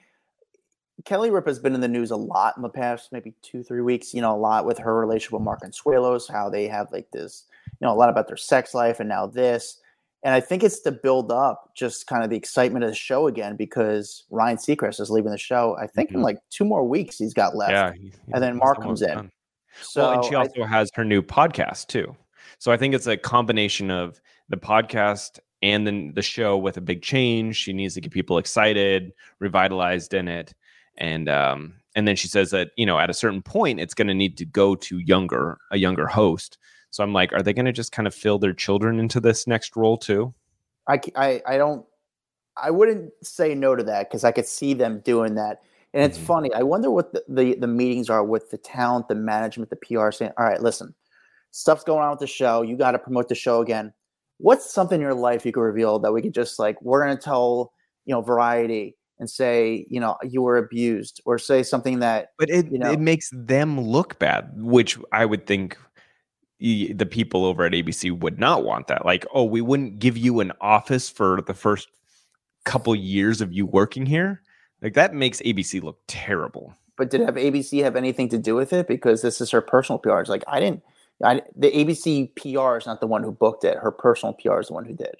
Kelly 1.04 1.30
Rip 1.30 1.46
has 1.46 1.58
been 1.58 1.74
in 1.74 1.80
the 1.80 1.88
news 1.88 2.10
a 2.10 2.16
lot 2.16 2.56
in 2.56 2.62
the 2.62 2.68
past 2.68 3.12
maybe 3.12 3.34
two, 3.42 3.62
three 3.62 3.82
weeks. 3.82 4.14
You 4.14 4.20
know, 4.20 4.34
a 4.34 4.38
lot 4.38 4.64
with 4.64 4.78
her 4.78 4.98
relationship 4.98 5.32
with 5.32 5.42
Mark 5.42 5.62
Consuelos, 5.62 6.30
how 6.30 6.48
they 6.48 6.68
have 6.68 6.90
like 6.92 7.10
this 7.10 7.44
you 7.82 7.86
know 7.86 7.92
a 7.92 7.94
lot 7.94 8.08
about 8.08 8.28
their 8.28 8.36
sex 8.36 8.74
life 8.74 9.00
and 9.00 9.08
now 9.08 9.26
this. 9.26 9.78
And 10.24 10.34
I 10.34 10.40
think 10.40 10.62
it's 10.62 10.80
to 10.80 10.92
build 10.92 11.32
up 11.32 11.72
just 11.74 12.06
kind 12.06 12.22
of 12.22 12.30
the 12.30 12.36
excitement 12.36 12.84
of 12.84 12.90
the 12.90 12.96
show 12.96 13.26
again 13.26 13.56
because 13.56 14.24
Ryan 14.30 14.56
Seacrest 14.56 15.00
is 15.00 15.10
leaving 15.10 15.32
the 15.32 15.38
show. 15.38 15.76
I 15.80 15.86
think 15.86 16.10
mm-hmm. 16.10 16.18
in 16.18 16.22
like 16.22 16.38
two 16.50 16.64
more 16.64 16.86
weeks 16.86 17.18
he's 17.18 17.34
got 17.34 17.56
left. 17.56 17.72
Yeah, 17.72 17.92
he, 17.92 18.12
and 18.32 18.42
then 18.42 18.56
Mark 18.56 18.80
comes 18.80 19.02
in. 19.02 19.14
Done. 19.14 19.32
So 19.80 20.02
well, 20.02 20.12
and 20.12 20.24
she 20.24 20.34
also 20.34 20.62
I, 20.62 20.66
has 20.66 20.90
her 20.94 21.04
new 21.04 21.22
podcast 21.22 21.88
too. 21.88 22.14
So 22.58 22.70
I 22.70 22.76
think 22.76 22.94
it's 22.94 23.06
a 23.06 23.16
combination 23.16 23.90
of 23.90 24.20
the 24.48 24.56
podcast 24.56 25.40
and 25.62 25.86
then 25.86 26.12
the 26.14 26.22
show 26.22 26.56
with 26.56 26.76
a 26.76 26.80
big 26.80 27.02
change. 27.02 27.56
She 27.56 27.72
needs 27.72 27.94
to 27.94 28.00
get 28.00 28.12
people 28.12 28.38
excited, 28.38 29.12
revitalized 29.38 30.14
in 30.14 30.28
it, 30.28 30.54
and 30.98 31.28
um, 31.28 31.74
and 31.94 32.06
then 32.06 32.16
she 32.16 32.28
says 32.28 32.50
that 32.50 32.70
you 32.76 32.86
know 32.86 32.98
at 32.98 33.10
a 33.10 33.14
certain 33.14 33.42
point 33.42 33.80
it's 33.80 33.94
going 33.94 34.08
to 34.08 34.14
need 34.14 34.36
to 34.38 34.44
go 34.44 34.74
to 34.76 34.98
younger 34.98 35.58
a 35.70 35.78
younger 35.78 36.06
host. 36.06 36.58
So 36.92 37.02
I'm 37.02 37.12
like, 37.12 37.32
are 37.32 37.42
they 37.42 37.52
going 37.52 37.66
to 37.66 37.72
just 37.72 37.90
kind 37.90 38.06
of 38.06 38.14
fill 38.14 38.38
their 38.38 38.52
children 38.52 39.00
into 39.00 39.18
this 39.18 39.48
next 39.48 39.74
role 39.74 39.98
too? 39.98 40.32
I 40.88 41.00
I, 41.16 41.42
I 41.46 41.56
don't. 41.56 41.84
I 42.56 42.70
wouldn't 42.70 43.12
say 43.22 43.54
no 43.54 43.74
to 43.74 43.82
that 43.82 44.08
because 44.08 44.22
I 44.24 44.30
could 44.30 44.46
see 44.46 44.74
them 44.74 45.00
doing 45.00 45.34
that. 45.34 45.62
And 45.94 46.04
it's 46.04 46.18
mm-hmm. 46.18 46.26
funny. 46.26 46.54
I 46.54 46.62
wonder 46.62 46.90
what 46.90 47.12
the, 47.12 47.24
the, 47.28 47.54
the 47.54 47.66
meetings 47.66 48.08
are 48.08 48.22
with 48.22 48.50
the 48.50 48.58
talent, 48.58 49.08
the 49.08 49.14
management, 49.14 49.70
the 49.70 49.76
PR 49.76 50.10
saying, 50.10 50.32
all 50.38 50.44
right, 50.44 50.60
listen, 50.60 50.94
stuff's 51.50 51.82
going 51.82 52.02
on 52.02 52.10
with 52.10 52.20
the 52.20 52.26
show. 52.26 52.62
You 52.62 52.76
got 52.76 52.92
to 52.92 52.98
promote 52.98 53.28
the 53.28 53.34
show 53.34 53.62
again 53.62 53.92
what's 54.42 54.68
something 54.70 54.96
in 54.96 55.00
your 55.00 55.14
life 55.14 55.46
you 55.46 55.52
could 55.52 55.60
reveal 55.60 56.00
that 56.00 56.12
we 56.12 56.20
could 56.20 56.34
just 56.34 56.58
like 56.58 56.80
we're 56.82 57.02
going 57.02 57.16
to 57.16 57.22
tell 57.22 57.72
you 58.04 58.12
know 58.12 58.20
variety 58.20 58.96
and 59.20 59.30
say 59.30 59.86
you 59.88 60.00
know 60.00 60.16
you 60.22 60.42
were 60.42 60.58
abused 60.58 61.20
or 61.24 61.38
say 61.38 61.62
something 61.62 62.00
that 62.00 62.30
but 62.38 62.50
it 62.50 62.70
you 62.70 62.78
know, 62.78 62.90
it 62.90 62.98
makes 62.98 63.30
them 63.32 63.80
look 63.80 64.18
bad 64.18 64.50
which 64.56 64.98
i 65.12 65.24
would 65.24 65.46
think 65.46 65.78
the 66.62 67.06
people 67.06 67.44
over 67.44 67.64
at 67.64 67.72
abc 67.72 68.18
would 68.20 68.38
not 68.38 68.64
want 68.64 68.86
that 68.86 69.04
like 69.04 69.26
oh 69.34 69.44
we 69.44 69.60
wouldn't 69.60 69.98
give 69.98 70.16
you 70.16 70.40
an 70.40 70.52
office 70.60 71.08
for 71.08 71.40
the 71.42 71.54
first 71.54 71.88
couple 72.64 72.94
years 72.94 73.40
of 73.40 73.52
you 73.52 73.66
working 73.66 74.06
here 74.06 74.40
like 74.80 74.94
that 74.94 75.14
makes 75.14 75.40
abc 75.42 75.82
look 75.82 75.98
terrible 76.06 76.74
but 76.96 77.10
did 77.10 77.20
have 77.20 77.34
abc 77.34 77.82
have 77.82 77.96
anything 77.96 78.28
to 78.28 78.38
do 78.38 78.54
with 78.54 78.72
it 78.72 78.86
because 78.86 79.22
this 79.22 79.40
is 79.40 79.50
her 79.50 79.60
personal 79.60 79.98
pr 79.98 80.20
it's 80.20 80.30
like 80.30 80.44
i 80.46 80.60
didn't 80.60 80.82
I, 81.22 81.42
the 81.54 81.70
ABC 81.70 82.34
PR 82.34 82.78
is 82.78 82.86
not 82.86 83.00
the 83.00 83.06
one 83.06 83.22
who 83.22 83.32
booked 83.32 83.64
it. 83.64 83.78
Her 83.78 83.90
personal 83.90 84.34
PR 84.34 84.60
is 84.60 84.68
the 84.68 84.74
one 84.74 84.84
who 84.84 84.94
did. 84.94 85.16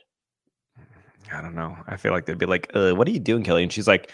I 1.33 1.41
don't 1.41 1.55
know. 1.55 1.77
I 1.87 1.97
feel 1.97 2.13
like 2.13 2.27
they'd 2.27 2.39
be 2.39 2.47
like, 2.47 2.71
uh, 2.75 2.93
"What 2.93 3.09
are 3.09 3.11
you 3.11 3.21
doing, 3.21 3.43
Kelly?" 3.43 3.63
And 3.63 3.73
she's 3.73 3.89
like, 3.89 4.11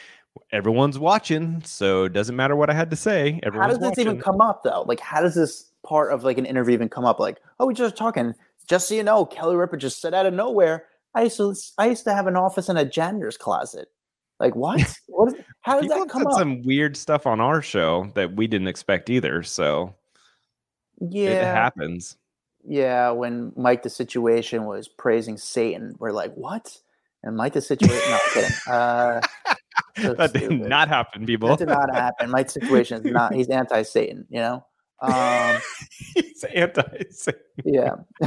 "Everyone's 0.52 0.98
watching, 0.98 1.62
so 1.64 2.04
it 2.04 2.12
doesn't 2.12 2.36
matter 2.36 2.54
what 2.54 2.70
I 2.70 2.74
had 2.74 2.90
to 2.90 2.96
say." 2.96 3.40
Everyone's 3.42 3.66
how 3.66 3.68
does 3.68 3.78
this 3.78 3.88
watching. 3.88 4.06
even 4.06 4.20
come 4.20 4.40
up 4.40 4.62
though? 4.62 4.84
Like, 4.86 5.00
how 5.00 5.20
does 5.20 5.34
this 5.34 5.67
part 5.84 6.12
of 6.12 6.24
like 6.24 6.38
an 6.38 6.46
interview 6.46 6.74
even 6.74 6.88
come 6.88 7.04
up? 7.04 7.20
Like, 7.20 7.38
oh, 7.58 7.66
we 7.66 7.74
just 7.74 7.96
talking. 7.96 8.34
Just 8.68 8.88
so 8.88 8.94
you 8.94 9.02
know, 9.02 9.24
Kelly 9.24 9.56
Ripa 9.56 9.76
just 9.76 10.00
said 10.00 10.14
out 10.14 10.26
of 10.26 10.34
nowhere, 10.34 10.86
"I 11.14 11.24
used 11.24 11.36
to, 11.38 11.54
I 11.78 11.88
used 11.88 12.04
to 12.04 12.14
have 12.14 12.26
an 12.26 12.36
office 12.36 12.68
in 12.68 12.76
a 12.76 12.84
janitor's 12.84 13.36
closet." 13.36 13.88
Like 14.40 14.54
what? 14.54 14.80
what? 15.08 15.34
Is, 15.34 15.44
how 15.60 15.80
does 15.80 15.90
that 15.90 16.08
come 16.08 16.26
up? 16.26 16.34
Some 16.34 16.62
weird 16.62 16.96
stuff 16.96 17.26
on 17.26 17.40
our 17.40 17.62
show 17.62 18.10
that 18.14 18.34
we 18.34 18.46
didn't 18.46 18.68
expect 18.68 19.10
either. 19.10 19.42
So 19.42 19.94
yeah, 21.00 21.30
it 21.30 21.44
happens. 21.44 22.16
Yeah, 22.64 23.10
when 23.10 23.52
Mike 23.56 23.82
the 23.82 23.90
Situation 23.90 24.64
was 24.64 24.88
praising 24.88 25.36
Satan, 25.36 25.94
we're 25.98 26.12
like, 26.12 26.34
what? 26.34 26.76
And 27.22 27.36
Mike 27.36 27.54
the 27.54 27.60
Situation, 27.60 28.10
not 28.10 28.20
kidding. 28.32 28.50
Uh, 28.68 29.20
so 29.96 30.14
that 30.14 30.30
stupid. 30.30 30.48
did 30.48 30.68
not 30.68 30.88
happen, 30.88 31.26
people. 31.26 31.48
That 31.48 31.58
did 31.58 31.68
not 31.68 31.92
happen. 31.92 32.30
Mike's 32.30 32.52
Situation 32.52 33.04
is 33.04 33.12
not. 33.12 33.34
He's 33.34 33.48
anti-Satan. 33.48 34.26
You 34.28 34.40
know. 34.40 34.66
Um, 35.00 35.60
he's 36.14 36.44
anti-Satan. 36.44 37.40
Yeah. 37.64 37.90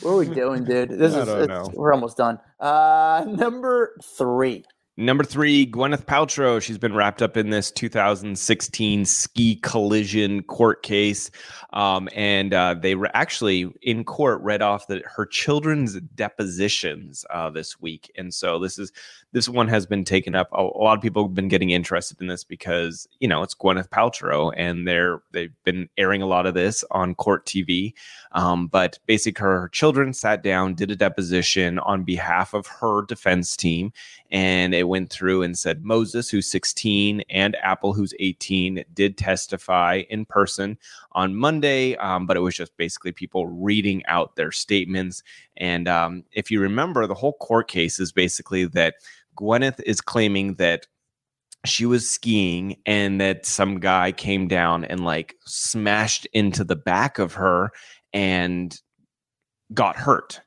what 0.00 0.04
are 0.04 0.16
we 0.16 0.26
doing, 0.26 0.64
dude? 0.64 0.90
This 0.90 1.14
is. 1.14 1.28
We're 1.74 1.92
almost 1.92 2.16
done. 2.16 2.38
Uh, 2.60 3.24
number 3.28 3.96
three. 4.02 4.64
Number 4.96 5.24
three, 5.24 5.66
Gwyneth 5.66 6.04
Paltrow. 6.04 6.62
She's 6.62 6.78
been 6.78 6.94
wrapped 6.94 7.20
up 7.20 7.36
in 7.36 7.50
this 7.50 7.72
2016 7.72 9.04
ski 9.04 9.56
collision 9.56 10.44
court 10.44 10.84
case. 10.84 11.32
Um, 11.72 12.08
and 12.14 12.54
uh, 12.54 12.74
they 12.74 12.94
were 12.94 13.10
actually 13.12 13.72
in 13.82 14.04
court 14.04 14.40
read 14.42 14.62
off 14.62 14.86
that 14.86 15.02
her 15.04 15.26
children's 15.26 16.00
depositions 16.14 17.24
uh, 17.30 17.50
this 17.50 17.80
week. 17.80 18.12
And 18.16 18.32
so 18.32 18.60
this 18.60 18.78
is 18.78 18.92
this 19.34 19.48
one 19.48 19.66
has 19.66 19.84
been 19.84 20.04
taken 20.04 20.36
up. 20.36 20.48
A, 20.52 20.62
a, 20.62 20.62
lot 20.62 20.96
of 20.96 21.02
people 21.02 21.24
have 21.24 21.34
been 21.34 21.48
getting 21.48 21.70
interested 21.70 22.20
in 22.20 22.28
this 22.28 22.44
because 22.44 23.08
you 23.18 23.26
know 23.26 23.42
it's 23.42 23.54
Gwyneth 23.54 23.88
Paltrow, 23.88 24.54
and 24.56 24.86
they're 24.86 25.22
they've 25.32 25.52
been 25.64 25.88
airing 25.98 26.22
a 26.22 26.26
lot 26.26 26.46
of 26.46 26.54
this 26.54 26.84
on 26.92 27.16
court 27.16 27.44
TV. 27.44 27.94
Um, 28.30 28.68
but 28.68 29.00
basically, 29.06 29.42
her 29.42 29.68
children 29.70 30.12
sat 30.12 30.44
down, 30.44 30.74
did 30.74 30.92
a 30.92 30.96
deposition 30.96 31.80
on 31.80 32.04
behalf 32.04 32.54
of 32.54 32.68
her 32.68 33.02
defense 33.06 33.56
team, 33.56 33.92
and 34.30 34.72
it 34.72 34.83
went 34.84 35.10
through 35.10 35.42
and 35.42 35.58
said 35.58 35.84
Moses, 35.84 36.28
who's 36.30 36.46
16, 36.48 37.22
and 37.30 37.56
Apple, 37.62 37.92
who's 37.92 38.14
18, 38.20 38.84
did 38.92 39.18
testify 39.18 40.02
in 40.08 40.24
person 40.24 40.78
on 41.12 41.34
Monday, 41.34 41.96
um, 41.96 42.26
but 42.26 42.36
it 42.36 42.40
was 42.40 42.56
just 42.56 42.76
basically 42.76 43.12
people 43.12 43.46
reading 43.46 44.04
out 44.06 44.36
their 44.36 44.52
statements. 44.52 45.22
And 45.56 45.88
um, 45.88 46.24
if 46.32 46.50
you 46.50 46.60
remember, 46.60 47.06
the 47.06 47.14
whole 47.14 47.34
court 47.34 47.68
case 47.68 47.98
is 47.98 48.12
basically 48.12 48.66
that 48.66 48.94
Gwyneth 49.36 49.80
is 49.84 50.00
claiming 50.00 50.54
that 50.54 50.86
she 51.64 51.86
was 51.86 52.08
skiing 52.08 52.76
and 52.84 53.20
that 53.20 53.46
some 53.46 53.80
guy 53.80 54.12
came 54.12 54.48
down 54.48 54.84
and 54.84 55.04
like 55.04 55.34
smashed 55.46 56.26
into 56.32 56.62
the 56.62 56.76
back 56.76 57.18
of 57.18 57.32
her 57.34 57.70
and 58.12 58.80
got 59.72 59.96
hurt 59.96 60.40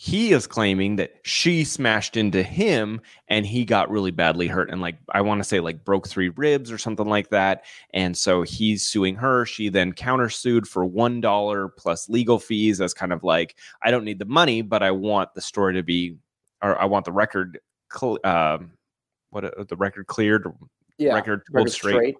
he 0.00 0.30
is 0.30 0.46
claiming 0.46 0.94
that 0.94 1.14
she 1.24 1.64
smashed 1.64 2.16
into 2.16 2.40
him 2.40 3.00
and 3.26 3.44
he 3.44 3.64
got 3.64 3.90
really 3.90 4.12
badly 4.12 4.46
hurt 4.46 4.70
and 4.70 4.80
like 4.80 4.96
i 5.12 5.20
want 5.20 5.40
to 5.40 5.44
say 5.44 5.58
like 5.58 5.84
broke 5.84 6.06
three 6.06 6.28
ribs 6.28 6.70
or 6.70 6.78
something 6.78 7.08
like 7.08 7.30
that. 7.30 7.64
And 7.92 8.16
so 8.16 8.42
he's 8.42 8.86
suing 8.86 9.16
her. 9.16 9.44
She 9.44 9.68
then 9.70 9.92
countersued 9.92 10.68
for 10.68 10.84
one 10.84 11.20
dollar 11.20 11.66
plus 11.66 12.08
legal 12.08 12.38
fees 12.38 12.80
as 12.80 12.94
kind 12.94 13.12
of 13.12 13.24
like 13.24 13.56
i 13.82 13.90
don't 13.90 14.04
need 14.04 14.20
the 14.20 14.24
money 14.24 14.62
but 14.62 14.84
i 14.84 14.92
want 14.92 15.34
the 15.34 15.40
story 15.40 15.74
to 15.74 15.82
be 15.82 16.16
or 16.62 16.80
i 16.80 16.84
want 16.84 17.04
the 17.04 17.12
record 17.12 17.58
cl- 17.92 18.20
uh, 18.22 18.58
what 19.30 19.46
uh, 19.46 19.64
the 19.64 19.76
record 19.76 20.06
cleared 20.06 20.46
yeah 20.98 21.14
record, 21.14 21.42
record 21.50 21.72
straight. 21.72 21.94
straight. 21.94 22.16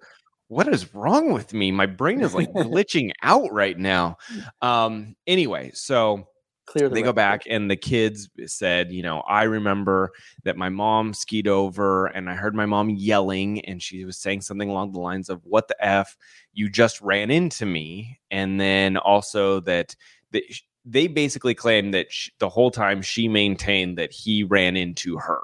What 0.48 0.66
is 0.66 0.94
wrong 0.94 1.32
with 1.32 1.52
me? 1.52 1.70
My 1.70 1.86
brain 1.86 2.22
is 2.22 2.34
like 2.34 2.50
glitching 2.54 3.12
out 3.22 3.52
right 3.52 3.78
now. 3.78 4.16
Um 4.62 5.14
anyway 5.28 5.70
so 5.74 6.26
Clear 6.68 6.90
the 6.90 6.94
they 6.94 7.00
record. 7.00 7.08
go 7.08 7.12
back 7.14 7.42
and 7.48 7.70
the 7.70 7.76
kids 7.76 8.28
said, 8.44 8.92
you 8.92 9.02
know, 9.02 9.20
I 9.20 9.44
remember 9.44 10.12
that 10.44 10.58
my 10.58 10.68
mom 10.68 11.14
skied 11.14 11.48
over 11.48 12.06
and 12.08 12.28
I 12.28 12.34
heard 12.34 12.54
my 12.54 12.66
mom 12.66 12.90
yelling 12.90 13.64
and 13.64 13.82
she 13.82 14.04
was 14.04 14.18
saying 14.18 14.42
something 14.42 14.68
along 14.68 14.92
the 14.92 15.00
lines 15.00 15.30
of 15.30 15.40
what 15.44 15.68
the 15.68 15.82
f? 15.82 16.14
You 16.52 16.68
just 16.68 17.00
ran 17.00 17.30
into 17.30 17.64
me 17.64 18.20
and 18.30 18.60
then 18.60 18.98
also 18.98 19.60
that 19.60 19.96
the, 20.30 20.44
they 20.84 21.06
basically 21.06 21.54
claimed 21.54 21.94
that 21.94 22.12
she, 22.12 22.32
the 22.38 22.50
whole 22.50 22.70
time 22.70 23.00
she 23.00 23.28
maintained 23.28 23.96
that 23.96 24.12
he 24.12 24.42
ran 24.42 24.76
into 24.76 25.16
her 25.16 25.40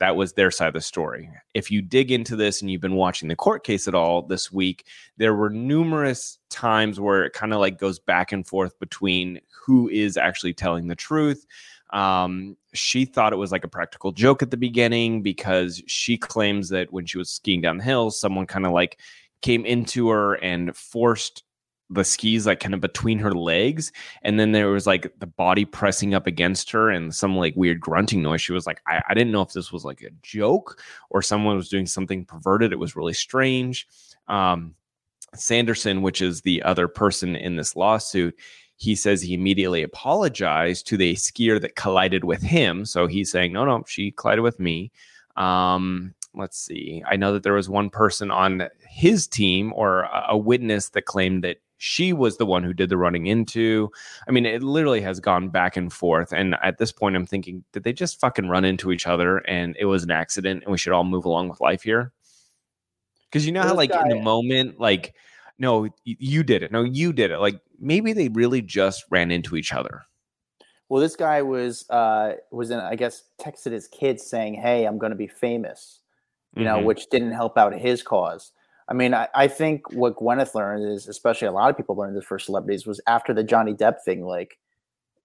that 0.00 0.16
was 0.16 0.32
their 0.32 0.50
side 0.50 0.68
of 0.68 0.74
the 0.74 0.80
story. 0.80 1.30
If 1.54 1.70
you 1.70 1.80
dig 1.80 2.10
into 2.10 2.34
this 2.34 2.60
and 2.60 2.70
you've 2.70 2.80
been 2.80 2.96
watching 2.96 3.28
the 3.28 3.36
court 3.36 3.64
case 3.64 3.86
at 3.86 3.94
all 3.94 4.22
this 4.22 4.50
week, 4.50 4.86
there 5.16 5.34
were 5.34 5.50
numerous 5.50 6.38
times 6.50 6.98
where 6.98 7.24
it 7.24 7.32
kind 7.32 7.52
of 7.52 7.60
like 7.60 7.78
goes 7.78 7.98
back 7.98 8.32
and 8.32 8.46
forth 8.46 8.78
between 8.80 9.40
who 9.64 9.88
is 9.88 10.16
actually 10.16 10.54
telling 10.54 10.88
the 10.88 10.96
truth. 10.96 11.46
Um, 11.90 12.56
she 12.72 13.04
thought 13.04 13.32
it 13.32 13.36
was 13.36 13.52
like 13.52 13.62
a 13.62 13.68
practical 13.68 14.10
joke 14.10 14.42
at 14.42 14.50
the 14.50 14.56
beginning 14.56 15.22
because 15.22 15.80
she 15.86 16.18
claims 16.18 16.68
that 16.70 16.92
when 16.92 17.06
she 17.06 17.18
was 17.18 17.30
skiing 17.30 17.60
down 17.60 17.78
the 17.78 17.84
hill, 17.84 18.10
someone 18.10 18.46
kind 18.46 18.66
of 18.66 18.72
like 18.72 18.98
came 19.42 19.64
into 19.64 20.08
her 20.08 20.34
and 20.34 20.76
forced 20.76 21.43
the 21.90 22.04
skis 22.04 22.46
like 22.46 22.60
kind 22.60 22.74
of 22.74 22.80
between 22.80 23.18
her 23.18 23.32
legs 23.32 23.92
and 24.22 24.40
then 24.40 24.52
there 24.52 24.70
was 24.70 24.86
like 24.86 25.12
the 25.18 25.26
body 25.26 25.64
pressing 25.64 26.14
up 26.14 26.26
against 26.26 26.70
her 26.70 26.90
and 26.90 27.14
some 27.14 27.36
like 27.36 27.54
weird 27.56 27.80
grunting 27.80 28.22
noise. 28.22 28.40
She 28.40 28.52
was 28.52 28.66
like 28.66 28.80
I, 28.86 29.02
I 29.08 29.14
didn't 29.14 29.32
know 29.32 29.42
if 29.42 29.52
this 29.52 29.70
was 29.70 29.84
like 29.84 30.02
a 30.02 30.10
joke 30.22 30.80
or 31.10 31.20
someone 31.20 31.56
was 31.56 31.68
doing 31.68 31.86
something 31.86 32.24
perverted. 32.24 32.72
It 32.72 32.78
was 32.78 32.96
really 32.96 33.12
strange. 33.12 33.86
Um 34.28 34.74
sanderson 35.34 36.00
which 36.00 36.22
is 36.22 36.42
the 36.42 36.62
other 36.62 36.86
person 36.86 37.34
in 37.34 37.56
this 37.56 37.74
lawsuit 37.74 38.38
he 38.76 38.94
says 38.94 39.20
he 39.20 39.34
immediately 39.34 39.82
apologized 39.82 40.86
to 40.86 40.96
the 40.96 41.14
skier 41.14 41.60
that 41.60 41.74
collided 41.74 42.24
with 42.24 42.40
him. 42.42 42.84
So 42.84 43.06
he's 43.06 43.30
saying 43.30 43.52
no 43.52 43.64
no 43.64 43.84
she 43.86 44.10
collided 44.10 44.42
with 44.42 44.58
me. 44.58 44.90
Um 45.36 46.14
let's 46.34 46.58
see. 46.58 47.02
I 47.08 47.16
know 47.16 47.32
that 47.32 47.42
there 47.42 47.52
was 47.52 47.68
one 47.68 47.90
person 47.90 48.30
on 48.30 48.68
his 48.88 49.26
team 49.26 49.72
or 49.74 50.02
a, 50.02 50.26
a 50.30 50.36
witness 50.36 50.88
that 50.90 51.02
claimed 51.02 51.44
that 51.44 51.58
she 51.84 52.14
was 52.14 52.38
the 52.38 52.46
one 52.46 52.64
who 52.64 52.72
did 52.72 52.88
the 52.88 52.96
running 52.96 53.26
into. 53.26 53.90
I 54.26 54.30
mean, 54.30 54.46
it 54.46 54.62
literally 54.62 55.02
has 55.02 55.20
gone 55.20 55.50
back 55.50 55.76
and 55.76 55.92
forth. 55.92 56.32
And 56.32 56.56
at 56.62 56.78
this 56.78 56.90
point, 56.90 57.14
I'm 57.14 57.26
thinking, 57.26 57.62
did 57.72 57.84
they 57.84 57.92
just 57.92 58.18
fucking 58.20 58.48
run 58.48 58.64
into 58.64 58.90
each 58.90 59.06
other 59.06 59.38
and 59.46 59.76
it 59.78 59.84
was 59.84 60.02
an 60.02 60.10
accident 60.10 60.62
and 60.62 60.72
we 60.72 60.78
should 60.78 60.94
all 60.94 61.04
move 61.04 61.26
along 61.26 61.50
with 61.50 61.60
life 61.60 61.82
here? 61.82 62.10
Because 63.28 63.44
you 63.44 63.52
know 63.52 63.60
how, 63.60 63.74
like, 63.74 63.94
in 63.94 64.08
the 64.08 64.22
moment, 64.22 64.80
like, 64.80 65.14
no, 65.58 65.90
you 66.04 66.42
did 66.42 66.62
it. 66.62 66.72
No, 66.72 66.84
you 66.84 67.12
did 67.12 67.30
it. 67.30 67.38
Like, 67.38 67.60
maybe 67.78 68.14
they 68.14 68.28
really 68.28 68.62
just 68.62 69.04
ran 69.10 69.30
into 69.30 69.54
each 69.54 69.74
other. 69.74 70.04
Well, 70.88 71.02
this 71.02 71.16
guy 71.16 71.42
was 71.42 71.84
uh, 71.90 72.36
was 72.50 72.70
in, 72.70 72.78
I 72.78 72.94
guess, 72.94 73.24
texted 73.38 73.72
his 73.72 73.88
kids 73.88 74.22
saying, 74.22 74.54
"Hey, 74.54 74.86
I'm 74.86 74.96
going 74.96 75.10
to 75.10 75.16
be 75.16 75.26
famous," 75.26 76.00
you 76.56 76.64
know, 76.64 76.78
Mhm. 76.78 76.84
which 76.84 77.08
didn't 77.10 77.32
help 77.32 77.58
out 77.58 77.74
his 77.74 78.02
cause. 78.02 78.52
I 78.88 78.92
mean, 78.92 79.14
I, 79.14 79.28
I 79.34 79.48
think 79.48 79.92
what 79.92 80.16
Gwyneth 80.16 80.54
learned 80.54 80.92
is, 80.92 81.08
especially 81.08 81.48
a 81.48 81.52
lot 81.52 81.70
of 81.70 81.76
people 81.76 81.96
learned 81.96 82.16
this 82.16 82.24
for 82.24 82.38
celebrities, 82.38 82.86
was 82.86 83.00
after 83.06 83.32
the 83.32 83.42
Johnny 83.42 83.72
Depp 83.72 84.02
thing. 84.04 84.24
Like, 84.24 84.58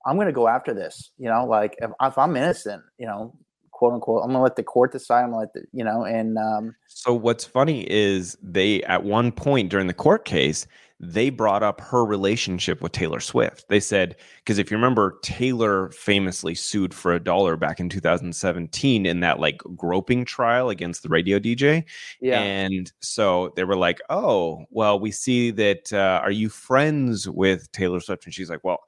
I'm 0.05 0.15
going 0.15 0.27
to 0.27 0.33
go 0.33 0.47
after 0.47 0.73
this. 0.73 1.11
You 1.17 1.29
know, 1.29 1.45
like 1.45 1.75
if, 1.79 1.91
if 2.01 2.17
I'm 2.17 2.35
innocent, 2.37 2.83
you 2.97 3.05
know, 3.05 3.33
quote 3.71 3.93
unquote, 3.93 4.23
I'm 4.23 4.29
going 4.29 4.39
to 4.39 4.43
let 4.43 4.55
the 4.55 4.63
court 4.63 4.91
decide. 4.91 5.23
I'm 5.23 5.31
going 5.31 5.47
to 5.47 5.51
let 5.53 5.53
the, 5.53 5.77
you 5.77 5.83
know, 5.83 6.05
and 6.05 6.37
um, 6.37 6.75
So 6.87 7.13
what's 7.13 7.43
funny 7.43 7.89
is 7.89 8.37
they 8.41 8.81
at 8.83 9.03
one 9.03 9.31
point 9.31 9.69
during 9.69 9.87
the 9.87 9.93
court 9.93 10.25
case, 10.25 10.65
they 11.01 11.29
brought 11.29 11.63
up 11.63 11.79
her 11.79 12.03
relationship 12.03 12.81
with 12.81 12.91
Taylor 12.91 13.21
Swift. 13.21 13.65
They 13.69 13.79
said 13.79 14.17
because 14.39 14.57
if 14.57 14.69
you 14.69 14.75
remember, 14.75 15.17
Taylor 15.21 15.89
famously 15.91 16.53
sued 16.55 16.93
for 16.93 17.13
a 17.13 17.23
dollar 17.23 17.55
back 17.55 17.79
in 17.79 17.87
2017 17.87 19.05
in 19.05 19.19
that 19.21 19.39
like 19.39 19.59
groping 19.75 20.25
trial 20.25 20.69
against 20.69 21.03
the 21.03 21.09
radio 21.09 21.39
DJ. 21.39 21.85
yeah, 22.19 22.41
And 22.41 22.91
so 22.99 23.53
they 23.55 23.63
were 23.63 23.77
like, 23.77 24.01
"Oh, 24.09 24.65
well, 24.71 24.99
we 24.99 25.11
see 25.11 25.51
that. 25.51 25.93
Uh, 25.93 26.19
are 26.21 26.31
you 26.31 26.49
friends 26.49 27.29
with 27.29 27.71
Taylor 27.71 28.01
Swift?" 28.01 28.25
And 28.25 28.33
she's 28.33 28.49
like, 28.49 28.63
"Well, 28.63 28.79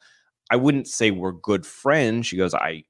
I 0.49 0.57
wouldn't 0.57 0.87
say 0.87 1.11
we're 1.11 1.31
good 1.31 1.65
friends." 1.65 2.27
She 2.27 2.35
goes, 2.37 2.53
"I, 2.53 2.83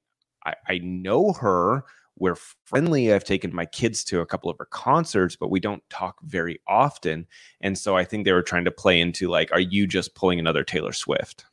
I, 0.44 0.54
I 0.68 0.78
know 0.78 1.32
her. 1.34 1.84
We're 2.18 2.36
friendly. 2.64 3.12
I've 3.12 3.24
taken 3.24 3.54
my 3.54 3.66
kids 3.66 4.04
to 4.04 4.20
a 4.20 4.26
couple 4.26 4.50
of 4.50 4.58
her 4.58 4.66
concerts, 4.66 5.34
but 5.34 5.50
we 5.50 5.60
don't 5.60 5.82
talk 5.90 6.20
very 6.22 6.60
often." 6.68 7.26
And 7.60 7.76
so 7.76 7.96
I 7.96 8.04
think 8.04 8.24
they 8.24 8.32
were 8.32 8.42
trying 8.42 8.64
to 8.64 8.70
play 8.70 9.00
into 9.00 9.28
like, 9.28 9.50
"Are 9.52 9.60
you 9.60 9.86
just 9.86 10.14
pulling 10.14 10.38
another 10.38 10.64
Taylor 10.64 10.92
Swift?" 10.92 11.44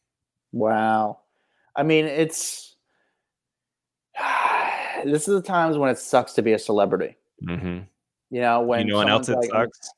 wow. 0.51 1.19
I 1.75 1.83
mean, 1.83 2.05
it's 2.05 2.75
this 5.05 5.27
is 5.27 5.33
the 5.33 5.41
times 5.41 5.77
when 5.77 5.89
it 5.89 5.97
sucks 5.97 6.33
to 6.33 6.41
be 6.41 6.53
a 6.53 6.59
celebrity. 6.59 7.15
Mm-hmm. 7.43 7.79
You 8.31 8.41
know, 8.41 8.61
when 8.61 8.85
you 8.85 8.93
know 8.93 8.99
when 8.99 9.09
else 9.09 9.29
it 9.29 9.35
like- 9.35 9.49
sucks? 9.49 9.91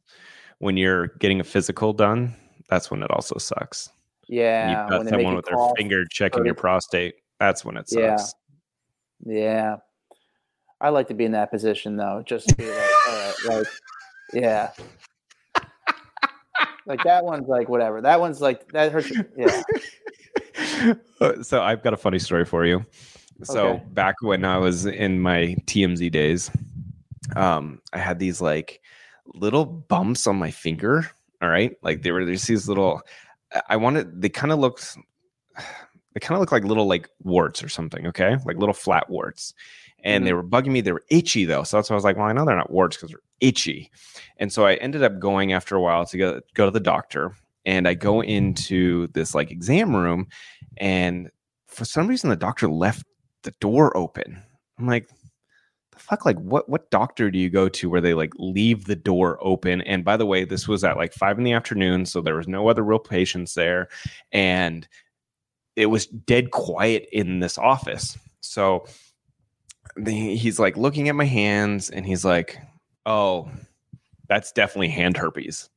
When 0.60 0.78
you're 0.78 1.08
getting 1.18 1.40
a 1.40 1.44
physical 1.44 1.92
done, 1.92 2.36
that's 2.70 2.92
when 2.92 3.02
it 3.02 3.10
also 3.10 3.40
sucks. 3.40 3.90
Yeah, 4.28 4.70
You've 4.70 4.90
got 4.90 5.00
when 5.00 5.08
someone 5.08 5.36
with 5.36 5.46
their 5.46 5.58
finger 5.76 6.06
checking 6.06 6.46
your 6.46 6.54
prostate. 6.54 7.16
That's 7.40 7.66
when 7.66 7.78
it 7.78 7.90
sucks. 7.90 8.36
Yeah. 9.26 9.34
Yeah. 9.34 9.76
I 10.82 10.90
like 10.90 11.08
to 11.10 11.14
be 11.14 11.26
in 11.26 11.32
that 11.34 11.52
position 11.52 11.96
though. 11.96 12.24
Just 12.26 12.50
to 12.50 12.56
be 12.56 12.70
like, 12.70 12.90
all 13.10 13.16
right, 13.16 13.34
like, 13.58 13.68
yeah. 14.34 14.72
Like 16.88 17.04
that 17.04 17.24
one's 17.24 17.48
like 17.48 17.70
whatever. 17.70 18.02
That 18.02 18.20
one's 18.20 18.42
like 18.42 18.72
that 18.74 18.92
hurts. 18.92 19.12
Yeah. 19.38 19.62
Uh, 21.20 21.44
so 21.44 21.62
I've 21.62 21.84
got 21.84 21.94
a 21.94 21.98
funny 21.98 22.18
story 22.18 22.46
for 22.46 22.66
you. 22.66 22.84
So 23.44 23.68
Okay. 23.68 23.84
back 23.94 24.16
when 24.22 24.44
I 24.44 24.58
was 24.58 24.86
in 24.88 25.20
my 25.20 25.56
TMZ 25.66 26.12
days, 26.12 26.50
um, 27.36 27.80
I 27.94 28.00
had 28.00 28.18
these 28.18 28.42
like 28.42 28.82
little 29.36 29.66
bumps 29.66 30.26
on 30.26 30.38
my 30.38 30.50
finger. 30.50 31.10
All 31.42 31.50
right, 31.50 31.76
like 31.84 32.02
they 32.02 32.12
were 32.12 32.26
there's 32.26 32.44
these 32.48 32.68
little. 32.68 33.02
I- 33.54 33.62
I 33.70 33.76
wanted. 33.78 34.22
They 34.22 34.30
kind 34.30 34.52
of 34.52 34.60
looked. 34.60 34.98
They 36.14 36.20
kind 36.20 36.36
of 36.36 36.40
look 36.42 36.52
like 36.52 36.64
little 36.66 36.88
like 36.88 37.08
warts 37.24 37.64
or 37.64 37.70
something. 37.70 38.08
Okay, 38.08 38.36
like 38.46 38.58
little 38.58 38.74
flat 38.74 39.10
warts, 39.10 39.54
and 40.04 40.26
they 40.26 40.32
mm-hmm. 40.32 40.38
were 40.38 40.44
bugging 40.44 40.72
me. 40.72 40.82
They 40.82 40.92
were 40.92 41.04
itchy 41.10 41.46
though, 41.46 41.64
so 41.64 41.78
that's 41.78 41.90
why 41.90 41.96
I 41.96 41.98
was 41.98 42.04
like, 42.04 42.18
well, 42.18 42.28
I 42.28 42.34
know 42.34 42.46
they're 42.46 42.56
not 42.56 42.72
warts 42.72 42.98
because 42.98 43.10
they're 43.10 43.20
itchy, 43.40 43.90
and 44.38 44.52
so 44.52 44.66
I 44.66 44.76
ended 44.76 45.04
up 45.04 45.20
going 45.20 45.54
after 45.54 45.76
a 45.76 45.82
while 45.82 46.06
to 46.06 46.18
go 46.18 46.42
go 46.54 46.66
to 46.66 46.72
the 46.72 46.80
doctor, 46.80 47.36
and 47.66 47.88
I 47.88 47.94
go 47.94 48.22
into 48.22 49.08
this 49.08 49.36
like 49.36 49.52
exam 49.52 49.96
room, 49.96 50.28
and 50.78 51.30
for 51.68 51.86
some 51.86 52.08
reason 52.08 52.30
the 52.30 52.36
doctor 52.36 52.70
left 52.70 53.06
the 53.44 53.54
door 53.60 53.96
open. 53.96 54.42
I'm 54.78 54.88
like, 54.88 55.08
the 55.92 56.00
fuck, 56.00 56.26
like 56.26 56.38
what 56.40 56.70
what 56.70 56.92
doctor 56.92 57.30
do 57.32 57.38
you 57.40 57.50
go 57.50 57.70
to 57.70 57.90
where 57.90 58.02
they 58.02 58.14
like 58.14 58.34
leave 58.38 58.86
the 58.86 58.96
door 58.96 59.38
open? 59.42 59.82
And 59.82 60.04
by 60.04 60.18
the 60.18 60.26
way, 60.26 60.46
this 60.46 60.68
was 60.68 60.84
at 60.84 60.98
like 60.98 61.14
five 61.14 61.38
in 61.38 61.44
the 61.44 61.54
afternoon, 61.54 62.06
so 62.06 62.22
there 62.22 62.36
was 62.36 62.48
no 62.48 62.68
other 62.68 62.84
real 62.84 63.00
patients 63.00 63.54
there, 63.54 63.90
and 64.32 64.88
it 65.76 65.88
was 65.88 66.06
dead 66.08 66.52
quiet 66.52 67.08
in 67.12 67.40
this 67.40 67.58
office. 67.58 68.18
So 68.42 68.86
he's 70.06 70.60
like 70.60 70.78
looking 70.78 71.10
at 71.10 71.16
my 71.16 71.26
hands, 71.26 71.90
and 71.90 72.06
he's 72.06 72.26
like, 72.26 72.58
"Oh, 73.06 73.50
that's 74.28 74.52
definitely 74.52 74.90
hand 74.90 75.18
herpes." 75.18 75.70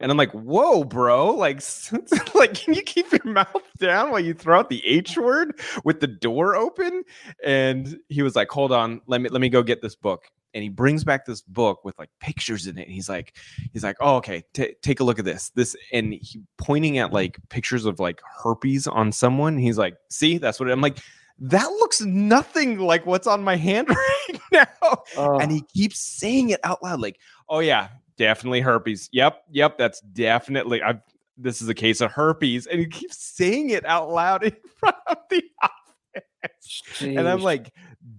And 0.00 0.10
I'm 0.10 0.18
like, 0.18 0.32
whoa, 0.32 0.84
bro. 0.84 1.30
Like, 1.30 1.62
like, 2.34 2.54
can 2.54 2.74
you 2.74 2.82
keep 2.82 3.10
your 3.12 3.24
mouth 3.24 3.62
down 3.78 4.10
while 4.10 4.20
you 4.20 4.34
throw 4.34 4.58
out 4.58 4.68
the 4.68 4.84
H 4.86 5.16
word 5.16 5.58
with 5.84 6.00
the 6.00 6.06
door 6.06 6.56
open? 6.56 7.04
And 7.44 7.98
he 8.08 8.22
was 8.22 8.36
like, 8.36 8.50
hold 8.50 8.72
on, 8.72 9.00
let 9.06 9.20
me 9.20 9.28
let 9.30 9.40
me 9.40 9.48
go 9.48 9.62
get 9.62 9.82
this 9.82 9.94
book. 9.94 10.24
And 10.52 10.62
he 10.62 10.68
brings 10.68 11.02
back 11.04 11.24
this 11.24 11.42
book 11.42 11.84
with 11.84 11.98
like 11.98 12.10
pictures 12.20 12.66
in 12.66 12.78
it. 12.78 12.82
And 12.82 12.92
He's 12.92 13.08
like, 13.08 13.34
he's 13.72 13.82
like, 13.82 13.96
oh, 14.00 14.16
okay, 14.16 14.44
t- 14.52 14.74
take 14.82 15.00
a 15.00 15.04
look 15.04 15.18
at 15.18 15.24
this. 15.24 15.50
This 15.54 15.74
and 15.92 16.12
he 16.12 16.42
pointing 16.58 16.98
at 16.98 17.12
like 17.12 17.38
pictures 17.48 17.86
of 17.86 17.98
like 17.98 18.20
herpes 18.42 18.86
on 18.86 19.10
someone. 19.10 19.58
He's 19.58 19.78
like, 19.78 19.96
see, 20.10 20.38
that's 20.38 20.60
what 20.60 20.70
I'm 20.70 20.80
like. 20.80 20.98
That 21.38 21.66
looks 21.66 22.00
nothing 22.00 22.78
like 22.78 23.06
what's 23.06 23.26
on 23.26 23.42
my 23.42 23.56
hand 23.56 23.88
right 23.90 24.40
now. 24.52 25.02
Oh, 25.16 25.38
and 25.38 25.50
he 25.50 25.62
oh. 25.62 25.66
keeps 25.74 26.00
saying 26.00 26.50
it 26.50 26.60
out 26.64 26.82
loud 26.82 27.00
like 27.00 27.18
oh 27.48 27.58
yeah 27.58 27.88
definitely 28.16 28.60
herpes. 28.60 29.08
Yep 29.12 29.44
yep 29.50 29.76
that's 29.76 30.00
definitely 30.00 30.82
I've 30.82 31.00
this 31.36 31.60
is 31.60 31.68
a 31.68 31.74
case 31.74 32.00
of 32.00 32.12
herpes. 32.12 32.66
And 32.66 32.78
he 32.78 32.86
keeps 32.86 33.18
saying 33.18 33.70
it 33.70 33.84
out 33.84 34.10
loud 34.10 34.44
in 34.44 34.56
front 34.78 34.96
of 35.08 35.18
the 35.30 35.42
office. 35.62 36.82
And 37.00 37.28
i'm 37.28 37.40
like 37.40 37.72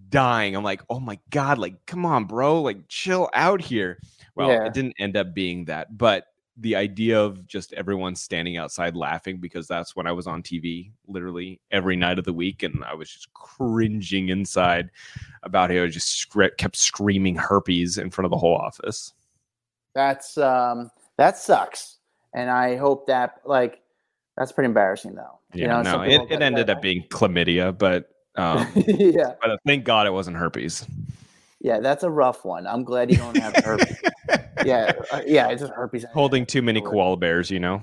dying. 0.09 0.55
I'm 0.55 0.63
like 0.63 0.81
oh 0.89 0.99
my 0.99 1.17
god 1.29 1.57
like 1.57 1.85
come 1.85 2.05
on 2.05 2.25
bro 2.25 2.61
like 2.61 2.87
chill 2.89 3.29
out 3.33 3.61
here. 3.61 3.99
Well 4.35 4.49
Yeah. 4.49 4.65
it 4.65 4.73
didn't 4.73 4.95
end 4.99 5.15
up 5.15 5.33
being 5.33 5.65
that 5.65 5.97
but 5.97 6.25
the 6.57 6.75
idea 6.75 7.19
of 7.19 7.45
just 7.47 7.73
everyone 7.73 8.15
standing 8.15 8.57
outside 8.57 8.95
laughing 8.95 9.37
because 9.37 9.67
that's 9.67 9.95
when 9.95 10.07
I 10.07 10.11
was 10.11 10.25
on 10.25 10.41
TV 10.41 10.91
literally 11.07 11.59
every 11.71 11.95
night 11.95 12.17
of 12.17 12.25
the 12.25 12.33
week, 12.33 12.63
and 12.63 12.83
I 12.85 12.93
was 12.93 13.09
just 13.09 13.33
cringing 13.33 14.29
inside 14.29 14.89
about 15.43 15.69
how 15.69 15.83
I 15.83 15.87
just 15.87 16.09
scre- 16.09 16.55
kept 16.57 16.77
screaming 16.77 17.35
herpes 17.35 17.97
in 17.97 18.09
front 18.09 18.25
of 18.25 18.31
the 18.31 18.37
whole 18.37 18.55
office. 18.55 19.13
that's 19.93 20.37
um 20.37 20.91
that 21.17 21.37
sucks. 21.37 21.97
And 22.33 22.49
I 22.49 22.75
hope 22.75 23.07
that 23.07 23.41
like 23.45 23.81
that's 24.37 24.51
pretty 24.51 24.67
embarrassing 24.67 25.15
though. 25.15 25.39
Yeah, 25.53 25.77
you 25.77 25.83
know, 25.83 25.97
no, 25.97 26.01
it, 26.01 26.21
it 26.29 26.41
ended 26.41 26.69
up 26.69 26.81
being 26.81 27.03
chlamydia, 27.09 27.77
but 27.77 28.09
um, 28.35 28.67
yeah. 28.75 29.33
but 29.41 29.59
thank 29.65 29.85
God 29.85 30.07
it 30.07 30.11
wasn't 30.11 30.37
herpes. 30.37 30.85
Yeah, 31.65 31.79
that's 31.79 32.03
a 32.03 32.11
rough 32.11 32.45
one. 32.45 32.67
I'm 32.67 32.83
glad 32.83 33.09
you 33.09 33.17
don't 33.17 33.35
have 33.37 33.55
herpes. 33.65 33.99
yeah, 34.63 34.91
uh, 35.11 35.23
yeah, 35.25 35.47
it's 35.47 35.63
just 35.63 35.73
herpes. 35.73 36.05
Holding 36.13 36.45
too 36.45 36.61
many 36.61 36.79
koala 36.79 37.17
bears, 37.17 37.49
you 37.49 37.59
know. 37.59 37.81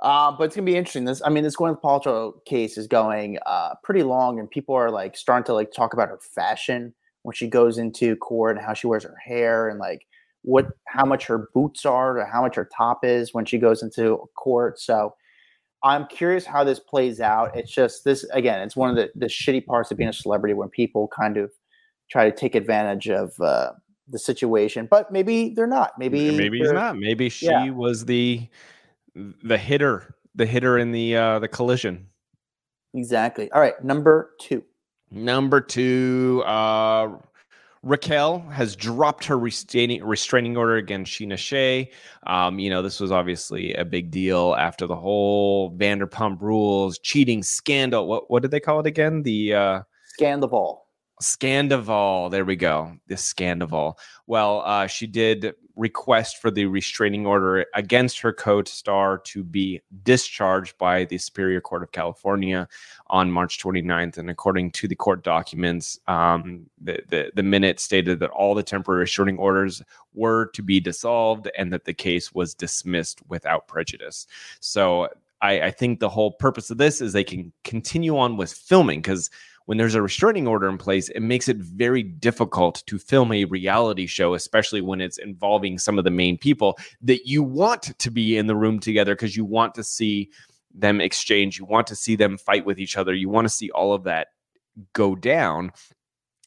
Uh, 0.00 0.32
but 0.32 0.44
it's 0.44 0.56
gonna 0.56 0.64
be 0.64 0.74
interesting. 0.74 1.04
This, 1.04 1.20
I 1.22 1.28
mean, 1.28 1.44
this 1.44 1.54
Gwyneth 1.54 1.82
Paltrow 1.82 2.32
case 2.46 2.78
is 2.78 2.86
going 2.86 3.36
uh, 3.44 3.74
pretty 3.84 4.02
long, 4.02 4.38
and 4.38 4.50
people 4.50 4.74
are 4.74 4.90
like 4.90 5.18
starting 5.18 5.44
to 5.44 5.52
like 5.52 5.70
talk 5.70 5.92
about 5.92 6.08
her 6.08 6.18
fashion 6.34 6.94
when 7.24 7.34
she 7.34 7.46
goes 7.46 7.76
into 7.76 8.16
court 8.16 8.56
and 8.56 8.64
how 8.64 8.72
she 8.72 8.86
wears 8.86 9.04
her 9.04 9.16
hair 9.22 9.68
and 9.68 9.78
like 9.78 10.06
what 10.40 10.68
how 10.88 11.04
much 11.04 11.26
her 11.26 11.50
boots 11.52 11.84
are 11.84 12.16
or 12.16 12.24
how 12.24 12.40
much 12.40 12.56
her 12.56 12.70
top 12.74 13.04
is 13.04 13.34
when 13.34 13.44
she 13.44 13.58
goes 13.58 13.82
into 13.82 14.18
court. 14.34 14.80
So 14.80 15.14
I'm 15.84 16.06
curious 16.06 16.46
how 16.46 16.64
this 16.64 16.80
plays 16.80 17.20
out. 17.20 17.54
It's 17.54 17.70
just 17.70 18.02
this 18.04 18.24
again. 18.32 18.62
It's 18.62 18.76
one 18.76 18.88
of 18.88 18.96
the 18.96 19.10
the 19.14 19.26
shitty 19.26 19.66
parts 19.66 19.90
of 19.90 19.98
being 19.98 20.08
a 20.08 20.14
celebrity 20.14 20.54
when 20.54 20.70
people 20.70 21.06
kind 21.14 21.36
of 21.36 21.52
try 22.12 22.28
to 22.28 22.36
take 22.36 22.54
advantage 22.54 23.08
of 23.08 23.32
uh, 23.40 23.72
the 24.08 24.18
situation, 24.18 24.86
but 24.90 25.10
maybe 25.10 25.48
they're 25.48 25.66
not. 25.66 25.98
Maybe 25.98 26.36
maybe 26.36 26.58
he's 26.58 26.72
not. 26.72 26.98
Maybe 26.98 27.30
she 27.30 27.46
yeah. 27.46 27.70
was 27.70 28.04
the 28.04 28.46
the 29.14 29.56
hitter, 29.56 30.14
the 30.34 30.46
hitter 30.46 30.78
in 30.78 30.92
the 30.92 31.16
uh 31.16 31.38
the 31.38 31.48
collision. 31.48 32.06
Exactly. 32.94 33.50
All 33.52 33.60
right, 33.60 33.82
number 33.82 34.32
two. 34.38 34.62
Number 35.10 35.60
two, 35.60 36.42
uh, 36.46 37.08
Raquel 37.82 38.40
has 38.50 38.76
dropped 38.76 39.24
her 39.24 39.38
restraining 39.38 40.04
restraining 40.04 40.56
order 40.56 40.76
against 40.76 41.12
Scheana 41.12 41.38
Shay. 41.38 41.90
Um, 42.26 42.58
you 42.58 42.68
know, 42.68 42.82
this 42.82 43.00
was 43.00 43.10
obviously 43.10 43.72
a 43.74 43.84
big 43.84 44.10
deal 44.10 44.54
after 44.58 44.86
the 44.86 44.96
whole 44.96 45.74
Vanderpump 45.76 46.40
Rules 46.42 46.98
cheating 46.98 47.42
scandal. 47.42 48.06
What 48.06 48.30
what 48.30 48.42
did 48.42 48.50
they 48.50 48.60
call 48.60 48.80
it 48.80 48.86
again? 48.86 49.22
The 49.22 49.54
uh, 49.54 49.82
Scandoval. 50.20 50.80
Scandoval. 51.22 52.30
There 52.30 52.44
we 52.44 52.56
go. 52.56 52.96
This 53.06 53.32
Scandoval. 53.32 53.96
Well, 54.26 54.62
uh, 54.64 54.86
she 54.86 55.06
did 55.06 55.54
request 55.76 56.38
for 56.38 56.50
the 56.50 56.66
restraining 56.66 57.26
order 57.26 57.64
against 57.74 58.20
her 58.20 58.32
co-star 58.32 59.18
to 59.18 59.42
be 59.42 59.80
discharged 60.02 60.76
by 60.76 61.04
the 61.04 61.16
Superior 61.16 61.60
Court 61.60 61.82
of 61.82 61.92
California 61.92 62.68
on 63.06 63.30
March 63.30 63.58
29th. 63.58 64.18
And 64.18 64.28
according 64.28 64.72
to 64.72 64.88
the 64.88 64.94
court 64.94 65.24
documents, 65.24 65.98
um, 66.08 66.66
the, 66.80 67.02
the, 67.08 67.32
the 67.34 67.42
minute 67.42 67.80
stated 67.80 68.20
that 68.20 68.30
all 68.30 68.54
the 68.54 68.62
temporary 68.62 69.00
restraining 69.00 69.38
orders 69.38 69.82
were 70.14 70.46
to 70.54 70.62
be 70.62 70.80
dissolved 70.80 71.48
and 71.56 71.72
that 71.72 71.84
the 71.84 71.94
case 71.94 72.34
was 72.34 72.54
dismissed 72.54 73.20
without 73.28 73.66
prejudice. 73.66 74.26
So 74.60 75.08
I, 75.42 75.62
I 75.62 75.70
think 75.70 75.98
the 75.98 76.08
whole 76.08 76.32
purpose 76.32 76.70
of 76.70 76.78
this 76.78 77.00
is 77.00 77.12
they 77.12 77.24
can 77.24 77.52
continue 77.64 78.16
on 78.16 78.36
with 78.36 78.52
filming 78.52 79.00
because 79.00 79.28
when 79.66 79.78
there's 79.78 79.94
a 79.94 80.02
restraining 80.02 80.46
order 80.46 80.68
in 80.68 80.78
place, 80.78 81.08
it 81.10 81.20
makes 81.20 81.48
it 81.48 81.56
very 81.56 82.02
difficult 82.02 82.82
to 82.86 82.98
film 82.98 83.32
a 83.32 83.44
reality 83.44 84.06
show, 84.06 84.34
especially 84.34 84.80
when 84.80 85.00
it's 85.00 85.18
involving 85.18 85.78
some 85.78 85.98
of 85.98 86.04
the 86.04 86.10
main 86.10 86.36
people 86.38 86.78
that 87.00 87.26
you 87.26 87.42
want 87.42 87.98
to 87.98 88.10
be 88.10 88.36
in 88.36 88.46
the 88.46 88.56
room 88.56 88.78
together 88.78 89.14
because 89.14 89.36
you 89.36 89.44
want 89.44 89.74
to 89.74 89.84
see 89.84 90.30
them 90.74 91.00
exchange, 91.00 91.58
you 91.58 91.64
want 91.64 91.86
to 91.86 91.96
see 91.96 92.16
them 92.16 92.38
fight 92.38 92.64
with 92.64 92.78
each 92.78 92.96
other, 92.96 93.14
you 93.14 93.28
want 93.28 93.44
to 93.44 93.54
see 93.54 93.70
all 93.70 93.92
of 93.92 94.04
that 94.04 94.28
go 94.92 95.14
down. 95.14 95.70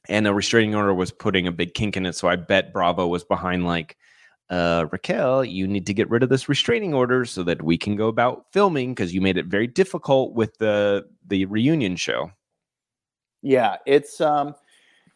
And 0.07 0.27
a 0.27 0.33
restraining 0.33 0.75
order 0.75 0.93
was 0.93 1.11
putting 1.11 1.47
a 1.47 1.51
big 1.51 1.73
kink 1.73 1.97
in 1.97 2.05
it. 2.05 2.13
So 2.13 2.27
I 2.27 2.35
bet 2.35 2.73
Bravo 2.73 3.07
was 3.07 3.23
behind 3.23 3.65
like, 3.65 3.97
uh, 4.49 4.85
Raquel, 4.91 5.43
you 5.43 5.67
need 5.67 5.87
to 5.87 5.93
get 5.93 6.09
rid 6.09 6.21
of 6.21 6.29
this 6.29 6.47
restraining 6.47 6.93
order 6.93 7.25
so 7.25 7.41
that 7.43 7.63
we 7.63 7.77
can 7.77 7.95
go 7.95 8.07
about 8.07 8.45
filming 8.51 8.93
because 8.93 9.13
you 9.13 9.21
made 9.21 9.37
it 9.37 9.47
very 9.47 9.67
difficult 9.67 10.33
with 10.33 10.55
the 10.59 11.05
the 11.27 11.45
reunion 11.45 11.95
show. 11.95 12.31
Yeah, 13.45 13.77
it's 13.85 14.19
um, 14.21 14.55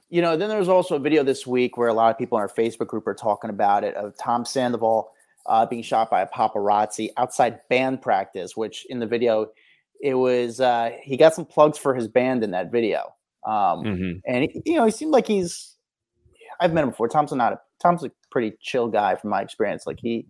you 0.09 0.21
know, 0.21 0.38
then 0.38 0.49
there's 0.49 0.67
also 0.67 0.95
a 0.95 0.99
video 0.99 1.23
this 1.23 1.47
week 1.47 1.77
where 1.77 1.88
a 1.88 1.93
lot 1.93 2.11
of 2.11 2.17
people 2.19 2.38
in 2.38 2.43
our 2.43 2.47
Facebook 2.47 2.86
group 2.86 3.07
are 3.07 3.15
talking 3.15 3.49
about 3.49 3.84
it 3.84 3.95
of 3.95 4.15
Tom 4.17 4.45
Sandoval 4.45 5.11
uh, 5.47 5.65
being 5.65 5.82
shot 5.82 6.11
by 6.11 6.21
a 6.21 6.27
paparazzi 6.27 7.09
outside 7.17 7.59
band 7.69 8.03
practice, 8.03 8.55
which 8.55 8.86
in 8.88 8.99
the 8.99 9.07
video 9.07 9.47
it 9.99 10.13
was 10.13 10.61
uh, 10.61 10.91
he 11.01 11.17
got 11.17 11.34
some 11.34 11.43
plugs 11.43 11.80
for 11.80 11.95
his 11.95 12.07
band 12.07 12.43
in 12.43 12.51
that 12.51 12.71
video. 12.71 13.15
Um, 13.47 13.84
mm-hmm. 13.84 14.11
and 14.27 14.43
he, 14.43 14.61
you 14.63 14.75
know, 14.75 14.86
he 14.86 14.91
seemed 14.91 15.11
like 15.11 15.25
he's 15.25 15.75
I've 16.59 16.71
met 16.71 16.84
him 16.84 16.91
before. 16.91 17.07
Tom's 17.07 17.32
not 17.32 17.53
a 17.53 17.59
Tom's 17.82 18.03
a 18.03 18.11
pretty 18.30 18.55
chill 18.61 18.89
guy 18.89 19.15
from 19.15 19.32
my 19.32 19.41
experience. 19.41 19.88
Like 19.88 19.99
he, 19.99 20.27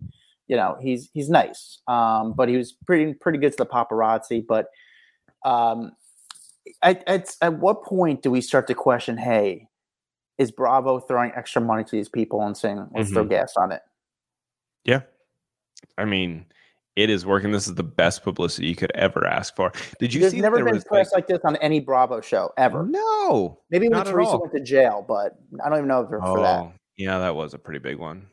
you 0.48 0.56
know, 0.56 0.78
he's 0.80 1.10
he's 1.12 1.28
nice. 1.28 1.80
Um, 1.86 2.32
but 2.32 2.48
he 2.48 2.56
was 2.56 2.72
pretty 2.72 3.12
pretty 3.12 3.38
good 3.38 3.50
to 3.50 3.58
the 3.58 3.66
paparazzi. 3.66 4.42
But 4.46 4.68
um, 5.44 5.92
at, 6.82 7.02
at 7.06 7.36
at 7.42 7.58
what 7.58 7.84
point 7.84 8.22
do 8.22 8.30
we 8.30 8.40
start 8.40 8.66
to 8.68 8.74
question? 8.74 9.16
Hey, 9.16 9.68
is 10.38 10.50
Bravo 10.50 11.00
throwing 11.00 11.32
extra 11.36 11.62
money 11.62 11.84
to 11.84 11.90
these 11.90 12.08
people 12.08 12.42
and 12.42 12.56
saying 12.56 12.78
let's 12.94 13.06
mm-hmm. 13.06 13.14
throw 13.14 13.24
gas 13.24 13.54
on 13.56 13.72
it? 13.72 13.82
Yeah, 14.84 15.02
I 15.98 16.04
mean, 16.04 16.46
it 16.96 17.10
is 17.10 17.26
working. 17.26 17.52
This 17.52 17.68
is 17.68 17.74
the 17.74 17.82
best 17.82 18.22
publicity 18.22 18.68
you 18.68 18.76
could 18.76 18.92
ever 18.94 19.26
ask 19.26 19.54
for. 19.56 19.72
Did 19.98 20.14
you 20.14 20.20
There's 20.20 20.32
see? 20.32 20.40
Never 20.40 20.64
been 20.64 20.80
press 20.82 21.12
like, 21.12 21.22
like, 21.22 21.26
this 21.28 21.40
on 21.44 21.56
any 21.56 21.80
Bravo 21.80 22.20
show 22.20 22.50
ever. 22.56 22.84
No, 22.84 23.58
maybe 23.70 23.88
when 23.88 24.04
Teresa 24.04 24.38
went 24.38 24.52
to 24.52 24.60
jail, 24.60 25.04
but 25.06 25.36
I 25.64 25.68
don't 25.68 25.78
even 25.78 25.88
know 25.88 26.02
if 26.02 26.10
they're 26.10 26.24
oh, 26.24 26.34
for 26.34 26.42
that. 26.42 26.60
Oh, 26.60 26.72
yeah, 26.96 27.18
that 27.18 27.34
was 27.34 27.54
a 27.54 27.58
pretty 27.58 27.80
big 27.80 27.98
one. 27.98 28.26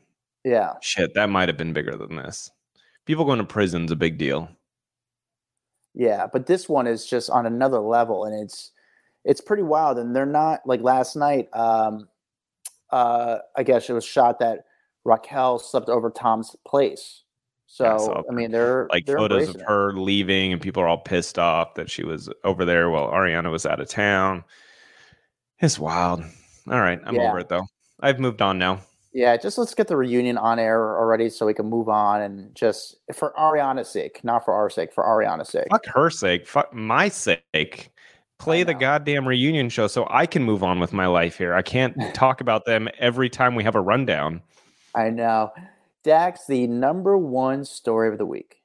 Yeah. 0.44 0.74
Shit, 0.82 1.14
that 1.14 1.30
might 1.30 1.48
have 1.48 1.56
been 1.56 1.72
bigger 1.72 1.96
than 1.96 2.16
this. 2.16 2.50
People 3.06 3.24
going 3.24 3.38
to 3.38 3.44
prison's 3.44 3.90
a 3.90 3.96
big 3.96 4.18
deal. 4.18 4.48
Yeah, 5.98 6.28
but 6.32 6.46
this 6.46 6.68
one 6.68 6.86
is 6.86 7.04
just 7.04 7.28
on 7.28 7.44
another 7.44 7.80
level, 7.80 8.24
and 8.24 8.32
it's 8.32 8.70
it's 9.24 9.40
pretty 9.40 9.64
wild. 9.64 9.98
And 9.98 10.14
they're 10.14 10.24
not 10.24 10.60
like 10.64 10.80
last 10.80 11.16
night. 11.16 11.48
Um, 11.52 12.08
uh, 12.90 13.38
I 13.56 13.64
guess 13.64 13.90
it 13.90 13.94
was 13.94 14.04
shot 14.04 14.38
that 14.38 14.66
Raquel 15.04 15.58
slept 15.58 15.88
over 15.88 16.08
Tom's 16.08 16.54
place. 16.64 17.24
So 17.66 17.84
yeah, 17.84 18.14
I, 18.14 18.22
I, 18.30 18.32
mean, 18.32 18.52
they're 18.52 18.86
like 18.92 19.06
they're 19.06 19.18
photos 19.18 19.48
of 19.48 19.60
her 19.62 19.90
it. 19.90 19.96
leaving, 19.96 20.52
and 20.52 20.62
people 20.62 20.80
are 20.84 20.88
all 20.88 20.98
pissed 20.98 21.36
off 21.36 21.74
that 21.74 21.90
she 21.90 22.04
was 22.04 22.30
over 22.44 22.64
there 22.64 22.90
while 22.90 23.10
Ariana 23.10 23.50
was 23.50 23.66
out 23.66 23.80
of 23.80 23.88
town. 23.88 24.44
It's 25.58 25.80
wild. 25.80 26.22
All 26.70 26.80
right, 26.80 27.00
I'm 27.04 27.16
yeah. 27.16 27.28
over 27.28 27.40
it 27.40 27.48
though. 27.48 27.66
I've 27.98 28.20
moved 28.20 28.40
on 28.40 28.56
now. 28.56 28.82
Yeah, 29.18 29.36
just 29.36 29.58
let's 29.58 29.74
get 29.74 29.88
the 29.88 29.96
reunion 29.96 30.38
on 30.38 30.60
air 30.60 30.96
already 30.96 31.28
so 31.28 31.44
we 31.44 31.52
can 31.52 31.66
move 31.66 31.88
on 31.88 32.22
and 32.22 32.54
just 32.54 32.98
for 33.12 33.34
Ariana's 33.36 33.88
sake, 33.88 34.22
not 34.22 34.44
for 34.44 34.54
our 34.54 34.70
sake, 34.70 34.92
for 34.92 35.02
Ariana's 35.02 35.48
sake. 35.48 35.66
Fuck 35.72 35.86
her 35.86 36.08
sake, 36.08 36.46
fuck 36.46 36.72
my 36.72 37.08
sake. 37.08 37.90
Play 38.38 38.62
the 38.62 38.74
goddamn 38.74 39.26
reunion 39.26 39.70
show 39.70 39.88
so 39.88 40.06
I 40.08 40.24
can 40.24 40.44
move 40.44 40.62
on 40.62 40.78
with 40.78 40.92
my 40.92 41.06
life 41.06 41.36
here. 41.36 41.52
I 41.52 41.62
can't 41.62 41.96
talk 42.14 42.40
about 42.40 42.64
them 42.64 42.88
every 43.00 43.28
time 43.28 43.56
we 43.56 43.64
have 43.64 43.74
a 43.74 43.80
rundown. 43.80 44.40
I 44.94 45.10
know. 45.10 45.50
Dax, 46.04 46.46
the 46.46 46.68
number 46.68 47.18
one 47.18 47.64
story 47.64 48.08
of 48.12 48.18
the 48.18 48.24
week. 48.24 48.57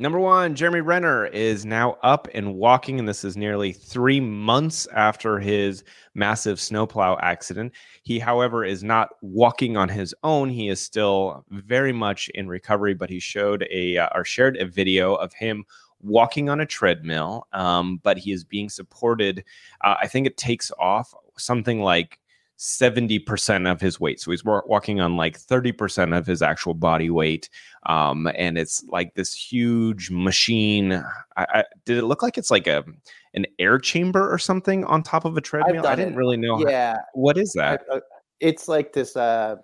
Number 0.00 0.18
one, 0.18 0.54
Jeremy 0.54 0.80
Renner 0.80 1.26
is 1.26 1.66
now 1.66 1.98
up 2.02 2.26
and 2.32 2.54
walking, 2.54 2.98
and 2.98 3.06
this 3.06 3.22
is 3.22 3.36
nearly 3.36 3.70
three 3.70 4.18
months 4.18 4.88
after 4.94 5.38
his 5.38 5.84
massive 6.14 6.58
snowplow 6.58 7.18
accident. 7.20 7.74
He, 8.02 8.18
however, 8.18 8.64
is 8.64 8.82
not 8.82 9.10
walking 9.20 9.76
on 9.76 9.90
his 9.90 10.14
own. 10.22 10.48
He 10.48 10.70
is 10.70 10.80
still 10.80 11.44
very 11.50 11.92
much 11.92 12.30
in 12.30 12.48
recovery, 12.48 12.94
but 12.94 13.10
he 13.10 13.20
showed 13.20 13.68
a 13.70 13.98
uh, 13.98 14.08
or 14.14 14.24
shared 14.24 14.56
a 14.56 14.64
video 14.64 15.16
of 15.16 15.34
him 15.34 15.66
walking 16.00 16.48
on 16.48 16.60
a 16.60 16.66
treadmill, 16.66 17.46
um, 17.52 18.00
but 18.02 18.16
he 18.16 18.32
is 18.32 18.42
being 18.42 18.70
supported. 18.70 19.44
Uh, 19.82 19.96
I 20.00 20.06
think 20.06 20.26
it 20.26 20.38
takes 20.38 20.72
off 20.78 21.12
something 21.36 21.82
like 21.82 22.18
70% 22.60 23.70
of 23.70 23.80
his 23.80 23.98
weight. 23.98 24.20
So 24.20 24.30
he's 24.30 24.44
walking 24.44 25.00
on 25.00 25.16
like 25.16 25.40
30% 25.40 26.16
of 26.16 26.26
his 26.26 26.42
actual 26.42 26.74
body 26.74 27.08
weight. 27.08 27.48
Um, 27.86 28.30
and 28.36 28.58
it's 28.58 28.84
like 28.88 29.14
this 29.14 29.32
huge 29.32 30.10
machine. 30.10 30.92
I, 30.92 31.46
I, 31.54 31.64
did 31.86 31.96
it 31.96 32.04
look 32.04 32.22
like 32.22 32.36
it's 32.36 32.50
like 32.50 32.66
a 32.66 32.84
an 33.32 33.46
air 33.58 33.78
chamber 33.78 34.30
or 34.30 34.36
something 34.36 34.84
on 34.84 35.02
top 35.02 35.24
of 35.24 35.38
a 35.38 35.40
treadmill? 35.40 35.86
I 35.86 35.94
didn't 35.94 36.12
it. 36.12 36.16
really 36.16 36.36
know. 36.36 36.58
Yeah. 36.68 36.96
How, 36.96 37.02
what 37.14 37.38
is 37.38 37.54
that? 37.54 37.82
I, 37.90 37.96
uh, 37.96 38.00
it's 38.40 38.68
like 38.68 38.92
this, 38.92 39.16
uh, 39.16 39.56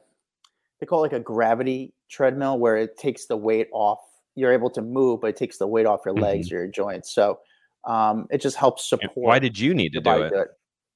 they 0.80 0.86
call 0.86 1.00
it 1.00 1.12
like 1.12 1.20
a 1.20 1.22
gravity 1.22 1.92
treadmill 2.08 2.58
where 2.58 2.78
it 2.78 2.96
takes 2.96 3.26
the 3.26 3.36
weight 3.36 3.68
off. 3.72 4.00
You're 4.36 4.52
able 4.52 4.70
to 4.70 4.80
move, 4.80 5.20
but 5.20 5.26
it 5.28 5.36
takes 5.36 5.58
the 5.58 5.66
weight 5.66 5.84
off 5.84 6.00
your 6.06 6.14
legs 6.14 6.48
mm-hmm. 6.48 6.56
or 6.56 6.58
your 6.60 6.68
joints. 6.68 7.14
So 7.14 7.40
um, 7.84 8.26
it 8.30 8.40
just 8.40 8.56
helps 8.56 8.88
support. 8.88 9.12
And 9.16 9.24
why 9.24 9.38
did 9.38 9.58
you 9.58 9.74
need 9.74 9.92
to 9.92 10.00
do 10.00 10.22
it? 10.22 10.32
Good. 10.32 10.48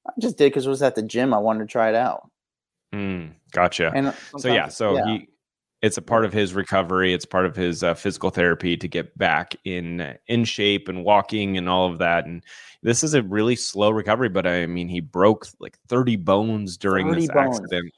I 0.06 0.12
just 0.18 0.38
did 0.38 0.46
because 0.46 0.66
it 0.66 0.70
was 0.70 0.82
at 0.82 0.94
the 0.94 1.02
gym. 1.02 1.34
I 1.34 1.38
wanted 1.38 1.60
to 1.60 1.66
try 1.66 1.88
it 1.88 1.94
out. 1.94 2.30
Mm, 2.94 3.34
gotcha. 3.52 3.92
And 3.94 4.14
so 4.38 4.52
yeah, 4.52 4.68
so 4.68 4.96
yeah. 4.96 5.04
he 5.06 5.28
it's 5.82 5.96
a 5.96 6.02
part 6.02 6.24
of 6.24 6.32
his 6.32 6.52
recovery. 6.52 7.14
It's 7.14 7.24
part 7.24 7.46
of 7.46 7.56
his 7.56 7.82
uh, 7.82 7.94
physical 7.94 8.30
therapy 8.30 8.76
to 8.76 8.88
get 8.88 9.16
back 9.16 9.54
in 9.64 10.16
in 10.26 10.44
shape 10.44 10.88
and 10.88 11.04
walking 11.04 11.56
and 11.56 11.68
all 11.68 11.90
of 11.90 11.98
that. 11.98 12.26
And 12.26 12.44
this 12.82 13.02
is 13.02 13.14
a 13.14 13.22
really 13.22 13.56
slow 13.56 13.90
recovery, 13.90 14.28
but 14.28 14.46
I 14.46 14.66
mean, 14.66 14.88
he 14.88 15.00
broke 15.00 15.46
like 15.58 15.78
thirty 15.88 16.16
bones 16.16 16.76
during 16.76 17.08
30 17.08 17.20
this 17.20 17.30
bones. 17.30 17.58
accident. 17.58 17.92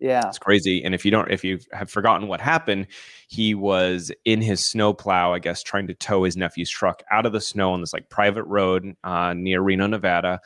Yeah, 0.00 0.28
it's 0.28 0.38
crazy. 0.38 0.84
And 0.84 0.94
if 0.94 1.04
you 1.04 1.10
don't, 1.10 1.28
if 1.30 1.42
you 1.42 1.58
have 1.72 1.90
forgotten 1.90 2.28
what 2.28 2.40
happened, 2.40 2.86
he 3.28 3.54
was 3.54 4.12
in 4.24 4.40
his 4.40 4.64
snowplow, 4.64 5.34
I 5.34 5.40
guess, 5.40 5.62
trying 5.62 5.88
to 5.88 5.94
tow 5.94 6.22
his 6.22 6.36
nephew's 6.36 6.70
truck 6.70 7.02
out 7.10 7.26
of 7.26 7.32
the 7.32 7.40
snow 7.40 7.72
on 7.72 7.80
this 7.80 7.92
like 7.92 8.08
private 8.08 8.44
road 8.44 8.94
uh, 9.02 9.34
near 9.34 9.60
Reno, 9.60 9.88
Nevada 9.88 10.40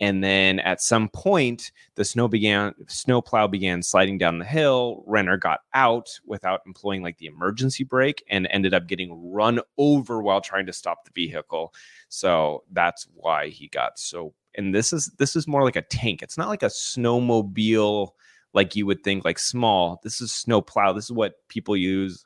and 0.00 0.22
then 0.22 0.60
at 0.60 0.80
some 0.80 1.08
point, 1.08 1.72
the 1.96 2.04
snow 2.04 2.28
began, 2.28 2.72
snowplow 2.86 3.48
began 3.48 3.82
sliding 3.82 4.16
down 4.16 4.38
the 4.38 4.44
hill. 4.44 5.02
Renner 5.06 5.36
got 5.36 5.60
out 5.74 6.08
without 6.24 6.60
employing 6.66 7.02
like 7.02 7.18
the 7.18 7.26
emergency 7.26 7.82
brake 7.82 8.22
and 8.30 8.46
ended 8.50 8.74
up 8.74 8.86
getting 8.86 9.32
run 9.32 9.60
over 9.76 10.22
while 10.22 10.40
trying 10.40 10.66
to 10.66 10.72
stop 10.72 11.04
the 11.04 11.10
vehicle. 11.14 11.74
So 12.08 12.62
that's 12.70 13.08
why 13.14 13.48
he 13.48 13.68
got 13.68 13.98
so. 13.98 14.34
And 14.54 14.74
this 14.74 14.92
is 14.92 15.06
this 15.18 15.34
is 15.36 15.48
more 15.48 15.64
like 15.64 15.76
a 15.76 15.82
tank. 15.82 16.22
It's 16.22 16.38
not 16.38 16.48
like 16.48 16.62
a 16.62 16.66
snowmobile 16.66 18.10
like 18.54 18.74
you 18.76 18.86
would 18.86 19.04
think, 19.04 19.24
like 19.24 19.38
small. 19.38 20.00
This 20.02 20.20
is 20.20 20.32
snowplow. 20.32 20.92
This 20.92 21.04
is 21.04 21.12
what 21.12 21.34
people 21.48 21.76
use, 21.76 22.24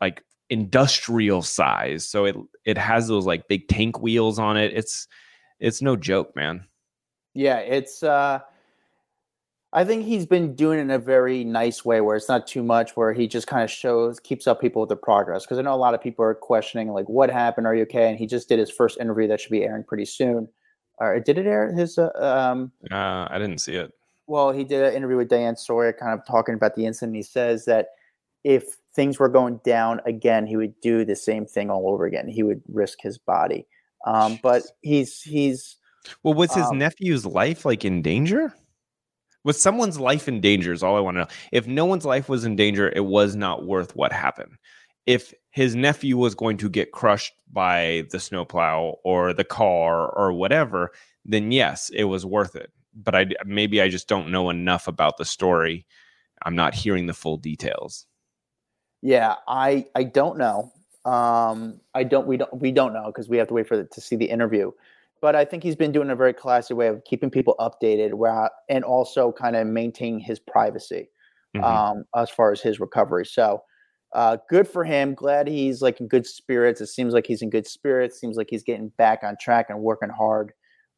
like 0.00 0.22
industrial 0.50 1.42
size. 1.42 2.06
So 2.06 2.26
it 2.26 2.36
it 2.64 2.78
has 2.78 3.08
those 3.08 3.26
like 3.26 3.48
big 3.48 3.68
tank 3.68 4.00
wheels 4.00 4.38
on 4.38 4.56
it. 4.56 4.72
It's 4.74 5.08
it's 5.58 5.82
no 5.82 5.96
joke, 5.96 6.36
man. 6.36 6.66
Yeah, 7.34 7.58
it's 7.58 8.02
uh 8.02 8.40
I 9.72 9.84
think 9.84 10.04
he's 10.04 10.26
been 10.26 10.56
doing 10.56 10.80
it 10.80 10.82
in 10.82 10.90
a 10.90 10.98
very 10.98 11.44
nice 11.44 11.84
way 11.84 12.00
where 12.00 12.16
it's 12.16 12.28
not 12.28 12.46
too 12.48 12.62
much 12.62 12.96
where 12.96 13.12
he 13.12 13.28
just 13.28 13.46
kind 13.46 13.62
of 13.62 13.70
shows 13.70 14.18
keeps 14.18 14.48
up 14.48 14.60
people 14.60 14.80
with 14.80 14.88
the 14.88 14.96
progress 14.96 15.44
because 15.44 15.58
I 15.58 15.62
know 15.62 15.74
a 15.74 15.76
lot 15.76 15.94
of 15.94 16.02
people 16.02 16.24
are 16.24 16.34
questioning 16.34 16.88
like 16.92 17.08
what 17.08 17.30
happened 17.30 17.68
are 17.68 17.74
you 17.74 17.82
okay 17.82 18.08
and 18.08 18.18
he 18.18 18.26
just 18.26 18.48
did 18.48 18.58
his 18.58 18.70
first 18.70 18.98
interview 18.98 19.28
that 19.28 19.40
should 19.40 19.52
be 19.52 19.62
airing 19.62 19.84
pretty 19.84 20.06
soon. 20.06 20.48
Or 20.98 21.18
did 21.20 21.38
it 21.38 21.46
air 21.46 21.72
his 21.72 21.98
uh, 21.98 22.10
um 22.20 22.72
uh, 22.90 23.28
I 23.30 23.38
didn't 23.38 23.58
see 23.58 23.74
it. 23.74 23.92
Well, 24.26 24.52
he 24.52 24.64
did 24.64 24.84
an 24.84 24.94
interview 24.94 25.16
with 25.16 25.28
Diane 25.28 25.56
Sawyer 25.56 25.92
kind 25.92 26.18
of 26.18 26.24
talking 26.26 26.54
about 26.54 26.76
the 26.76 26.86
incident. 26.86 27.16
He 27.16 27.22
says 27.22 27.64
that 27.64 27.88
if 28.44 28.64
things 28.94 29.18
were 29.18 29.28
going 29.28 29.60
down 29.64 30.00
again, 30.06 30.46
he 30.46 30.56
would 30.56 30.80
do 30.80 31.04
the 31.04 31.16
same 31.16 31.46
thing 31.46 31.70
all 31.70 31.88
over 31.88 32.06
again. 32.06 32.28
He 32.28 32.42
would 32.42 32.62
risk 32.68 32.98
his 33.00 33.18
body. 33.18 33.66
Um, 34.06 34.38
but 34.42 34.62
he's 34.82 35.20
he's 35.22 35.76
well, 36.22 36.34
was 36.34 36.54
his 36.54 36.66
um, 36.66 36.78
nephew's 36.78 37.26
life 37.26 37.64
like 37.64 37.84
in 37.84 38.02
danger? 38.02 38.52
Was 39.44 39.60
someone's 39.60 39.98
life 39.98 40.28
in 40.28 40.40
danger? 40.40 40.72
Is 40.72 40.82
all 40.82 40.96
I 40.96 41.00
want 41.00 41.16
to 41.16 41.20
know. 41.20 41.28
If 41.52 41.66
no 41.66 41.86
one's 41.86 42.04
life 42.04 42.28
was 42.28 42.44
in 42.44 42.56
danger, 42.56 42.92
it 42.94 43.06
was 43.06 43.36
not 43.36 43.66
worth 43.66 43.96
what 43.96 44.12
happened. 44.12 44.56
If 45.06 45.32
his 45.50 45.74
nephew 45.74 46.16
was 46.16 46.34
going 46.34 46.58
to 46.58 46.68
get 46.68 46.92
crushed 46.92 47.32
by 47.52 48.04
the 48.10 48.20
snowplow 48.20 48.96
or 49.02 49.32
the 49.32 49.44
car 49.44 50.10
or 50.10 50.32
whatever, 50.32 50.92
then 51.24 51.52
yes, 51.52 51.90
it 51.90 52.04
was 52.04 52.26
worth 52.26 52.54
it. 52.54 52.70
But 52.94 53.14
I 53.14 53.26
maybe 53.46 53.80
I 53.80 53.88
just 53.88 54.08
don't 54.08 54.30
know 54.30 54.50
enough 54.50 54.88
about 54.88 55.16
the 55.16 55.24
story. 55.24 55.86
I'm 56.44 56.54
not 56.54 56.74
hearing 56.74 57.06
the 57.06 57.14
full 57.14 57.36
details. 57.36 58.06
Yeah, 59.02 59.36
I 59.48 59.86
I 59.94 60.04
don't 60.04 60.38
know. 60.38 60.72
Um, 61.04 61.80
I 61.94 62.04
don't. 62.04 62.26
We 62.26 62.36
don't. 62.36 62.60
We 62.60 62.72
don't 62.72 62.92
know 62.92 63.06
because 63.06 63.28
we 63.28 63.38
have 63.38 63.48
to 63.48 63.54
wait 63.54 63.66
for 63.66 63.76
the, 63.76 63.84
to 63.84 64.00
see 64.00 64.16
the 64.16 64.26
interview. 64.26 64.70
But 65.20 65.36
I 65.36 65.44
think 65.44 65.62
he's 65.62 65.76
been 65.76 65.92
doing 65.92 66.10
a 66.10 66.16
very 66.16 66.32
classy 66.32 66.72
way 66.74 66.86
of 66.88 67.02
keeping 67.04 67.30
people 67.30 67.54
updated, 67.60 68.14
where, 68.14 68.50
and 68.68 68.84
also 68.84 69.32
kind 69.32 69.54
of 69.56 69.66
maintaining 69.66 70.20
his 70.20 70.38
privacy 70.38 71.10
Mhm. 71.56 71.64
um, 71.64 72.04
as 72.16 72.30
far 72.30 72.52
as 72.52 72.60
his 72.60 72.80
recovery. 72.80 73.26
So 73.26 73.62
uh, 74.12 74.38
good 74.48 74.66
for 74.66 74.82
him. 74.84 75.14
Glad 75.14 75.46
he's 75.46 75.82
like 75.82 76.00
in 76.00 76.08
good 76.08 76.26
spirits. 76.26 76.80
It 76.80 76.86
seems 76.88 77.12
like 77.14 77.26
he's 77.26 77.42
in 77.42 77.50
good 77.50 77.66
spirits. 77.66 78.18
Seems 78.18 78.36
like 78.36 78.48
he's 78.50 78.64
getting 78.64 78.88
back 78.98 79.20
on 79.22 79.36
track 79.40 79.66
and 79.68 79.80
working 79.80 80.08
hard 80.08 80.52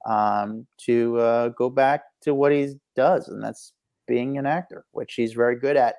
um, 0.07 0.67
to 0.87 1.19
uh, 1.19 1.49
go 1.51 1.69
back 1.71 2.05
to 2.23 2.35
what 2.35 2.53
he 2.53 2.75
does, 2.97 3.29
and 3.29 3.43
that's 3.43 3.73
being 4.09 4.39
an 4.39 4.47
actor, 4.47 4.85
which 4.93 5.15
he's 5.15 5.33
very 5.35 5.57
good 5.59 5.77
at. 5.77 5.97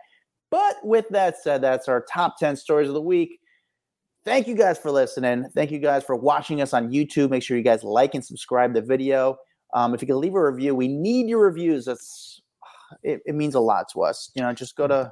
But 0.50 0.76
with 0.84 1.08
that 1.10 1.38
said, 1.42 1.62
that's 1.62 1.88
our 1.88 2.02
top 2.12 2.38
10 2.40 2.56
stories 2.56 2.88
of 2.88 2.94
the 2.94 3.02
week. 3.02 3.40
Thank 4.26 4.48
you 4.48 4.56
guys 4.56 4.78
for 4.78 4.90
listening. 4.92 5.50
Thank 5.54 5.72
you 5.72 5.80
guys 5.80 6.04
for 6.04 6.16
watching 6.16 6.62
us 6.62 6.74
on 6.74 6.90
YouTube. 6.92 7.30
Make 7.30 7.44
sure 7.44 7.58
you 7.58 7.64
guys 7.64 7.84
like 7.84 8.16
and 8.16 8.24
subscribe 8.24 8.74
the 8.74 8.82
video. 8.82 9.38
Um, 9.74 9.94
if 9.94 10.02
you 10.02 10.08
can 10.08 10.20
leave 10.20 10.36
a 10.36 10.52
review, 10.52 10.76
we 10.76 10.88
need 10.88 11.28
your 11.28 11.40
reviews. 11.40 11.86
That's 11.86 12.42
it, 13.04 13.22
it 13.26 13.36
means 13.36 13.56
a 13.56 13.60
lot 13.60 13.88
to 13.94 14.04
us. 14.04 14.32
You 14.34 14.42
know, 14.42 14.54
just 14.54 14.76
go 14.78 14.88
to 14.88 15.12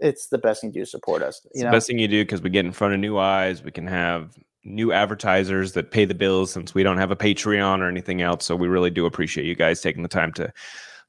It's 0.00 0.28
the 0.28 0.38
best 0.38 0.60
thing 0.60 0.72
to 0.72 0.80
do 0.80 0.84
to 0.84 0.90
support 0.90 1.22
us. 1.22 1.40
You 1.54 1.60
the 1.60 1.66
know, 1.66 1.72
best 1.72 1.86
thing 1.86 1.98
you 1.98 2.08
do 2.08 2.22
because 2.22 2.42
we 2.42 2.50
get 2.50 2.66
in 2.66 2.72
front 2.72 2.94
of 2.94 3.00
new 3.00 3.18
eyes. 3.18 3.62
We 3.62 3.70
can 3.70 3.86
have 3.86 4.36
new 4.64 4.92
advertisers 4.92 5.72
that 5.72 5.90
pay 5.90 6.04
the 6.04 6.14
bills 6.14 6.50
since 6.50 6.74
we 6.74 6.82
don't 6.82 6.98
have 6.98 7.10
a 7.10 7.16
Patreon 7.16 7.80
or 7.80 7.88
anything 7.88 8.20
else. 8.20 8.44
So 8.44 8.56
we 8.56 8.68
really 8.68 8.90
do 8.90 9.06
appreciate 9.06 9.46
you 9.46 9.54
guys 9.54 9.80
taking 9.80 10.02
the 10.02 10.08
time 10.08 10.32
to 10.34 10.52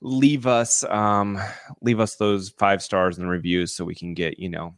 leave 0.02 0.48
us 0.48 0.86
um 0.86 1.38
leave 1.82 2.00
us 2.00 2.16
those 2.16 2.52
five 2.52 2.82
stars 2.82 3.18
and 3.18 3.30
reviews 3.30 3.74
so 3.74 3.84
we 3.84 3.94
can 3.94 4.14
get 4.14 4.40
you 4.40 4.48
know 4.48 4.74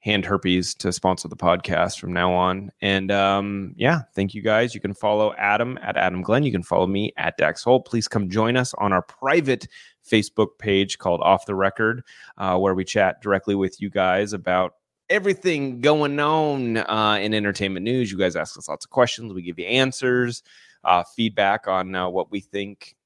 hand 0.00 0.24
herpes 0.24 0.74
to 0.74 0.92
sponsor 0.92 1.28
the 1.28 1.36
podcast 1.36 2.00
from 2.00 2.12
now 2.12 2.32
on. 2.32 2.70
And 2.80 3.10
um 3.10 3.74
yeah 3.76 4.00
thank 4.14 4.34
you 4.34 4.42
guys. 4.42 4.74
You 4.74 4.80
can 4.80 4.94
follow 4.94 5.34
adam 5.34 5.78
at 5.82 5.96
adam 5.96 6.22
glyn. 6.22 6.42
You 6.42 6.52
can 6.52 6.62
follow 6.62 6.86
me 6.86 7.12
at 7.16 7.36
dax 7.36 7.62
holt. 7.62 7.86
Please 7.86 8.08
come 8.08 8.28
join 8.28 8.56
us 8.56 8.74
on 8.74 8.92
our 8.92 9.02
private 9.02 9.68
facebook 10.08 10.58
page 10.58 10.98
called 10.98 11.20
off 11.20 11.46
the 11.46 11.54
record 11.54 12.02
uh, 12.38 12.58
where 12.58 12.74
we 12.74 12.84
chat 12.84 13.20
directly 13.20 13.54
with 13.54 13.80
you 13.80 13.90
guys 13.90 14.32
about 14.32 14.74
everything 15.10 15.80
going 15.80 16.18
on 16.18 16.78
uh, 16.78 17.18
in 17.20 17.34
entertainment 17.34 17.84
news. 17.84 18.10
You 18.10 18.16
guys 18.16 18.36
ask 18.36 18.56
us 18.56 18.68
lots 18.68 18.86
of 18.86 18.90
questions. 18.90 19.32
We 19.32 19.42
give 19.42 19.58
you 19.58 19.66
answers 19.66 20.42
uh, 20.84 21.04
feedback 21.04 21.68
on 21.68 21.94
uh, 21.94 22.08
what 22.08 22.30
we 22.30 22.40
think 22.40 22.96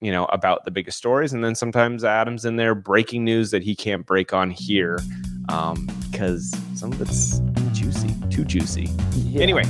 you 0.00 0.10
know 0.10 0.24
about 0.26 0.64
the 0.64 0.70
biggest 0.70 0.96
stories. 0.96 1.34
And 1.34 1.44
then 1.44 1.54
sometimes 1.54 2.04
adam's 2.04 2.46
in 2.46 2.56
there 2.56 2.74
breaking 2.74 3.24
news 3.24 3.50
that 3.50 3.62
he 3.62 3.74
can't 3.74 4.06
break 4.06 4.32
on 4.32 4.50
here 4.50 4.98
um, 5.50 5.88
because 6.10 6.54
some 6.74 6.92
of 6.92 7.00
it's 7.02 7.40
juicy 7.72 8.14
too 8.30 8.44
juicy 8.44 8.88
Yeah. 9.14 9.42
anyway 9.42 9.64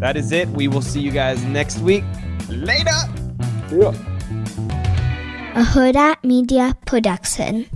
that 0.00 0.16
is 0.16 0.30
it 0.32 0.48
we 0.50 0.68
will 0.68 0.82
see 0.82 1.00
you 1.00 1.10
guys 1.10 1.42
next 1.44 1.78
week 1.80 2.04
later 2.48 2.98
Yeah. 3.72 3.92
a 5.56 5.62
Hurrdat 5.64 6.22
Media 6.22 6.76
Production. 6.84 7.66